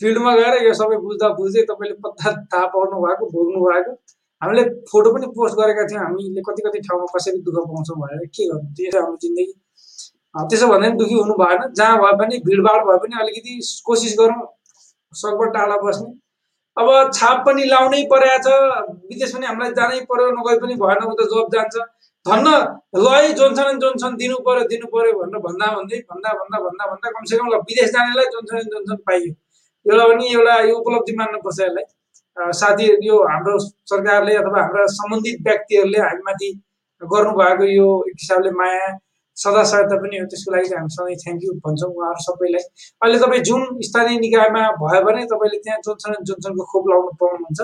फिल्डमा 0.00 0.32
गएर 0.36 0.54
यो 0.66 0.72
सबै 0.74 0.96
बुझ्दा 1.02 1.28
बुझ्दै 1.38 1.62
तपाईँले 1.70 1.96
पत्ता 2.04 2.32
थाहा 2.52 2.66
पाउनु 2.74 2.96
भएको 3.04 3.24
भोग्नु 3.34 3.58
भएको 3.64 3.92
हामीले 4.44 4.62
फोटो 4.92 5.10
पनि 5.14 5.26
पोस्ट 5.36 5.54
गरेका 5.58 5.84
थियौँ। 5.90 6.02
हामीले 6.04 6.40
कति 6.48 6.62
कति 6.66 6.78
ठाउँमा 6.86 7.06
कसरी 7.14 7.38
दुःख 7.46 7.56
पाउँछौँ 7.68 7.96
भनेर 8.00 8.26
के 8.28 8.48
गर्नु? 8.48 8.66
त्यो 8.76 9.00
हाम्रो 9.00 9.16
जिन्दगी। 9.24 9.54
त्यसो 10.50 10.66
भन्दा 10.68 10.88
पनि 10.88 10.98
दुःखी 10.98 11.14
हुनु 11.14 11.34
भएन। 11.40 11.60
जहाँ 11.78 11.96
भए 12.02 12.12
पनि 12.20 12.38
भिडभाड 12.46 12.80
भए 12.88 12.98
पनि 13.04 13.14
अलिकति 13.22 13.52
कोसिस 13.86 14.14
गरौँ। 14.20 14.46
सकबाट 15.14 15.52
टाढा 15.54 15.76
बस्ने। 15.82 16.10
अब 16.76 16.88
छाप 17.14 17.36
पनि 17.46 17.64
लाउनै 17.72 18.02
परेको 18.12 18.38
छ। 18.44 18.48
विदेश 19.10 19.34
पनि 19.34 19.46
हामीलाई 19.46 19.72
जानै 19.78 20.00
पर्यो 20.10 20.30
नगए 20.38 20.56
पनि 20.62 20.74
भएन 20.82 21.04
उता 21.10 21.24
जब 21.32 21.46
जान्छ। 21.54 21.76
धन्न 22.26 22.48
ल 22.98 23.06
है 23.14 23.32
जोन्सन 23.38 23.78
जोन्सन 23.78 24.16
दिनु 24.20 24.36
पर्यो 24.46 24.64
दिनु 24.68 24.86
पर्यो 24.92 25.12
भनेर 25.18 25.40
भन्दा 25.46 25.66
भन्दै 25.76 25.98
भन्दा 26.10 26.30
भन्दा 26.40 26.58
भन्दा 26.66 26.84
भन्दा 26.90 27.10
कमसेकम 27.16 27.46
ल 27.52 27.60
विदेश 27.68 27.90
जानेलाई 27.94 28.26
जोन्सन 28.34 28.70
जोन्सन 28.74 28.96
पाइयो। 29.06 29.32
एउटा 29.86 30.04
पनि 30.10 30.32
एउटा 30.34 30.54
यो 30.68 30.74
उपलब्धि 30.80 31.12
मान्नुपर्छ 31.20 31.60
यसलाई। 31.60 31.84
साथी 32.36 32.86
यो 33.06 33.16
हाम्रो 33.30 33.58
सरकारले 33.90 34.34
अथवा 34.36 34.60
हाम्रा 34.62 34.86
सम्बन्धित 34.92 35.40
व्यक्तिहरूले 35.46 35.98
हामीमाथि 36.00 36.50
गर्नुभएको 37.02 37.64
यो 37.70 37.88
एक 38.08 38.16
हिसाबले 38.20 38.50
माया 38.60 38.86
सदा 39.36 39.62
सहायता 39.70 39.96
पनि 40.02 40.18
हो 40.18 40.26
त्यसको 40.32 40.52
लागि 40.54 40.68
हामी 40.74 40.90
सधैँ 40.94 41.16
थ्याङ्क 41.22 41.40
यू 41.44 41.52
भन्छौँ 41.62 41.90
उहाँहरू 41.90 42.22
सबैलाई। 42.24 42.64
अहिले 43.02 43.18
तपाईँ 43.22 43.42
जुन 43.48 43.62
स्थानीय 43.86 44.18
निकायमा 44.24 44.62
भयो 44.82 45.00
भने 45.06 45.24
तपाईँले 45.32 45.58
त्यहाँ 45.64 45.78
जोन्सन 45.86 46.14
जोन्सनको 46.28 46.64
खोप 46.72 46.84
लगाउनु 46.90 47.12
पाउनुहुन्छ। 47.22 47.60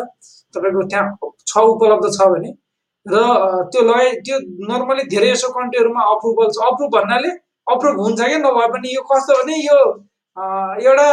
तपाईँको 0.54 0.82
त्यहाँ 0.90 1.06
छ 1.46 1.52
उपलब्ध 1.74 2.06
छ 2.16 2.26
भने 2.34 2.50
र 3.06 3.16
त्यो 3.70 3.82
लगाइ 3.90 4.10
त्यो 4.26 4.36
नर्मली 4.70 5.04
धेरै 5.14 5.30
जसो 5.30 5.48
कन्ट्रीहरूमा 5.58 6.02
अप्रुभल 6.14 6.48
छ। 6.56 6.58
अप्रुभ 6.70 6.90
भन्नाले 6.96 7.30
अप्रुभ 7.66 7.96
हुन्छ 8.04 8.20
क्या? 8.20 8.38
नभए 8.46 8.66
पनि 8.74 8.88
यो 8.94 9.02
कस्तो 9.10 9.32
भने 9.38 9.54
यो 9.62 9.78
एउटा 10.36 11.08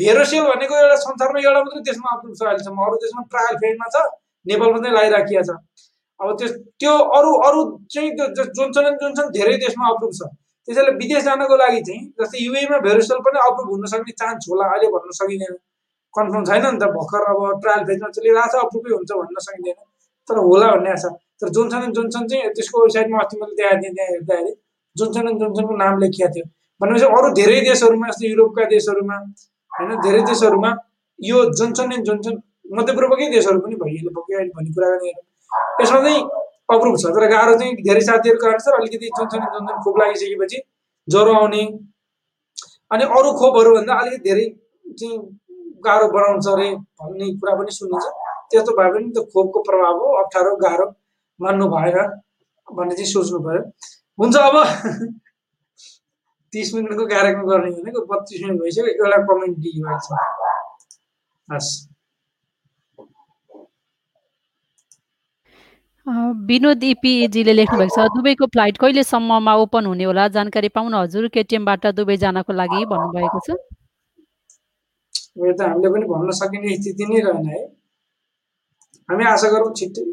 भेरोसेल 0.00 0.44
भनेको 0.44 0.74
एउटा 0.76 0.96
संसारमा 1.02 1.40
एउटा 1.40 1.60
मात्रै 1.60 1.82
देशमा 1.88 2.16
अप्रुभ 2.16 2.34
छ 2.34 2.42
अहिलेसम्म। 2.50 2.78
अरू 2.86 2.96
देशमा 3.04 3.22
ट्रायल 3.30 3.56
फेजमा 3.62 3.86
छ 3.94 4.02
नेपालमा 4.46 4.78
चाहिँ 4.82 4.94
लगाइराखिया 4.96 5.42
छ। 5.48 5.50
अब 6.20 6.28
त्यो 6.38 6.48
त्यो 6.80 6.92
अरू 7.18 7.30
अरू 7.48 7.60
चाहिँ 7.94 8.10
त्यो 8.18 8.44
जोन्सन 8.58 8.86
एन्ड 8.90 8.98
जोन्सन 9.02 9.30
धेरै 9.38 9.56
देशमा 9.64 9.88
अप्रुभ 9.94 10.12
छ। 10.18 10.28
त्यसैले 10.68 10.92
विदेश 11.00 11.22
जानको 11.24 11.56
लागि 11.62 11.80
चाहिँ 11.88 12.00
जस्तै 12.20 12.44
युएमा 12.44 12.78
भेरोसेल 12.86 13.18
पनि 13.26 13.38
अप्रुभ 13.46 13.68
हुन 13.74 13.86
सक्ने 13.94 14.12
चान्स 14.20 14.50
होला 14.50 14.64
अहिले 14.74 14.92
भन्न 14.94 15.10
सकिँदैन। 15.20 15.54
कन्फर्म 16.14 16.44
छैन 16.50 16.64
नि 16.66 16.78
त 16.82 16.84
भर्खर 16.98 17.22
अब 17.32 17.40
ट्रायल 17.62 17.82
फेजमा 17.88 18.08
चलिरहेको 18.16 18.50
छ 18.52 18.64
अप्रुभै 18.66 18.92
हुन्छ 18.98 19.10
भन्न 19.20 19.46
सकिँदैन। 19.48 19.78
तर 20.28 20.36
होला 20.46 20.66
भन्ने 20.74 20.90
आशा। 20.92 21.08
तर 21.40 21.48
जोन्सन 21.56 21.82
एन्ड 21.86 21.94
जोन्सन 21.96 22.26
चाहिँ 22.30 22.52
त्यसको 22.56 22.76
वेबसाइटमा 22.82 23.18
अस्ति 23.24 23.36
मैले 23.40 23.54
थिएँ 23.58 23.94
त्यहाँ 23.94 24.08
हेर्दाखेरि 24.12 24.52
जोन्सन 24.96 25.28
एन्ड 25.28 25.38
जोन्सनको 25.42 25.76
नाम 25.82 25.94
लेखिएको 26.04 26.32
थियो। 26.34 26.46
भनेपछि 26.80 27.06
अरू 27.16 27.32
धेरै 27.40 27.60
देशहरूमा 27.68 28.06
जस्तै 28.10 28.28
युरोपका 28.32 28.64
देशहरूमा 28.74 29.16
होइन 29.72 29.90
धेरै 30.06 30.20
देशहरूमा 30.30 30.70
यो 31.18 31.38
जोन्सन 31.58 31.92
एन्ड 31.96 32.04
जोन्सन 32.10 32.34
मध्यपूर्वकै 32.78 33.28
देशहरू 33.36 33.60
पनि 33.64 33.76
भइहाल्यो 33.82 34.12
पक्कै 34.18 34.36
अहिले 34.36 34.52
भन्ने 34.56 34.70
कुरा 34.76 34.88
हेरौँ 34.92 35.18
यसमा 35.80 36.00
चाहिँ 36.04 36.22
अप्रुभ 36.74 36.96
छ। 37.02 37.04
तर 37.16 37.24
गाह्रो 37.34 37.54
चाहिँ 37.60 37.72
धेरै 37.86 38.02
साथीहरूको 38.08 38.46
अनुसार 38.50 38.74
अलिकति 38.80 39.06
जोन्सन 39.18 39.38
एन्ड 39.38 39.54
जोन्सन 39.54 39.82
खोप 39.84 39.96
लागिसकेपछि 40.00 40.58
ज्वरो 41.08 41.32
आउने 41.38 41.62
अनि 42.94 43.04
अरू 43.18 43.32
खोपहरूभन्दा 43.40 43.94
अलिकति 44.02 44.22
धेरै 44.28 44.46
चाहिँ 45.00 45.18
गाह्रो 45.86 46.06
बनाउँछ 46.16 46.46
अरे 46.52 46.68
भन्ने 47.00 47.26
कुरा 47.40 47.54
पनि 47.60 47.72
सुनिन्छ। 47.78 48.06
त्यस्तो 48.50 48.72
भए 48.78 48.90
पनि 48.94 49.10
त्यो 49.16 49.22
खोपको 49.32 49.58
प्रभाव 49.68 49.98
हो 50.02 50.06
अप्ठ्यारो 50.20 50.54
गाह्रो 50.62 50.86
मान्नु 51.40 51.66
भएन 51.74 51.98
भन्ने 52.68 52.94
चाहिँ 52.94 53.10
सोच्नु 53.12 53.38
पऱ्यो। 53.44 53.62
हुन्छ 54.18 54.36
अब 54.48 54.56
तिस 56.52 56.74
मिनटको 56.74 57.04
कार्यक्रम 57.14 57.44
गर्ने 57.50 57.70
भनेको 57.76 58.00
बत्तिस 58.12 58.42
मिनट 58.42 58.60
भइसक्यो 58.62 58.86
एउटा 58.92 59.18
कमेन्ट 59.30 59.56
दिइरहेको 59.62 59.98
छ 60.06 60.10
हस् 61.48 61.70
विनोद 66.46 66.82
इपीजीले 66.84 67.52
लेख्नु 67.52 67.78
भएको 67.78 67.94
छ 67.96 68.04
दुबईको 68.14 68.46
फ्लाइट 68.54 68.76
कहिलेसम्ममा 68.82 69.52
ओपन 69.64 69.86
हुने 69.86 70.04
होला? 70.04 70.26
जानकारी 70.36 70.68
पाउन 70.76 70.94
हजुर 70.94 71.28
केटिएमबाट 71.34 71.86
दुबई 71.98 72.16
जानको 72.24 72.52
लागि 72.60 72.80
भन्नुभएको 72.92 73.40
छ। 73.46 73.48
यो 75.38 75.52
त 75.52 75.60
हामीले 75.62 75.88
पनि 75.94 76.06
भन्न 76.12 76.30
सकिने 76.38 76.76
स्थिति 76.78 77.04
नै 77.10 77.20
रहेन 77.26 77.46
है। 77.52 77.60
हामी 79.08 79.24
आशा 79.34 79.48
गरौँ 79.52 79.72
छिट्टै। 79.80 80.04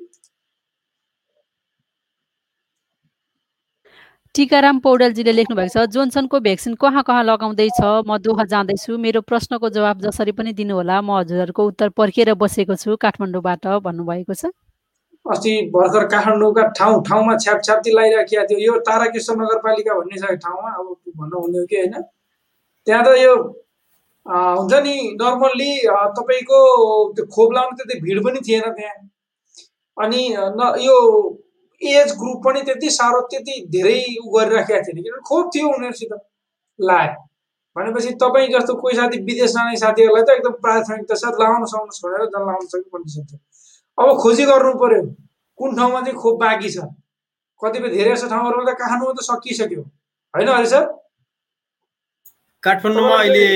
टिकाराम 4.37 4.79
पौडेलजीले 4.85 5.31
लेख्नु 5.33 5.55
भएको 5.57 5.73
छ 5.73 5.89
जोन्सनको 5.89 6.39
भ्याक्सिन 6.45 6.73
कहाँ 6.77 7.01
कहाँ 7.03 7.23
लगाउँदैछ? 7.25 7.79
म 8.05 8.17
दोहा 8.21 8.43
जाँदैछु। 8.53 8.97
मेरो 9.01 9.21
प्रश्नको 9.25 9.69
जवाब 9.73 10.01
जसरी 10.01 10.31
पनि 10.37 10.53
दिनुहोला। 10.53 11.01
म 11.01 11.17
हजुरहरूको 11.17 11.61
उत्तर 11.67 11.89
पर्खिएर 11.97 12.33
बसेको 12.37 12.75
छु। 12.77 12.95
काठमाडौँबाट 13.01 13.65
भन्नुभएको 13.81 14.33
छ। 14.33 14.53
अस्ति 15.25 15.53
भर्खर 15.73 16.05
काठमाडौँका 16.13 16.63
ठाउँ 16.77 17.01
ठाउँमा 17.07 17.33
छ्याप 17.43 17.61
छ्याप्ती 17.65 17.91
लगाइराखिया 17.91 18.43
थियो। 18.45 18.59
यो 18.61 18.73
ताराकृष्ण 18.85 19.33
नगरपालिका 19.41 19.93
भन्ने 19.97 20.17
छ 20.21 20.37
ठाउँमा। 20.45 20.69
अब 20.69 20.85
भन्नु 21.17 21.37
हुने 21.41 21.57
हो 21.57 21.65
कि 21.65 21.75
होइन? 21.77 21.95
त्यहाँ 22.87 23.03
त 23.05 23.17
यो 23.17 23.33
हुन्छ 24.25 24.73
नि 24.85 24.95
नर्मल्ली 25.17 25.71
तपाईँको 26.13 26.59
त्यो 27.17 27.25
खोप 27.33 27.49
लाउनु 27.57 27.73
त्यति 27.81 27.99
भिड 28.05 28.23
पनि 28.23 28.39
थिएन 28.47 28.69
त्यहाँ। 28.77 28.95
अनि 29.97 30.21
यो 30.85 30.97
एज 31.81 32.11
ग्रुप 32.17 32.43
पनि 32.43 32.61
त्यति 32.63 32.89
साह्रो 32.91 33.21
त्यति 33.27 33.55
धेरै 33.69 33.99
उ 34.17 34.29
गरिराखेका 34.31 34.81
थिएन 34.81 34.97
किनभने 34.97 35.21
खोप 35.25 35.49
थियो 35.55 35.69
उनीहरूसित 35.69 36.13
लाए 36.79 37.15
भनेपछि 37.75 38.11
तपाईँ 38.17 38.47
जस्तो 38.49 38.73
कोही 38.75 38.95
साथी 38.95 39.17
विदेश 39.23 39.51
जाने 39.51 39.77
साथीहरूलाई 39.77 40.23
त 40.23 40.29
एकदम 40.31 40.53
प्राथमिकता 40.61 41.15
साथ 41.17 41.41
लाउन 41.41 41.65
सक्नु 41.67 41.91
छोडेर 41.93 42.29
लाउन 42.41 42.65
सक्ने 42.67 42.89
कन्डिसन 42.89 43.25
थियो 43.25 43.39
अब 43.97 44.17
खोजी 44.19 44.45
गर्नु 44.45 44.73
पर्यो 44.77 45.01
कुन 45.59 45.75
ठाउँमा 45.75 46.01
चाहिँ 46.01 46.17
खोप 46.17 46.39
बाँकी 46.39 46.69
छ 46.69 46.87
कतिपय 47.61 47.89
धेरै 47.89 48.11
जस्तो 48.11 48.29
ठाउँहरूमा 48.29 48.65
त 48.65 48.77
काठमाडौँमा 48.77 49.13
त 49.13 49.25
सकिसक्यो 49.25 49.81
होइन 50.33 50.49
हरि 50.49 50.67
सर 50.67 50.83
काठमाडौँमा 52.63 53.15
अहिले 53.17 53.47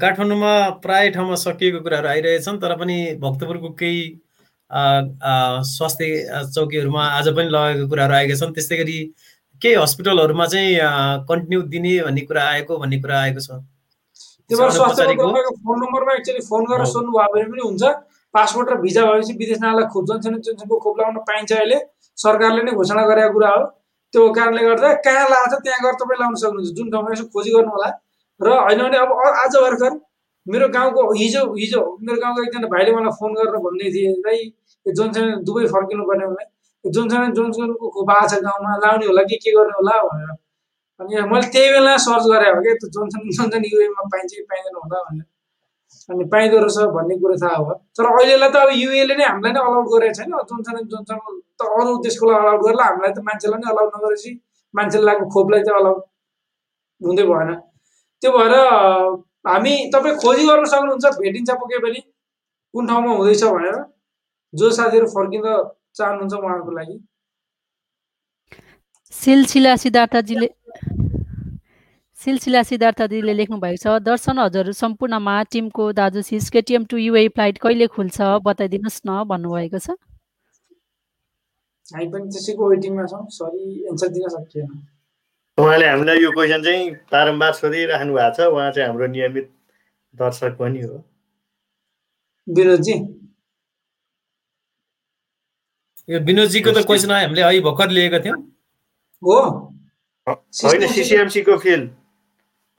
काठमाडौँमा 0.00 0.52
प्राय 0.82 1.10
ठाउँमा 1.10 1.36
सकिएको 1.40 1.80
कुराहरू 1.80 2.08
आइरहेछन् 2.08 2.60
तर 2.60 2.76
पनि 2.76 2.96
भक्तपुरको 3.20 3.70
केही 3.74 4.02
स्वास्थ्य 4.70 6.06
चौकीहरूमा 6.54 7.02
आज 7.18 7.28
पनि 7.36 7.48
लगेको 7.48 7.88
कुराहरू 7.88 8.14
आएका 8.14 8.34
छन्। 8.34 8.52
त्यस्तै 8.54 8.76
गरी 8.76 8.98
केही 9.62 9.74
हस्पिटलहरूमा 9.74 10.46
चाहिँ 10.46 11.26
कन्टिन्यू 11.28 11.60
दिने 11.72 11.92
भन्ने 12.06 12.22
कुरा 12.26 12.42
आएको 12.50 12.78
भन्ने 12.78 12.98
कुरा 13.00 13.16
आएको 13.20 13.40
छ। 13.40 13.50
फोन 14.50 15.76
नम्बरमा 15.80 16.12
एक्चुअली 16.14 16.42
फोन 16.48 16.64
गरेर 16.66 16.86
सोध्नु 16.86 17.10
भयो 17.12 17.32
भने 17.34 17.46
पनि 17.50 17.62
हुन्छ। 17.62 17.82
पासपोर्ट 18.34 18.68
र 18.70 18.74
भिजा 18.82 19.02
भएपछि 19.06 19.32
विदेश 19.32 19.58
नाला 19.60 19.82
खोप 19.90 20.04
जोन्सन 20.06 20.34
जोन्सनको 20.44 20.76
खोप 20.76 20.94
लगाउन 21.00 21.16
पाइन्छ 21.24 21.52
अहिले 21.52 21.78
सरकारले 22.18 22.62
नै 22.62 22.72
घोषणा 22.72 23.02
गरेको 23.06 23.32
कुरा 23.32 23.50
हो। 23.50 23.62
त्यो 24.12 24.22
कारणले 24.32 24.62
गर्दा 24.66 24.92
कहाँ 25.06 25.26
लाग्छ 25.30 25.54
त्यहाँ 25.64 25.80
गएर 25.84 25.94
तपाईँ 26.00 26.18
लाउन 26.20 26.34
सक्नुहुन्छ। 26.42 26.70
जुन 26.76 26.86
ठाउँमा 26.90 27.12
यसो 27.12 27.24
खोजी 27.32 27.50
गर्नु 27.56 27.70
होला। 27.70 27.88
र 28.40 28.46
होइन 28.66 28.80
भने 28.82 28.98
अब 28.98 29.10
आज 29.42 29.56
भर्खर 29.56 29.92
मेरो 30.46 30.68
गाउँको 30.76 31.02
हिजो 31.20 31.42
हिजो 31.54 31.80
मेरो 32.06 32.18
गाउँको 32.22 32.42
एकजना 32.42 32.68
भाइले 32.74 32.90
मलाई 32.96 33.12
फोन 33.20 33.30
गरेर 33.38 33.56
भन्दै 33.66 33.90
थिए 33.94 34.12
दाइ 34.26 34.38
जोन्सन 34.86 35.24
दुबई 35.46 35.66
फर्किनु 35.74 36.04
पर्ने 36.10 36.26
मलाई 36.32 36.46
जोन्सन 36.84 37.32
जोन्सनको 37.38 37.88
खोप 37.94 38.10
आएको 38.16 38.28
छ 38.32 38.42
गाउँमा 38.46 38.76
लाउने 38.82 39.06
होला 39.06 39.22
कि 39.30 39.36
के 39.44 39.50
गर्ने 39.56 39.74
होला? 39.78 39.94
भनेर। 40.08 40.34
अनि 41.00 41.22
मैले 41.32 41.46
त्यही 41.54 41.70
बेला 41.74 41.96
सर्च 42.06 42.24
गरेँ 42.32 42.50
हो 42.54 42.60
क्या 42.62 42.74
जोन्सन 42.96 43.20
जोन्सन 43.38 43.62
युएमा 43.72 44.02
पाइन्छ 44.12 44.32
कि 44.34 44.42
पाइँदैन 44.50 44.76
होला? 44.82 44.98
भनेर। 45.08 45.26
अनि 46.10 46.24
पाइँदो 46.32 46.58
रहेछ 46.62 46.78
भन्ने 46.96 47.14
कुरो 47.20 47.36
थाहा 47.42 47.58
भयो। 47.66 47.74
तर 47.98 48.06
अहिलेलाई 48.12 48.50
त 48.54 48.56
अब 48.62 48.70
युएले 48.82 49.14
नै 49.18 49.24
हामीलाई 49.26 49.52
नै 49.52 49.60
अलाउड 49.66 49.86
गरेको 49.94 50.14
छैन। 50.18 50.30
जोन्सन 50.50 50.76
जोन्सन 50.92 51.18
त 51.58 51.62
अरू 51.74 51.92
लागि 52.06 52.34
अलाउड 52.40 52.60
गर्ला 52.66 52.84
हामीलाई 52.90 53.12
त 53.16 53.18
मान्छेलाई 53.28 53.58
नै 53.62 53.70
अलाउड 53.74 53.90
नगरेपछि 53.96 54.30
मान्छेले 54.74 55.04
लगाएको 55.06 55.26
खोपलाई 55.34 55.62
त 55.66 55.68
अलाउड 55.80 55.98
हुँदै 57.00 57.24
भएन। 57.30 57.50
त्यो 58.22 58.30
भएर 58.38 58.54
हामी 59.46 59.74
तपाईँ 59.94 60.16
खोजी 60.22 60.46
गर्न 60.46 60.64
सक्नुहुन्छ 60.72 61.18
भेटिन्छ 61.18 61.50
पक्कै 61.50 61.78
पनि। 61.84 62.00
कुन 62.74 62.86
ठाउँमा 62.86 63.10
हुँदैछ 63.16 63.44
भनेर। 63.44 63.76
जो 64.54 64.70
साथीहरू 64.70 65.06
फर्किन 65.08 65.44
चाहनुहुन्छ 65.96 66.34
उहाँहरूको 66.34 66.72
लागि। 66.78 66.96
सिलसिला 69.12 69.76
सिद्धार्थजीले 69.76 70.48
सिलसिला 72.18 72.62
सिद्धार्थजीले 72.62 73.32
लेख्नु 73.32 73.56
भएको 73.60 73.78
छ 73.82 73.86
दर्शन 74.02 74.38
हजुर 74.38 74.72
सम्पूर्णमा 74.72 75.36
टिमको 75.52 75.84
दाजु 75.92 76.22
sis 76.22 76.50
KTM 76.50 76.84
to 76.90 76.96
UAE 76.96 77.26
flight 77.36 77.58
कहिले 77.64 77.86
खुल्छ 77.94 78.16
बताइदिनुहोस् 78.46 79.00
न 79.06 79.22
भन्नुभएको 79.30 79.78
छ। 79.78 79.96
हामी 81.86 82.06
पनि 82.12 82.26
त्यसैको 82.34 82.68
वेटिङमा 82.70 83.04
छौँ। 83.06 83.24
सरी 83.30 83.64
एन्सर 83.90 84.08
दिन 84.16 84.28
सकिएन। 84.28 84.70
उहाँले 85.58 85.86
हामीलाई 85.88 86.18
यो 86.20 86.30
क्वेसन 86.30 86.62
चाहिँ 86.62 86.90
बारम्बार 87.12 87.52
सोधिराख्नु 87.52 88.12
भएको 88.14 88.34
छ। 88.36 88.40
उहाँ 88.52 88.70
चाहिँ 88.72 88.88
हाम्रो 88.88 89.06
नियमित 89.06 89.46
दर्शक 90.14 90.56
पनि 90.60 90.80
हो। 90.80 90.96
विनोदजी? 92.48 92.94
यो 96.08 96.20
विनोदजीको 96.20 96.70
त 96.72 96.84
क्वेसन 96.86 97.10
हामीले 97.10 97.42
अहिले 97.42 97.60
भर्खर 97.64 97.88
लिएका 97.90 98.18
थियौँ। 98.24 98.36
हो। 99.22 99.38
होइन 100.26 100.86
सिसिएमसीको 100.92 101.56
फिल्ड 101.58 101.90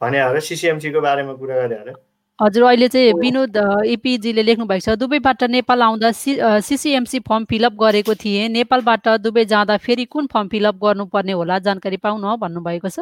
भने 0.01 0.41
सिसिएमसीको 0.41 1.01
बारेमा 1.01 1.33
कुरा 1.33 1.55
गरे 1.57 1.75
अरे 1.75 1.93
हजुर 2.39 2.63
अहिले 2.63 2.87
चाहिँ 2.87 3.13
विनोद 3.17 3.55
इपीजीले 3.89 4.41
लेख्नु 4.43 4.65
भएको 4.69 4.85
छ 4.85 4.95
दुबईबाट 5.01 5.43
नेपाल 5.49 5.81
आउँदा 5.81 6.11
सि 6.13 6.37
सिसिएमसी 6.63 7.19
फर्म 7.25 7.45
फिलअप 7.49 7.73
गरेको 7.79 8.13
थिएँ। 8.15 8.49
नेपालबाट 8.49 9.07
दुबई 9.21 9.45
जाँदा 9.53 9.77
फेरि 9.81 10.05
कुन 10.05 10.27
फर्म 10.33 10.47
फिलअप 10.47 10.75
गर्नुपर्ने 10.83 11.33
होला? 11.33 11.57
जानकारी 11.65 11.97
पाउन 11.97 12.21
भन्नुभएको 12.37 12.89
छ। 12.89 12.99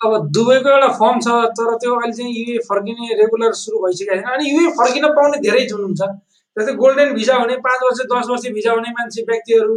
अब 0.00 0.26
दुबईको 0.34 0.70
एउटा 0.70 0.88
फर्म 0.98 1.20
छ 1.22 1.28
तर 1.54 1.70
त्यो 1.78 1.94
अहिले 1.94 2.12
चाहिँ 2.18 2.32
युए 2.34 2.58
फर्किने 2.66 3.14
रेगुलर 3.20 3.52
सुरु 3.58 3.78
भइसकेको 3.84 4.14
छैन 4.14 4.26
अनि 4.34 4.50
युए 4.50 4.70
फर्किन 4.80 5.06
पाउने 5.18 5.38
धेरै 5.38 5.62
जुन 5.66 5.82
हुन्छ। 5.82 6.00
जस्तै 6.56 6.74
गोल्डन 6.82 7.14
भिजा 7.14 7.36
हुने 7.36 7.56
पाँच 7.66 7.80
वर्ष 7.82 8.00
दस 8.12 8.26
वर्ष 8.30 8.46
भिजा 8.56 8.72
हुने 8.72 8.90
मान्छे 8.98 9.22
व्यक्तिहरू 9.30 9.76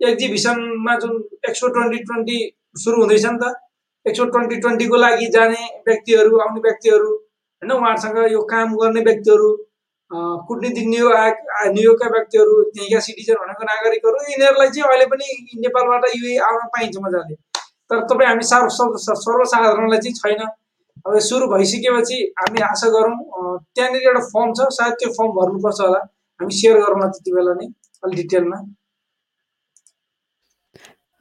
एक्जिबिसनमा 0.00 0.94
जुन 1.02 1.18
एक 1.50 1.56
सौ 1.56 1.68
ट्वेन्टी 1.74 1.98
ट्वेन्टी 2.04 2.38
सुरु 2.84 3.02
हुँदैछ 3.02 3.26
नि 3.26 3.38
त। 3.42 3.52
एक 4.06 4.16
सौ 4.16 4.24
ट्वेन्टी 4.30 4.56
ट्वेन्टीको 4.60 4.96
लागि 5.06 5.26
जाने 5.34 5.60
व्यक्तिहरू 5.88 6.38
आउने 6.46 6.60
व्यक्तिहरू 6.68 7.10
होइन 7.62 7.72
उहाँहरूसँग 7.72 8.18
यो 8.32 8.40
काम 8.52 8.74
गर्ने 8.76 9.00
व्यक्तिहरू 9.08 9.48
कुटनीतिक 10.48 10.86
नियोग 10.88 11.12
नियोगका 11.76 12.06
व्यक्तिहरू 12.14 12.54
त्यहीँका 12.74 13.00
सिटिजन 13.06 13.36
भनेको 13.42 13.64
नागरिकहरू 13.64 14.22
यिनीहरूलाई 14.30 14.70
चाहिँ 14.70 14.88
अहिले 14.88 15.06
पनि 15.12 15.26
नेपालबाट 15.64 16.04
युए 16.14 16.36
आउन 16.46 16.66
पाइन्छ 16.74 16.96
मजाले। 17.04 17.34
तर 17.90 18.00
तपाईँ 18.10 18.28
हामी 18.28 18.44
सार्व 18.48 18.68
सर्वसाधारणलाई 19.20 20.00
चाहिँ 20.06 20.14
छैन। 20.14 20.42
अब 21.06 21.18
सुरु 21.28 21.46
भइसकेपछि 21.52 22.16
हामी 22.40 22.60
आशा 22.62 22.88
गरौँ 22.94 23.14
त्यहाँनिर 23.74 24.02
एउटा 24.08 24.22
फर्म 24.32 24.52
छ 24.56 24.66
सायद 24.78 24.94
त्यो 25.00 25.10
फर्म 25.18 25.30
भर्नुपर्छ 25.38 25.80
होला। 25.80 26.00
हामी 26.40 26.52
सेयर 26.58 26.76
गरौँला 26.80 27.06
त्यति 27.14 27.30
बेला 27.36 27.52
नै 27.60 27.66
अलिक 28.02 28.16
डिटेलमा 28.16 28.58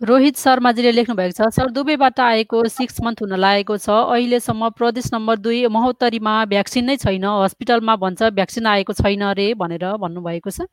रोहित 0.01 0.37
शर्माजीले 0.37 0.91
लेख्नु 0.91 1.15
भएको 1.15 1.35
छ 1.37 1.47
सर 1.51 1.69
दुबईबाट 1.75 2.19
आएको 2.19 2.63
सिक्स 2.71 3.01
मन्थ 3.03 3.21
हुन 3.21 3.35
लागेको 3.35 3.75
छ। 3.77 3.89
अहिलेसम्म 3.91 4.69
प्रदेश 4.71 5.09
नम्बर 5.13 5.35
दुई 5.37 5.67
महोत्तरीमा 5.67 6.35
भ्याक्सिन 6.47 6.85
नै 6.85 6.95
छैन। 6.97 7.25
हस्पिटलमा 7.25 7.95
भन्छ 7.99 8.31
भ्याक्सिन 8.31 8.65
आएको 8.73 8.93
छैन 8.95 9.21
अरे 9.29 9.47
भनेर 9.59 9.85
भन्नुभएको 9.99 10.49
छ। 10.49 10.71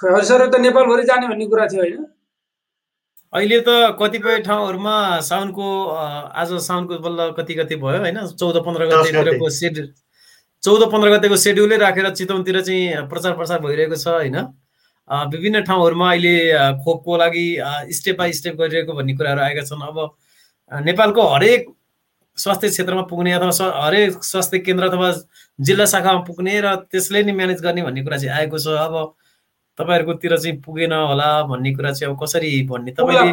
सर 0.00 0.48
त 0.48 0.60
नेपालभरि 0.64 1.04
जाने 1.04 1.28
भन्ने 1.28 1.46
कुरा 1.46 1.66
थियो 1.68 1.82
होइन? 1.82 2.08
अहिले 3.32 3.60
त 3.60 3.70
कतिपय 4.00 4.40
ठाउँहरूमा 4.48 4.96
साउनको 5.20 5.68
आज 6.40 6.56
साउनको 6.64 6.98
बल्ल 7.04 7.30
कति 7.36 7.54
कति 7.54 7.76
भयो 7.76 8.00
होइन? 8.00 8.18
चौध 8.32 8.56
पन्ध्र 8.64 8.92
गतेतिरको 8.96 9.48
सेड्युल 9.60 9.92
चौध 10.62 10.82
पन्ध्र 10.92 11.08
गतेको 11.12 11.36
सेड्युलै 11.36 11.76
राखेर 11.78 12.14
चितवनतिर 12.16 12.60
चाहिँ 12.60 13.08
प्रचार 13.12 13.32
प्रसार 13.36 13.58
भइरहेको 13.60 13.96
छ 13.96 14.08
होइन? 14.08 14.46
विभिन्न 15.08 15.62
ठाउँहरूमा 15.64 16.10
अहिले 16.10 16.34
खोपको 16.84 17.16
लागि 17.16 17.46
स्टेप 17.94 18.18
बाई 18.18 18.32
स्टेप 18.32 18.54
गरिरहेको 18.56 18.92
भन्ने 18.92 19.14
कुराहरू 19.16 19.40
आएका 19.40 19.62
छन्। 19.64 19.82
अब 19.82 19.98
नेपालको 20.84 21.22
हरेक 21.34 21.66
स्वास्थ्य 22.38 22.68
क्षेत्रमा 22.68 23.02
पुग्ने 23.10 23.32
अथवा 23.32 23.70
हरेक 23.86 24.24
स्वास्थ्य 24.24 24.58
केन्द्र 24.58 24.88
अथवा 24.88 25.12
जिल्ला 25.58 25.86
शाखामा 25.86 26.20
पुग्ने 26.26 26.60
र 26.60 26.74
त्यसले 26.90 27.22
नै 27.22 27.32
म्यानेज 27.32 27.62
गर्ने 27.62 27.82
भन्ने 27.82 28.02
कुरा 28.02 28.18
चाहिँ 28.18 28.34
आएको 28.34 28.58
छ। 28.58 28.66
अब 28.66 29.14
तपाईँहरूकोतिर 29.78 30.36
चाहिँ 30.36 30.56
पुगेन 30.60 30.92
होला 30.92 31.30
भन्ने 31.48 31.70
कुरा 31.74 31.92
चाहिँ 31.92 32.12
अब 32.12 32.18
कसरी 32.22 32.50
भन्ने? 32.66 32.92
तपाईँले 32.92 33.32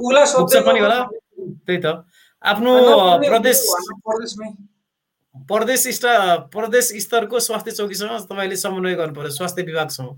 पुग्छ 0.00 0.56
पनि 0.66 0.80
होला। 0.80 0.98
त्यही 1.66 1.78
त। 1.78 2.04
आफ्नो 2.42 2.72
प्रदेश 3.22 3.58
प्रदेश 5.46 5.98
प्रदेश 6.52 6.86
स्तरको 7.02 7.40
स्वास्थ्य 7.40 7.70
चौकीसँग 7.70 8.26
तपाईँले 8.28 8.56
समन्वय 8.56 8.94
गर्नु 8.94 9.14
पर्यो। 9.14 9.30
स्वास्थ्य 9.30 9.62
विभागसँग। 9.62 10.10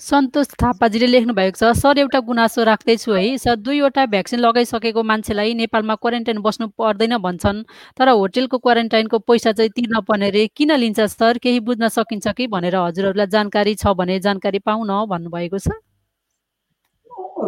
सन्तोष 0.00 0.46
थापाजीले 0.62 1.06
लेख्नु 1.06 1.32
भएको 1.34 1.56
छ 1.56 1.72
सर 1.78 1.98
एउटा 1.98 2.20
गुनासो 2.26 2.62
राख्दैछु 2.64 3.12
है। 3.12 3.38
सर 3.38 3.56
दुईवटा 3.56 4.04
भ्याक्सिन 4.10 4.40
लगाइसकेको 4.40 5.02
मान्छेलाई 5.02 5.54
नेपालमा 5.54 5.94
क्वारेन्टाइन 5.94 6.38
बस्नु 6.42 6.66
पर्दैन 6.74 7.16
भन्छन् 7.22 7.62
तर 7.98 8.08
होटेलको 8.10 8.58
क्वारेन्टाइनको 8.58 9.18
पैसा 9.30 9.52
चाहिँ 9.52 9.70
तिर्न 9.70 10.00
पर्ने 10.02 10.30
रे। 10.34 10.46
किन 10.56 10.72
लिन्छ 10.74 11.00
सर? 11.00 11.38
केही 11.38 11.60
बुझ्न 11.62 11.88
सकिन्छ 11.88 12.26
कि? 12.28 12.46
भनेर 12.50 12.76
हजुरहरूलाई 12.76 13.26
जानकारी 13.30 13.74
छ 13.78 13.94
भने 13.94 14.18
जानकारी 14.26 14.58
पाउन 14.66 14.90
भन्नुभएको 15.06 15.58
छ। 15.58 15.70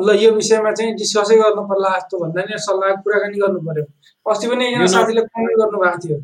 ल 0.06 0.14
यो 0.22 0.30
विषयमा 0.38 0.70
चाहिँ 0.70 0.94
डिस्कसै 0.94 1.36
गर्नु 1.42 1.62
पर्ला 1.66 1.90
जस्तो 1.98 2.18
भन्दा 2.22 2.40
नि 2.46 2.58
सल्लाह 2.62 3.02
कुराकानी 3.02 3.38
गर्नु 3.42 3.60
पर्यो। 3.66 3.84
अस्ति 4.30 4.46
पनि 4.48 4.64
एकजना 4.64 4.86
साथीले 4.94 5.22
कमेन्ट 5.26 5.58
गर्नुभएको 5.58 5.98
थियो। 6.06 6.16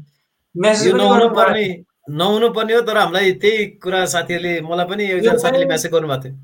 मेसेज 0.54 0.94
पनि 0.94 1.64
नहुनु 2.18 2.48
पर्ने 2.54 2.74
हो 2.74 2.80
तर 2.82 2.96
हामीलाई 2.96 3.32
त्यही 3.42 3.66
कुरा 3.82 4.00
साथीहरूले 4.12 4.52
मलाई 4.68 4.86
पनि 4.86 5.04
एकजना 5.10 5.36
साथीले 5.38 5.66
म्यासेज 5.66 5.92
गर्नुभएको 5.92 6.22
थियो। 6.22 6.34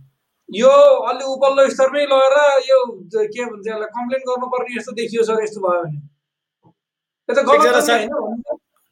यो 0.48 0.72
अलि 1.10 1.24
उपल्लो 1.26 1.62
स्तरमै 1.70 2.02
लगेर 2.12 2.36
यो 2.66 2.78
के 3.14 3.44
भन्छ 3.44 3.66
यसलाई 3.66 3.90
कम्प्लेन 3.96 4.20
गर्नुपर्ने 4.28 4.70
जस्तो 4.76 4.92
देखियो 5.00 5.22
सर 5.30 5.42
यस्तो 5.42 5.60
भयो 5.64 5.80
भने। 5.82 5.98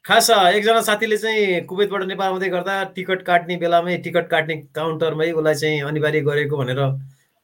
खास 0.05 0.29
एकजना 0.29 0.81
साथीले 0.87 1.17
चाहिँ 1.17 1.61
कुवेतबाट 1.65 2.03
नेपाल 2.07 2.27
आउँदै 2.27 2.49
गर्दा 2.49 2.73
टिकट 2.95 3.21
काट्ने 3.25 3.55
बेलामै 3.57 3.97
टिकट 4.03 4.27
काट्ने 4.29 4.55
काउन्टरमै 4.75 5.31
उसलाई 5.31 5.55
चाहिँ 5.55 5.81
अनिवार्य 5.91 6.21
गरेको 6.27 6.57
भनेर 6.57 6.81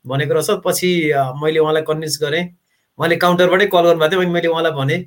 भनेको 0.05 0.33
रहेछ। 0.33 0.49
पछि 0.65 0.89
मैले 1.41 1.59
उहाँलाई 1.59 1.83
कन्भिन्स 1.87 2.15
गरेँ। 2.23 2.43
उहाँले 2.99 3.15
काउन्टरबाटै 3.23 3.65
कल 3.73 3.83
गर्नुभएको 3.85 4.11
थियो 4.11 4.21
अनि 4.21 4.31
मैले 4.31 4.47
उहाँलाई 4.47 4.73
भने। 4.77 4.97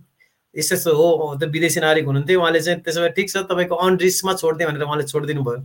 यस्तो 0.54 0.74
यस्तो 0.74 0.90
हो 0.94 1.06
त्यो 1.38 1.48
विदेशी 1.54 1.80
नागरिक 1.80 2.04
हुनुहुन्थ्यो। 2.06 2.40
उहाँले 2.40 2.60
चाहिँ 2.60 2.80
त्यसो 2.82 3.00
भए 3.00 3.12
ठिक 3.16 3.28
छ 3.30 3.36
तपाईँको 3.50 3.74
अन 3.74 3.92
रिस्कमा 4.04 4.32
छोडिदियो 4.42 4.68
भनेर 4.68 4.82
उहाँले 4.86 5.04
छोडिदिनु 5.12 5.42
भयो। 5.44 5.60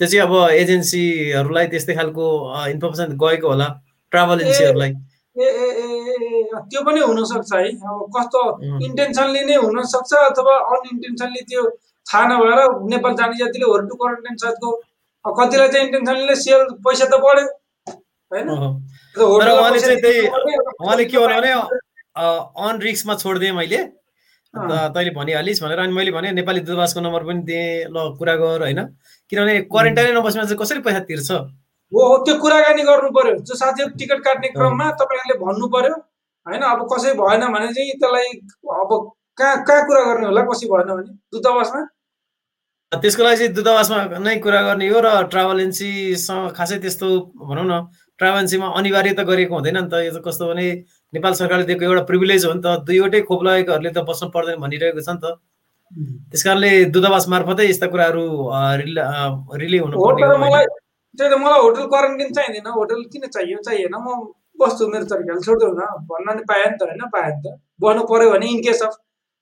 त्यो 0.00 0.06
चाहिँ 0.08 0.22
अब 0.24 0.32
एजेन्सीहरूलाई 0.62 1.66
त्यस्तै 1.72 1.94
खालको 1.98 2.24
इन्फर्मेसन 2.72 3.08
गएको 3.22 3.46
होला 3.48 3.68
ट्राभल 4.12 4.40
एजेन्सीहरूलाई। 4.40 4.92
त्यो 5.38 6.80
पनि 6.86 7.00
हुनसक्छ 7.00 7.52
है। 7.52 7.68
अब 7.68 7.98
कस्तो 8.16 8.40
इन्टेन्सनली 8.86 9.42
नै 9.48 9.56
हुनसक्छ 9.66 10.12
अथवा 10.28 10.54
अनइन्टेन्सनली 10.74 11.42
त्यो 11.50 11.62
थाहा 12.06 12.24
नभएर 12.28 12.60
नेपाल 12.90 13.12
जाने 13.20 13.36
जातिले 13.38 13.66
होर 13.70 13.80
टु 13.88 13.94
क्वारेन्टाइन 14.00 14.36
साथको 14.42 14.68
कतिलाई 15.24 15.68
चाहिँ 15.68 15.84
इन्टेन्सनली 15.86 16.34
सेल 16.42 16.62
पैसा 16.86 17.04
त 17.04 17.14
बढ्यो 17.24 17.44
होइन? 18.32 18.48
उहाँले 20.80 21.04
के 21.04 21.18
भन्यो 21.18 21.40
भने 21.40 21.52
अन 22.64 22.74
रिक्समा 22.82 23.14
छोडिदिएँ 23.14 23.52
मैले। 23.52 23.78
तैँले 24.54 25.10
भनिहालिस् 25.12 25.62
भनेर 25.62 25.78
अनि 25.78 25.92
मैले 25.92 26.10
भने 26.10 26.32
नेपाली 26.32 26.60
दूतावासको 26.60 27.00
नम्बर 27.00 27.22
पनि 27.24 27.42
दिएँ 27.44 27.92
ल 27.92 27.96
कुरा 28.18 28.34
गर 28.36 28.60
होइन? 28.64 28.80
किनभने 29.30 29.54
क्वारेन्टाइनै 29.68 30.12
नबसेमा 30.16 30.44
चाहिँ 30.44 30.58
कसरी 30.58 30.80
पैसा 30.80 31.00
तिर्छ? 31.04 31.30
हो 31.92 32.00
हो 32.08 32.16
त्यो 32.24 32.34
कुराकानी 32.40 32.82
गर्नु 32.82 33.10
पर्यो। 33.12 33.34
जो 33.44 33.54
साथीहरू 33.54 33.90
टिकट 33.98 34.20
काट्ने 34.24 34.48
क्रममा 34.56 34.86
तपाईँहरूले 35.00 35.36
भन्नु 35.44 35.66
पर्यो 35.68 35.94
होइन? 36.46 36.62
अब 36.64 36.80
कसै 36.92 37.12
भएन 37.20 37.44
भने 37.52 37.68
चाहिँ 37.72 37.92
त्यसलाई 38.00 38.28
अब 38.80 38.90
कहाँ 39.38 39.56
कहाँ 39.64 39.82
कुरा 39.86 40.02
गर्ने 40.08 40.26
होला? 40.26 40.42
कसै 40.48 40.66
भएन 40.66 40.88
भने 40.96 41.12
दूतावासमा? 41.32 41.80
त्यसको 42.92 43.22
लागि 43.22 43.36
चाहिँ 43.36 43.52
दूतावासमा 43.52 43.98
नै 44.24 44.36
कुरा 44.40 44.60
गर्ने 44.64 44.88
हो 44.88 45.00
र 45.04 45.08
ट्राभल 45.28 45.60
एजेन्सीसँग 45.60 46.52
खासै 46.56 46.78
त्यस्तो 46.80 47.08
भनौँ 47.36 47.66
न 47.68 47.74
ट्राभल 48.18 48.38
एजेन्सीमा 48.38 48.66
अनिवार्य 48.80 49.12
त 49.12 49.20
गरेको 49.28 49.54
हुँदैन 49.54 49.76
नि 49.76 49.88
त। 49.92 49.94
यो 50.08 50.20
कस्तो 50.24 50.44
भने 50.48 50.66
नेपाल 51.12 51.32
सरकारले 51.40 51.64
दिएको 51.68 51.84
एउटा 51.84 52.02
प्रिभिलेज 52.10 52.44
हो 52.46 52.52
नि 52.54 52.62
त 52.64 52.66
दुईवटै 52.88 53.20
खोप 53.28 53.40
लगेकोहरूले 53.46 53.90
त 53.90 54.04
बस्नु 54.08 54.28
पर्दैन 54.36 54.60
भनिरहेको 54.64 55.00
छ 55.00 55.08
नि 55.08 55.20
त। 55.22 55.26
त्यस 56.30 56.42
कारणले 56.44 56.70
दूतावास 56.94 57.24
मार्फतै 57.32 57.64
यस्ता 57.68 57.86
कुराहरू 57.92 58.24
रिले 59.62 59.78
हुनु 59.84 59.96
त्यही 61.18 61.30
त 61.32 61.36
मलाई 61.42 61.60
होटल 61.64 61.84
क्वारेन्टाइन 61.92 62.32
चाहिँदैन 62.38 62.68
होटल 62.78 63.00
किन 63.12 63.24
चाहियो 63.34 63.58
चाहिएन। 63.66 63.94
म 63.96 64.06
बस्छु 64.60 64.88
मेरो 64.92 65.06
तरिकाले 65.10 65.40
छोड्दै 65.46 65.68
न। 65.72 65.82
भन्न 66.10 66.28
नि 66.36 66.42
पाएँ 66.50 66.66
नि 66.66 66.76
त 66.76 66.82
होइन? 66.84 67.02
पाएँ 67.14 67.30
नि 67.32 67.40
त। 67.42 67.56
बस्नु 67.82 68.02
पऱ्यो 68.10 68.30
भने 68.32 68.46
इनकेस 68.54 68.82
अफ 68.86 68.94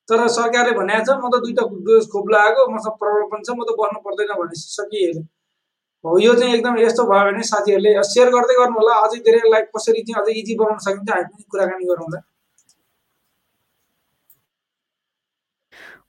तर 0.08 0.20
सरकारले 0.36 0.72
भनेको 0.78 1.02
छ 1.02 1.18
म 1.18 1.26
त 1.32 1.34
दुइटा 1.44 1.62
डोज 1.86 2.04
खोप 2.12 2.26
लगाएको 2.34 2.60
मसँग 2.74 2.96
प्रब्लम 3.02 3.26
पनि 3.32 3.42
छ 3.42 3.50
म 3.58 3.60
त 3.66 3.70
बस्नु 3.80 3.98
पर्दैन 4.06 4.30
भने 4.40 4.54
सकिहाल्यो 4.62 5.22
यो 6.04 6.34
चाहिँ 6.34 6.54
एकदम 6.54 6.78
यस्तो 6.78 7.04
भयो 7.06 7.24
भने 7.30 7.42
साथीहरूले 7.48 7.92
सेयर 8.08 8.28
गर्दै 8.34 8.54
गर्नु 8.58 8.78
होला। 8.78 8.94
अझै 9.06 9.18
धेरै 9.26 9.60
कसरी 9.74 10.02
चाहिँ 10.06 10.22
अझै 10.22 10.32
इजी 10.40 10.54
बनाउन 10.60 10.78
सकिन्छ 10.86 11.10
हामी 11.10 11.24
पनि 11.32 11.44
कुराकानी 11.52 11.84
गरौँला 11.90 12.20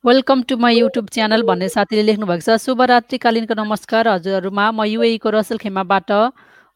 welcome 0.06 0.42
to 0.50 0.56
my 0.64 0.78
YouTube 0.78 1.08
channel 1.14 1.42
भन्ने 1.44 1.68
साथीले 1.70 2.04
लेख्नु 2.10 2.26
भएको 2.28 2.46
छ। 2.46 2.58
शुभरात्रिकालीनको 2.66 3.54
नमस्कार 3.60 4.08
हजुरहरूमा। 4.08 4.66
म 4.72 4.86
युएको 4.86 5.30
रसल 5.36 5.58
खेमाबाट 5.64 6.12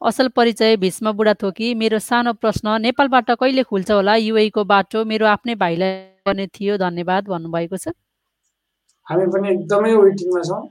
असल 0.01 0.27
परिचय 0.35 0.75
भीष्म 0.81 1.11
बुढा 1.13 1.33
थोकी 1.41 1.73
मेरो 1.77 1.99
सानो 2.01 2.33
प्रश्न 2.41 2.81
नेपालबाट 2.81 3.31
कहिले 3.39 3.63
खुल्छ 3.69 3.91
होला? 3.91 4.15
युएको 4.27 4.63
बाटो 4.65 5.05
मेरो 5.05 5.25
आफ्नै 5.35 5.55
भाइलाई 5.63 5.93
गर्ने 6.27 6.47
थियो। 6.49 6.77
धन्यवाद 6.81 7.23
भन्नुभएको 7.29 7.77
छ। 7.77 7.93
हामी 9.07 9.25
पनि 9.33 9.47
एकदमै 9.53 9.91
वेटिङमा 9.95 10.41
छौँ। 10.49 10.61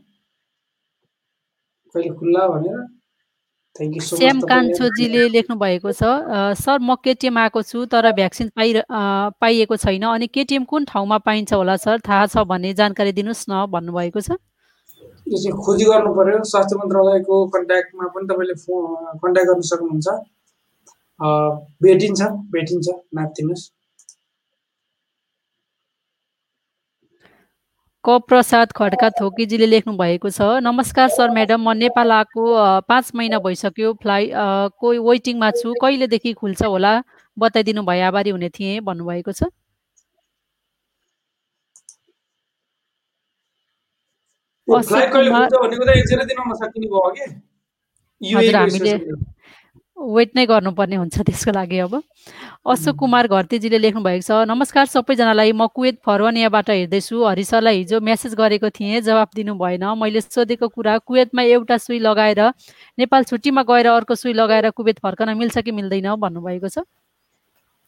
कहिले 1.95 2.15
खुल्ला 2.17 2.43
भनेर। 2.49 2.79
श्याम 4.03 4.41
कान्छोजीले 4.51 5.23
लेख्नु 5.31 5.57
भएको 5.57 5.93
छ 5.93 6.03
सर 6.59 6.79
म 6.83 6.95
केटिएम 7.05 7.39
आएको 7.39 7.61
छु 7.63 7.85
तर 7.87 8.11
भ्याक्सिन 8.13 8.49
पाइ 8.57 8.83
पाइएको 9.41 9.77
छैन। 9.77 10.05
अनि 10.11 10.27
केटिएम 10.27 10.65
कुन 10.67 10.85
ठाउँमा 10.91 11.19
पाइन्छ 11.27 11.53
होला 11.53 11.77
सर? 11.79 11.97
थाहा 12.09 12.27
छ 12.27 12.45
भने 12.51 12.73
जानकारी 12.75 13.13
दिनुहोस् 13.15 13.45
न 13.51 13.53
भन्नुभएको 13.71 14.21
छ। 14.21 14.31
यो 14.31 15.37
चाहिँ 15.39 15.57
खोजी 15.65 15.85
गर्नु 15.87 16.11
पर्यो 16.15 16.43
स्वास्थ्य 16.45 16.77
मन्त्रालयको 16.77 17.35
कन्ट्याक्टमा 17.55 18.07
पनि 18.15 18.27
तपाईँले 18.29 18.55
फोन 18.65 19.19
कन्ट्याक्ट 19.23 19.49
गर्न 19.51 19.63
सक्नुहुन्छ। 19.71 20.09
भेटिन्छ 21.85 22.21
भेटिन्छ। 22.53 22.89
नापिदिनुहोस् 23.15 23.65
क 28.05 28.13
प्रसाद 28.29 28.71
खड्का 28.77 29.09
थोकीजीले 29.13 29.67
लेख्नु 29.67 29.93
भएको 29.97 30.31
छ। 30.33 30.41
नमस्कार 30.65 31.09
सर 31.13 31.31
म्याडम 31.31 31.61
म 31.61 31.73
नेपाल 31.77 32.13
आएको 32.13 32.45
पाँच 32.89 33.11
महिना 33.15 33.39
भइसक्यो 33.45 33.93
फ्लाइ 34.03 34.31
को 34.81 34.93
वेटिङमा 35.05 35.51
छु 35.61 35.75
कहिलेदेखि 35.83 36.33
खुल्छ 36.41 36.63
होला 36.65 36.93
बताइदिनु 37.37 37.83
भए 37.85 38.01
आभारी 38.09 38.31
हुने 38.31 38.49
थिएँ 38.57 38.81
भन्नुभएको 38.81 39.33
छ। 39.33 39.53
हजुर 48.21 48.57
हामीले 48.57 48.95
वेट 50.01 50.31
नै 50.37 50.45
गर्नुपर्ने 50.47 50.97
हुन्छ 50.97 51.17
त्यसको 51.29 51.53
लागि 51.53 51.79
अब। 51.85 51.95
अशोक 52.65 52.97
कुमार 52.97 53.27
घरतीजीले 53.29 53.79
लेख्नु 53.79 54.01
भएको 54.01 54.25
छ 54.25 54.49
नमस्कार 54.49 54.87
सबैजनालाई 54.89 55.53
म 55.53 55.69
कुवेत 55.69 56.01
फरवनियाबाट 56.01 56.71
हेर्दैछु। 56.71 57.17
हरिसरलाई 57.21 57.77
हिजो 57.79 58.01
मेसेज 58.01 58.33
गरेको 58.35 58.71
थिएँ 58.73 59.01
जवाब 59.05 59.29
दिनु 59.37 59.55
भएन। 59.61 59.85
मैले 60.01 60.21
सोधेको 60.21 60.69
कुरा 60.73 60.97
कुवेतमा 61.05 61.43
एउटा 61.43 61.77
सुई 61.85 61.99
लगाएर 62.01 62.41
नेपाल 62.97 63.23
छुट्टीमा 63.29 63.63
गएर 63.69 63.87
अर्को 63.93 64.15
सुई 64.17 64.33
लगाएर 64.33 64.71
कुवेत 64.73 64.99
फर्कन 65.05 65.37
मिल्छ 65.37 65.59
कि 65.61 65.71
मिल्दैन? 65.71 66.17
भन्नुभएको 66.17 66.69
छ। 66.69 66.89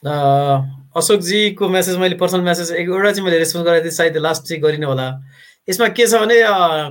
अशोकजीको 0.05 1.69
मेसेज 1.69 1.97
मैले 1.97 2.21
पर्सनल 2.21 2.43
मेसेज 2.45 2.71
एउटा 2.77 3.11
चाहिँ 3.13 3.25
मैले 3.25 3.39
रेस्पोन्स 3.39 3.67
गरेको 3.67 3.85
थिएँ 3.89 3.97
सायद 3.97 4.17
लास्ट 4.21 4.43
चाहिँ 4.53 4.63
गरिनँ 4.63 4.87
होला। 4.87 5.09
यसमा 5.69 5.89
के 5.97 6.07
छ 6.07 6.21
भने 6.21 6.37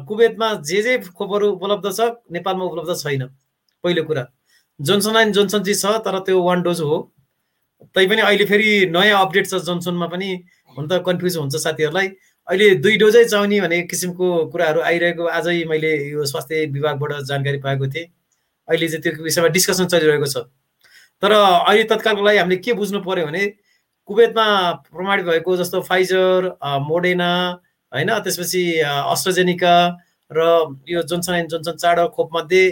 कुवेतमा 0.10 0.54
जे 0.66 0.82
जे 0.82 0.98
खोपहरू 1.14 1.52
उपलब्ध 1.62 1.86
छ 1.94 2.10
नेपालमा 2.32 2.64
उपलब्ध 2.66 2.96
छैन। 2.98 3.30
पहिलो 3.84 4.04
कुरा। 4.10 4.26
जोन्सन 4.80 5.16
एन्ड 5.18 5.34
जोन्सन 5.36 5.64
चाहिँ 5.64 5.78
छ 5.78 6.02
तर 6.06 6.20
त्यो 6.26 6.42
वान 6.44 6.62
डोज 6.62 6.82
हो। 6.82 6.98
तैपनि 7.96 8.22
अहिले 8.22 8.46
फेरि 8.46 8.72
नयाँ 8.92 9.20
अपडेट 9.26 9.48
छ 9.48 9.62
जोन्सनमा 9.68 10.08
पनि। 10.08 10.30
हुन 10.78 10.88
त 10.88 11.02
कन्फ्युज 11.06 11.38
हुन्छ 11.38 11.56
साथीहरूलाई। 11.56 12.08
अहिले 12.48 12.68
दुई 12.84 12.98
डोजै 12.98 13.24
चाउने 13.26 13.60
भन्ने 13.62 13.82
किसिमको 13.88 14.28
कुराहरू 14.52 14.82
आइरहेको 14.82 15.26
आजै 15.38 15.58
मैले 15.70 15.92
यो 16.12 16.26
स्वास्थ्य 16.26 16.66
विभागबाट 16.74 17.12
जानकारी 17.30 17.58
पाएको 17.62 17.88
थिएँ। 17.88 18.08
अहिले 18.68 18.88
चाहिँ 18.88 19.02
त्यो 19.04 19.24
विषयमा 19.24 19.48
डिस्कसन 19.56 19.86
चलिरहेको 19.94 20.26
छ। 20.26 20.38
तर 21.22 21.32
अहिले 21.32 21.84
तत्कालको 21.86 22.22
लागि 22.26 22.38
हामीले 22.38 22.58
के 22.66 22.74
बुझ्नु 22.74 23.00
पऱ्यो 23.06 23.26
भने 23.26 23.44
कुवेतमा 24.10 24.46
प्रमाणित 24.90 25.26
भएको 25.26 25.58
जस्तो 25.58 25.82
फाइजर 25.86 26.48
मोडेना 26.82 27.30
होइन 27.92 28.10
त्यसपछि 28.26 28.64
अस्ट्रोजेनिका 28.82 29.74
र 30.32 30.40
यो 30.88 31.02
जोन्सन 31.04 31.34
एन्ड 31.34 31.50
जोन्सन 31.52 31.76
चाँडो 31.76 32.08
खोपमध्ये 32.16 32.64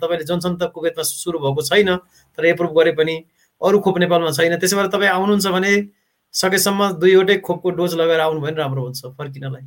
तपाईँले 0.00 0.24
जोन्सन 0.24 0.56
त 0.56 0.70
कुवेतमा 0.74 1.02
सुरु 1.02 1.38
भएको 1.38 1.62
छैन 1.68 1.90
तर 2.38 2.44
एप्रुभ 2.54 2.72
गरे 2.78 2.92
पनि 2.94 3.16
अरू 3.62 3.78
खोप 3.82 3.98
नेपालमा 3.98 4.30
छैन। 4.38 4.56
त्यसो 4.58 4.76
भएर 4.76 4.86
तपाईँ 4.94 5.10
आउनुहुन्छ 5.10 5.46
भने 5.50 5.72
सकेसम्म 6.34 6.80
दुईवटै 7.02 7.36
खोपको 7.42 7.70
डोज 7.74 7.94
लगाएर 7.98 8.20
आउनु 8.20 8.40
भने 8.40 8.56
राम्रो 8.62 8.82
हुन्छ 8.84 9.00
फर्किनलाई। 9.18 9.64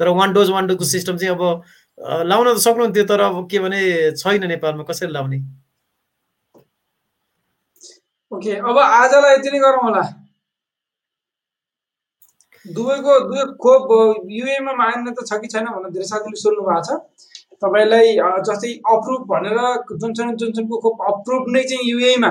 तर 0.00 0.08
वान 0.18 0.32
डोज 0.32 0.50
वान 0.50 0.66
डोजको 0.66 0.84
सिस्टम 0.84 1.16
चाहिँ 1.16 1.34
अब 1.34 1.42
लाउन 2.26 2.46
त 2.54 2.58
सक्नुहुन्थ्यो 2.58 3.04
तर 3.06 3.20
अब 3.20 3.46
के 3.50 3.58
भने 3.62 3.80
छैन 4.18 4.46
नेपालमा। 4.50 4.82
कसरी 4.90 5.12
लाउने? 5.12 5.38
ओके 8.32 8.52
अब 8.58 8.78
आजलाई 8.78 9.34
यति 9.38 9.50
नै 9.54 9.58
गरौँ 9.62 9.82
होला। 9.84 10.02
दुवैको 12.66 13.18
दुवै 13.28 13.44
खोप 13.60 13.88
युएमा 14.30 14.72
मान्यता 14.74 15.22
छ 15.26 15.40
कि 15.40 15.48
छैन 15.52 15.66
भनेर 15.68 15.90
धेरै 15.92 16.06
साथीले 16.08 16.40
सोध्नु 16.42 16.62
भएको 16.68 16.82
छ। 16.86 16.98
तपाईँलाई 17.62 18.16
जस्तै 18.48 18.72
अप्रुभ 18.92 19.22
भनेर 19.32 19.58
जोन्सन 20.00 20.34
जोन्सनको 20.40 20.76
खोप 20.84 21.02
अप्रुभ 21.10 21.44
नै 21.54 21.62
चाहिँ 21.70 21.90
युएमा 21.90 22.30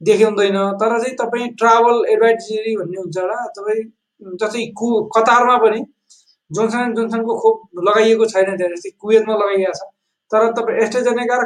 देखाउँदैन 0.00 0.58
तर 0.80 0.92
चाहिँ 1.00 1.16
तपाईँ 1.16 1.48
ट्राभल 1.58 2.04
एडभाइजरी 2.12 2.76
भन्ने 2.76 2.98
हुन्छ 3.00 3.16
एउटा 3.18 3.38
तपाईँ 3.56 3.82
जस्तै 4.40 4.66
कु 4.78 4.86
कतारमा 5.16 5.56
पनि 5.64 5.80
जोन्सन 6.50 6.80
एन्ड 6.80 6.96
जोन्सनको 6.96 7.34
खोप 7.42 7.84
लगाइएको 7.88 8.24
छैन 8.32 8.56
त्यहाँ 8.56 8.72
जस्तै 8.74 8.90
कुवेतमा 9.00 9.34
लगाइएको 9.42 9.72
छ। 9.72 9.90
तर 10.30 10.52
तपाईँ 10.54 10.78
एस्ट्राजेनेका 10.84 11.36
र 11.36 11.44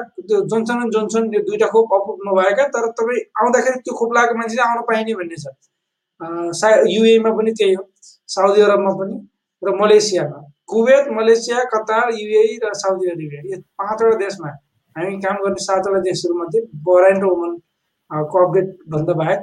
जोन्सन 0.51 0.77
एन्ड 0.83 0.93
जोन्सन 0.95 1.35
यो 1.35 1.41
दुइटा 1.49 1.67
खोप 1.75 1.95
अप्रुभ 1.97 2.19
नभएका 2.29 2.65
तर 2.77 2.87
तपाईँ 2.99 3.27
आउँदाखेरि 3.41 3.79
त्यो 3.87 3.95
खोप 3.99 4.17
लगाएको 4.17 4.35
मान्छे 4.39 4.63
आउन 4.67 4.83
पाइने 4.91 5.15
भन्ने 5.21 5.37
छ। 5.43 5.55
सा 6.61 6.69
युएमा 6.89 7.31
पनि 7.37 7.53
त्यही 7.59 7.75
हो 7.75 7.85
साउदी 8.29 8.61
अरबमा 8.61 8.93
पनि 9.01 9.17
र 9.63 9.75
मलेसियामा। 9.81 10.39
कुवेत 10.71 11.09
मलेसिया 11.19 11.63
कतार 11.73 12.13
युए 12.15 12.43
र 12.65 12.73
साउदी 12.83 13.11
अरेबिया। 13.11 13.41
यो 13.51 13.59
पाँचवटा 13.79 14.17
देशमा 14.19 14.49
हामी 14.97 15.17
काम 15.25 15.37
गर्ने 15.45 15.63
सातवटा 15.65 16.01
देशहरूमध्ये 16.09 16.61
बहराइन 16.87 17.21
र 17.23 17.27
ओमनको 17.31 18.37
अपडेटभन्दा 18.47 19.13
बाहेक 19.21 19.41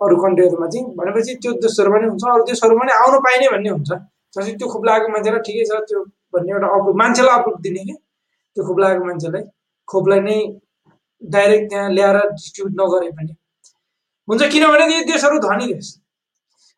अरू 0.00 0.16
कन्ट्रीहरूमा 0.22 0.66
चाहिँ 0.72 0.86
भनेपछि 0.98 1.34
त्यो 1.42 1.52
देशहरू 1.64 1.90
पनि 1.92 2.06
हुन्छ 2.06 2.24
अरू 2.34 2.44
देशहरू 2.50 2.78
पनि 2.78 2.92
आउनु 2.92 3.18
पाइने 3.26 3.48
भन्ने 3.54 3.70
हुन्छ। 3.70 3.90
जस्तै 4.36 4.52
त्यो 4.58 4.68
खोप 4.72 4.84
लागेको 4.88 5.12
मान्छेलाई 5.14 5.42
ठिकै 5.46 5.64
छ 5.70 5.80
त्यो 5.88 6.00
भन्ने 6.34 6.52
एउटा 6.52 6.68
अप्रुभ 6.76 6.96
मान्छेलाई 7.02 7.38
अप्रुभ 7.38 7.56
दिने 7.66 7.82
कि? 7.88 7.94
त्यो 8.56 8.62
खोप 8.66 8.78
लागेको 8.82 9.04
मान्छेलाई 9.10 9.42
खोपलाई 9.88 10.20
नै 10.28 10.36
डाइरेक्ट 11.22 11.66
त्यहाँ 11.70 11.90
ल्याएर 11.96 12.18
डिस्ट्रिब्युट 12.36 12.72
नगरे 12.80 13.10
पनि 13.18 13.32
हुन्छ। 14.28 14.42
किनभने 14.52 14.84
यी 14.94 15.04
देशहरू 15.12 15.38
धनी 15.46 15.66
देश। 15.72 15.88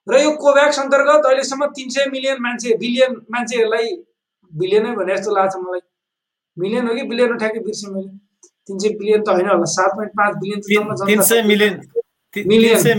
र 0.06 0.12
यो 0.20 0.30
कोभ्याक्स 0.36 0.78
अन्तर्गत 0.80 1.26
अहिलेसम्म 1.26 1.66
तिन 1.76 1.88
सय 1.90 2.04
मिलियन 2.12 2.38
मान्छे 2.42 2.74
बिलियन 2.80 3.12
मान्छेहरूलाई 3.32 3.86
बिलियनै 4.52 4.90
भने 4.96 5.16
जस्तो 5.16 5.30
लाग्छ 5.36 5.54
मलाई। 5.56 5.80
मिलियन 6.56 6.88
हो 6.88 6.94
कि 6.94 7.02
बिलियन 7.10 7.30
हो 7.32 7.36
ठ्याक्कै 7.38 7.60
बिर्सेँ 7.60 7.90
मैले? 7.92 8.10
तिन 8.68 8.78
सय 8.78 8.88
बिलियन 8.98 9.20
त 9.22 9.28
होइन 9.28 9.48
होला 9.48 9.68
सात 9.72 9.90
पोइन्ट 9.96 10.12
पाँच 10.18 10.32
billion 10.42 10.60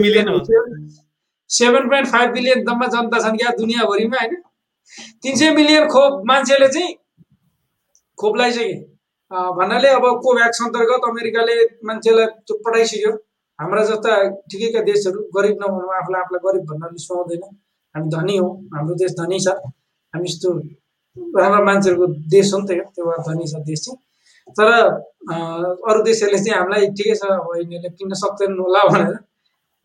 million. 0.01 0.27
Seven 1.49 1.83
point 1.89 2.07
five 2.07 2.29
billion 2.33 2.63
दम्मा 2.65 2.87
जनता 2.95 3.17
छन् 3.25 3.37
क्या 3.37 3.49
दुनियाँभरिमा 3.57 4.17
होइन? 4.17 4.33
तिन 5.21 5.33
सय 5.35 5.49
मिलियन 5.55 5.83
खोप 5.89 6.13
मान्छेले 6.27 6.67
चाहिँ 6.73 6.91
खोप 8.17 8.33
लगाइसके 8.37 8.73
भन्नाले 9.59 9.89
अब 9.89 10.05
कोभ्याक्स 10.25 10.61
अन्तर्गत 10.63 11.01
अमेरिकाले 11.09 11.55
मान्छेलाई 11.85 12.27
पठाइसक्यो? 12.51 13.11
हाम्रा 13.59 13.83
जस्ता 13.89 14.11
ठिकैका 14.51 14.81
देशहरू 14.91 15.19
गरिब 15.35 15.55
नभनौँ 15.63 15.93
आफूलाई 15.99 16.21
आफूलाई 16.21 16.41
गरिब 16.45 16.63
भन्नाले 16.71 16.99
सुहाउँदैन। 17.07 17.43
हामी 17.95 18.07
धनी 18.15 18.35
हौँ 18.37 18.51
हाम्रो 18.75 18.95
देश 19.01 19.11
धनी 19.19 19.39
छ। 19.39 19.47
हामी 20.13 20.27
यस्तो 20.29 20.49
राम्रा 21.39 21.61
मान्छेहरूको 21.69 22.05
देश 22.35 22.53
हो 22.53 22.59
नि 22.59 22.65
त 22.67 22.71
त्यो 22.95 23.03
भएर 23.07 23.21
धनी 23.27 23.45
छ 23.51 23.63
देश 23.69 23.79
चाहिँ। 23.85 23.97
तर 24.57 24.67
अरू 25.89 25.99
देशहरूले 26.03 26.39
चाहिँ 26.43 26.57
हामीलाई 26.59 26.87
ठिकै 26.97 27.15
छ 27.15 27.23
अब 27.31 27.47
यिनीहरूले 27.59 27.89
किन्न 27.97 28.13
सक्दैनन् 28.23 28.59
होला 28.59 28.81
भनेर 28.91 29.15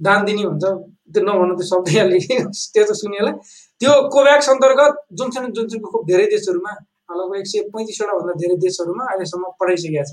दान 0.01 0.19
दिने 0.27 0.43
हुन्छ। 0.51 0.65
त्यो 1.13 1.23
नभन्नु 1.27 1.55
त्यो 1.59 1.67
शब्द 1.71 1.87
त्यो 2.75 2.85
त 2.89 2.93
सुनिएला। 3.03 3.33
त्यो 3.81 3.93
कोभ्याक्स 4.15 4.49
अन्तर्गत 4.51 4.93
जुनसुन 5.19 5.53
जुनसुनको 5.57 5.89
खुब 5.93 6.03
धेरै 6.11 6.27
देशहरूमा 6.35 6.73
लगभग 7.19 7.39
एक 7.39 7.47
सय 7.53 7.61
पैँतिसवटा 7.75 8.13
भन्दा 8.19 8.33
धेरै 8.43 8.57
देशहरूमा 8.67 9.05
अहिलेसम्म 9.11 9.45
पठाइसकेका 9.61 10.03
छ 10.11 10.13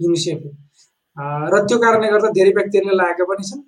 युनिसेफले। 0.00 0.50
र 1.52 1.64
त्यो 1.68 1.78
कारणले 1.82 2.08
गर्दा 2.14 2.28
धेरै 2.38 2.52
व्यक्तिहरूले 2.58 2.96
लागेका 2.96 3.24
पनि 3.30 3.44
छन्। 3.50 3.62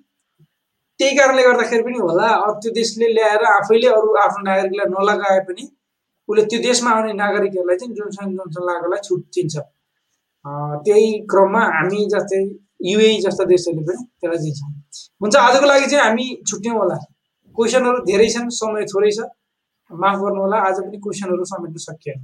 त्यही 0.99 1.15
कारणले 1.17 1.43
गर्दाखेरि 1.43 1.83
पनि 1.83 1.99
होला 1.99 2.27
त्यो 2.61 2.71
देशले 2.79 3.07
ल्याएर 3.13 3.43
आफैले 3.51 3.87
अरू 3.97 4.09
आफ्नो 4.23 4.43
नागरिकलाई 4.49 4.87
नलगाए 4.95 5.39
पनि 5.47 5.63
उसले 6.29 6.43
त्यो 6.51 6.59
देशमा 6.67 6.89
आउने 6.95 7.13
नागरिकहरूलाई 7.21 7.77
चाहिँ 7.81 7.95
जोनसन 7.95 8.35
जोनसन 8.37 8.63
लगाएकोलाई 8.69 9.01
छुट 9.07 9.21
दिन्छ 9.35 9.55
त्यही 10.85 11.07
क्रममा 11.31 11.63
हामी 11.77 11.99
जस्तै 12.13 12.41
युए 12.91 13.09
जस्ता 13.25 13.43
देशहरूले 13.53 13.83
पनि 13.87 14.03
त्यसलाई 14.19 14.39
दिन्छ। 14.45 14.59
हुन्छ 15.21 15.35
आजको 15.47 15.65
लागि 15.71 15.87
चाहिँ 15.91 16.03
हामी 16.05 16.25
छुट्यौँ 16.49 16.77
होला। 16.77 16.97
क्वेसनहरू 17.55 17.99
धेरै 18.09 18.27
छन् 18.33 18.49
समय 18.59 18.85
थोरै 18.91 19.11
छ। 19.17 19.19
माफ 19.91 20.17
गर्नु 20.23 20.41
होला 20.41 20.57
आज 20.67 20.77
पनि 20.85 20.97
क्वेसनहरू 21.05 21.43
समेट्न 21.51 21.77
सकिएन। 21.87 22.19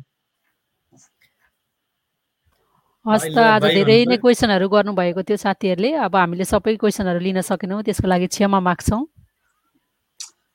हस् 3.08 3.26
त 3.32 3.39
आज 3.39 3.64
धेरै 3.72 3.97
नै 4.12 4.18
क्वेसनहरू 4.20 4.68
गर्नुभएको 4.68 5.22
थियो 5.24 5.38
साथीहरूले। 5.39 5.91
अब 6.05 6.16
हामीले 6.20 6.45
सबै 6.51 6.76
क्वेसनहरू 6.76 7.20
लिन 7.24 7.39
सकेनौँ 7.49 7.80
त्यसको 7.88 8.08
लागि 8.12 8.28
क्षमा 8.36 8.60
माग्छौँ। 8.68 9.01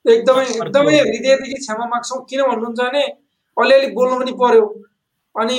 एकदमै 0.05 0.44
एकदमै 0.61 0.92
हृदयदेखि 1.00 1.59
क्षमा 1.64 1.84
माग्छौँ। 1.92 2.20
किन 2.28 2.40
भन्नुहुन्छ 2.50 2.80
भने 2.80 3.03
अलिअलि 3.57 3.88
बोल्नु 3.96 4.14
पनि 4.20 4.32
पर्यो। 4.42 4.64
अनि 5.34 5.59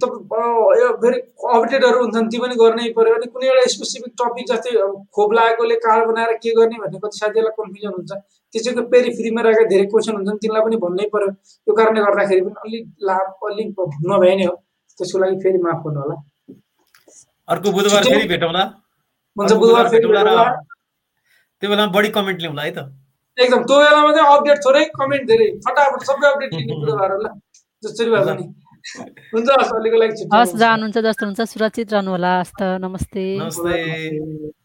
फेरि 0.00 1.18
अपडेटहरू 1.54 1.98
हुन्छन् 2.02 2.28
ती 2.32 2.38
पनि 2.40 2.54
गर्नै 2.56 2.88
पर्यो। 2.96 3.14
अनि 3.20 3.26
कुनै 3.28 3.46
एउटा 3.52 3.64
स्पेसिफिक 3.76 4.12
टपिक 4.16 4.44
जस्तै 4.48 4.72
खोप 5.12 5.30
लागेकोले 5.36 5.76
कार्ड 5.84 6.02
बनाएर 6.08 6.32
के 6.40 6.50
गर्ने 6.56 6.76
भन्ने 6.84 6.98
कति 7.04 7.16
साथीहरूलाई 7.20 7.54
कन्फ्युजन 7.60 7.92
हुन्छ। 8.00 8.12
त्यसैको 8.54 8.82
पेरि 8.92 9.10
फ्रीमा 9.20 9.40
रहेका 9.44 9.64
धेरै 9.72 9.86
क्वेसन 9.92 10.14
हुन्छन् 10.18 10.40
तिनलाई 10.40 10.62
पनि 10.66 10.76
भन्नै 10.88 11.06
पर्यो। 11.12 11.30
यो 11.68 11.72
कारणले 11.76 12.00
गर्दाखेरि 12.08 12.40
पनि 12.48 12.56
अलिक 12.64 12.84
लाभ 13.08 13.26
अलिक 13.50 13.68
नभए 14.08 14.34
नै 14.40 14.46
हो। 14.48 14.56
त्यसको 14.98 15.18
लागि 15.22 15.36
फेरि 15.42 15.58
माफ 15.66 15.78
गर्नु 15.86 16.00
होला। 16.02 16.16
अर्को 17.48 17.72
बुधबार 17.76 18.02
फेरि 18.04 18.26
भेटौँला। 18.28 18.64
हुन्छ 19.36 19.52
बुधबार 19.62 19.88
फेरि 19.92 20.06
भेटौँला 20.08 20.44
त्यो 21.62 21.70
बेलामा 21.70 21.92
बढी 21.96 22.08
कमेन्ट 22.16 22.40
ल्याउँला 22.40 22.62
है 22.62 22.70
त। 22.76 22.78
एकदम 23.38 23.62
त्यो 23.68 23.78
बेलामा 23.82 24.10
चाहिँ 24.16 24.36
अपडेट 24.36 24.58
थोरै 24.66 24.84
कमेन्ट 24.98 25.24
धेरै 25.28 25.46
फटाफट 25.66 26.02
सबै 26.10 26.26
अपडेट 26.32 26.50
लिने 26.54 26.74
बुधबार 26.80 27.10
होला 27.12 27.30
जसरी 27.82 28.10
भए 28.10 28.24
पनि। 28.28 28.44
हुन्छ 29.34 29.48
हस् 29.60 29.72
अहिलेको 29.74 29.96
लागि 30.02 30.12
हस् 30.34 30.54
जस्तो 31.06 31.26
हुन्छ 31.26 31.40
सुरक्षित 31.52 31.92
रहनु 31.94 32.10
होला 32.14 32.32
हस्त 32.40 32.62
नमस्ते। 32.84 33.24
नमस्ते। 33.38 34.62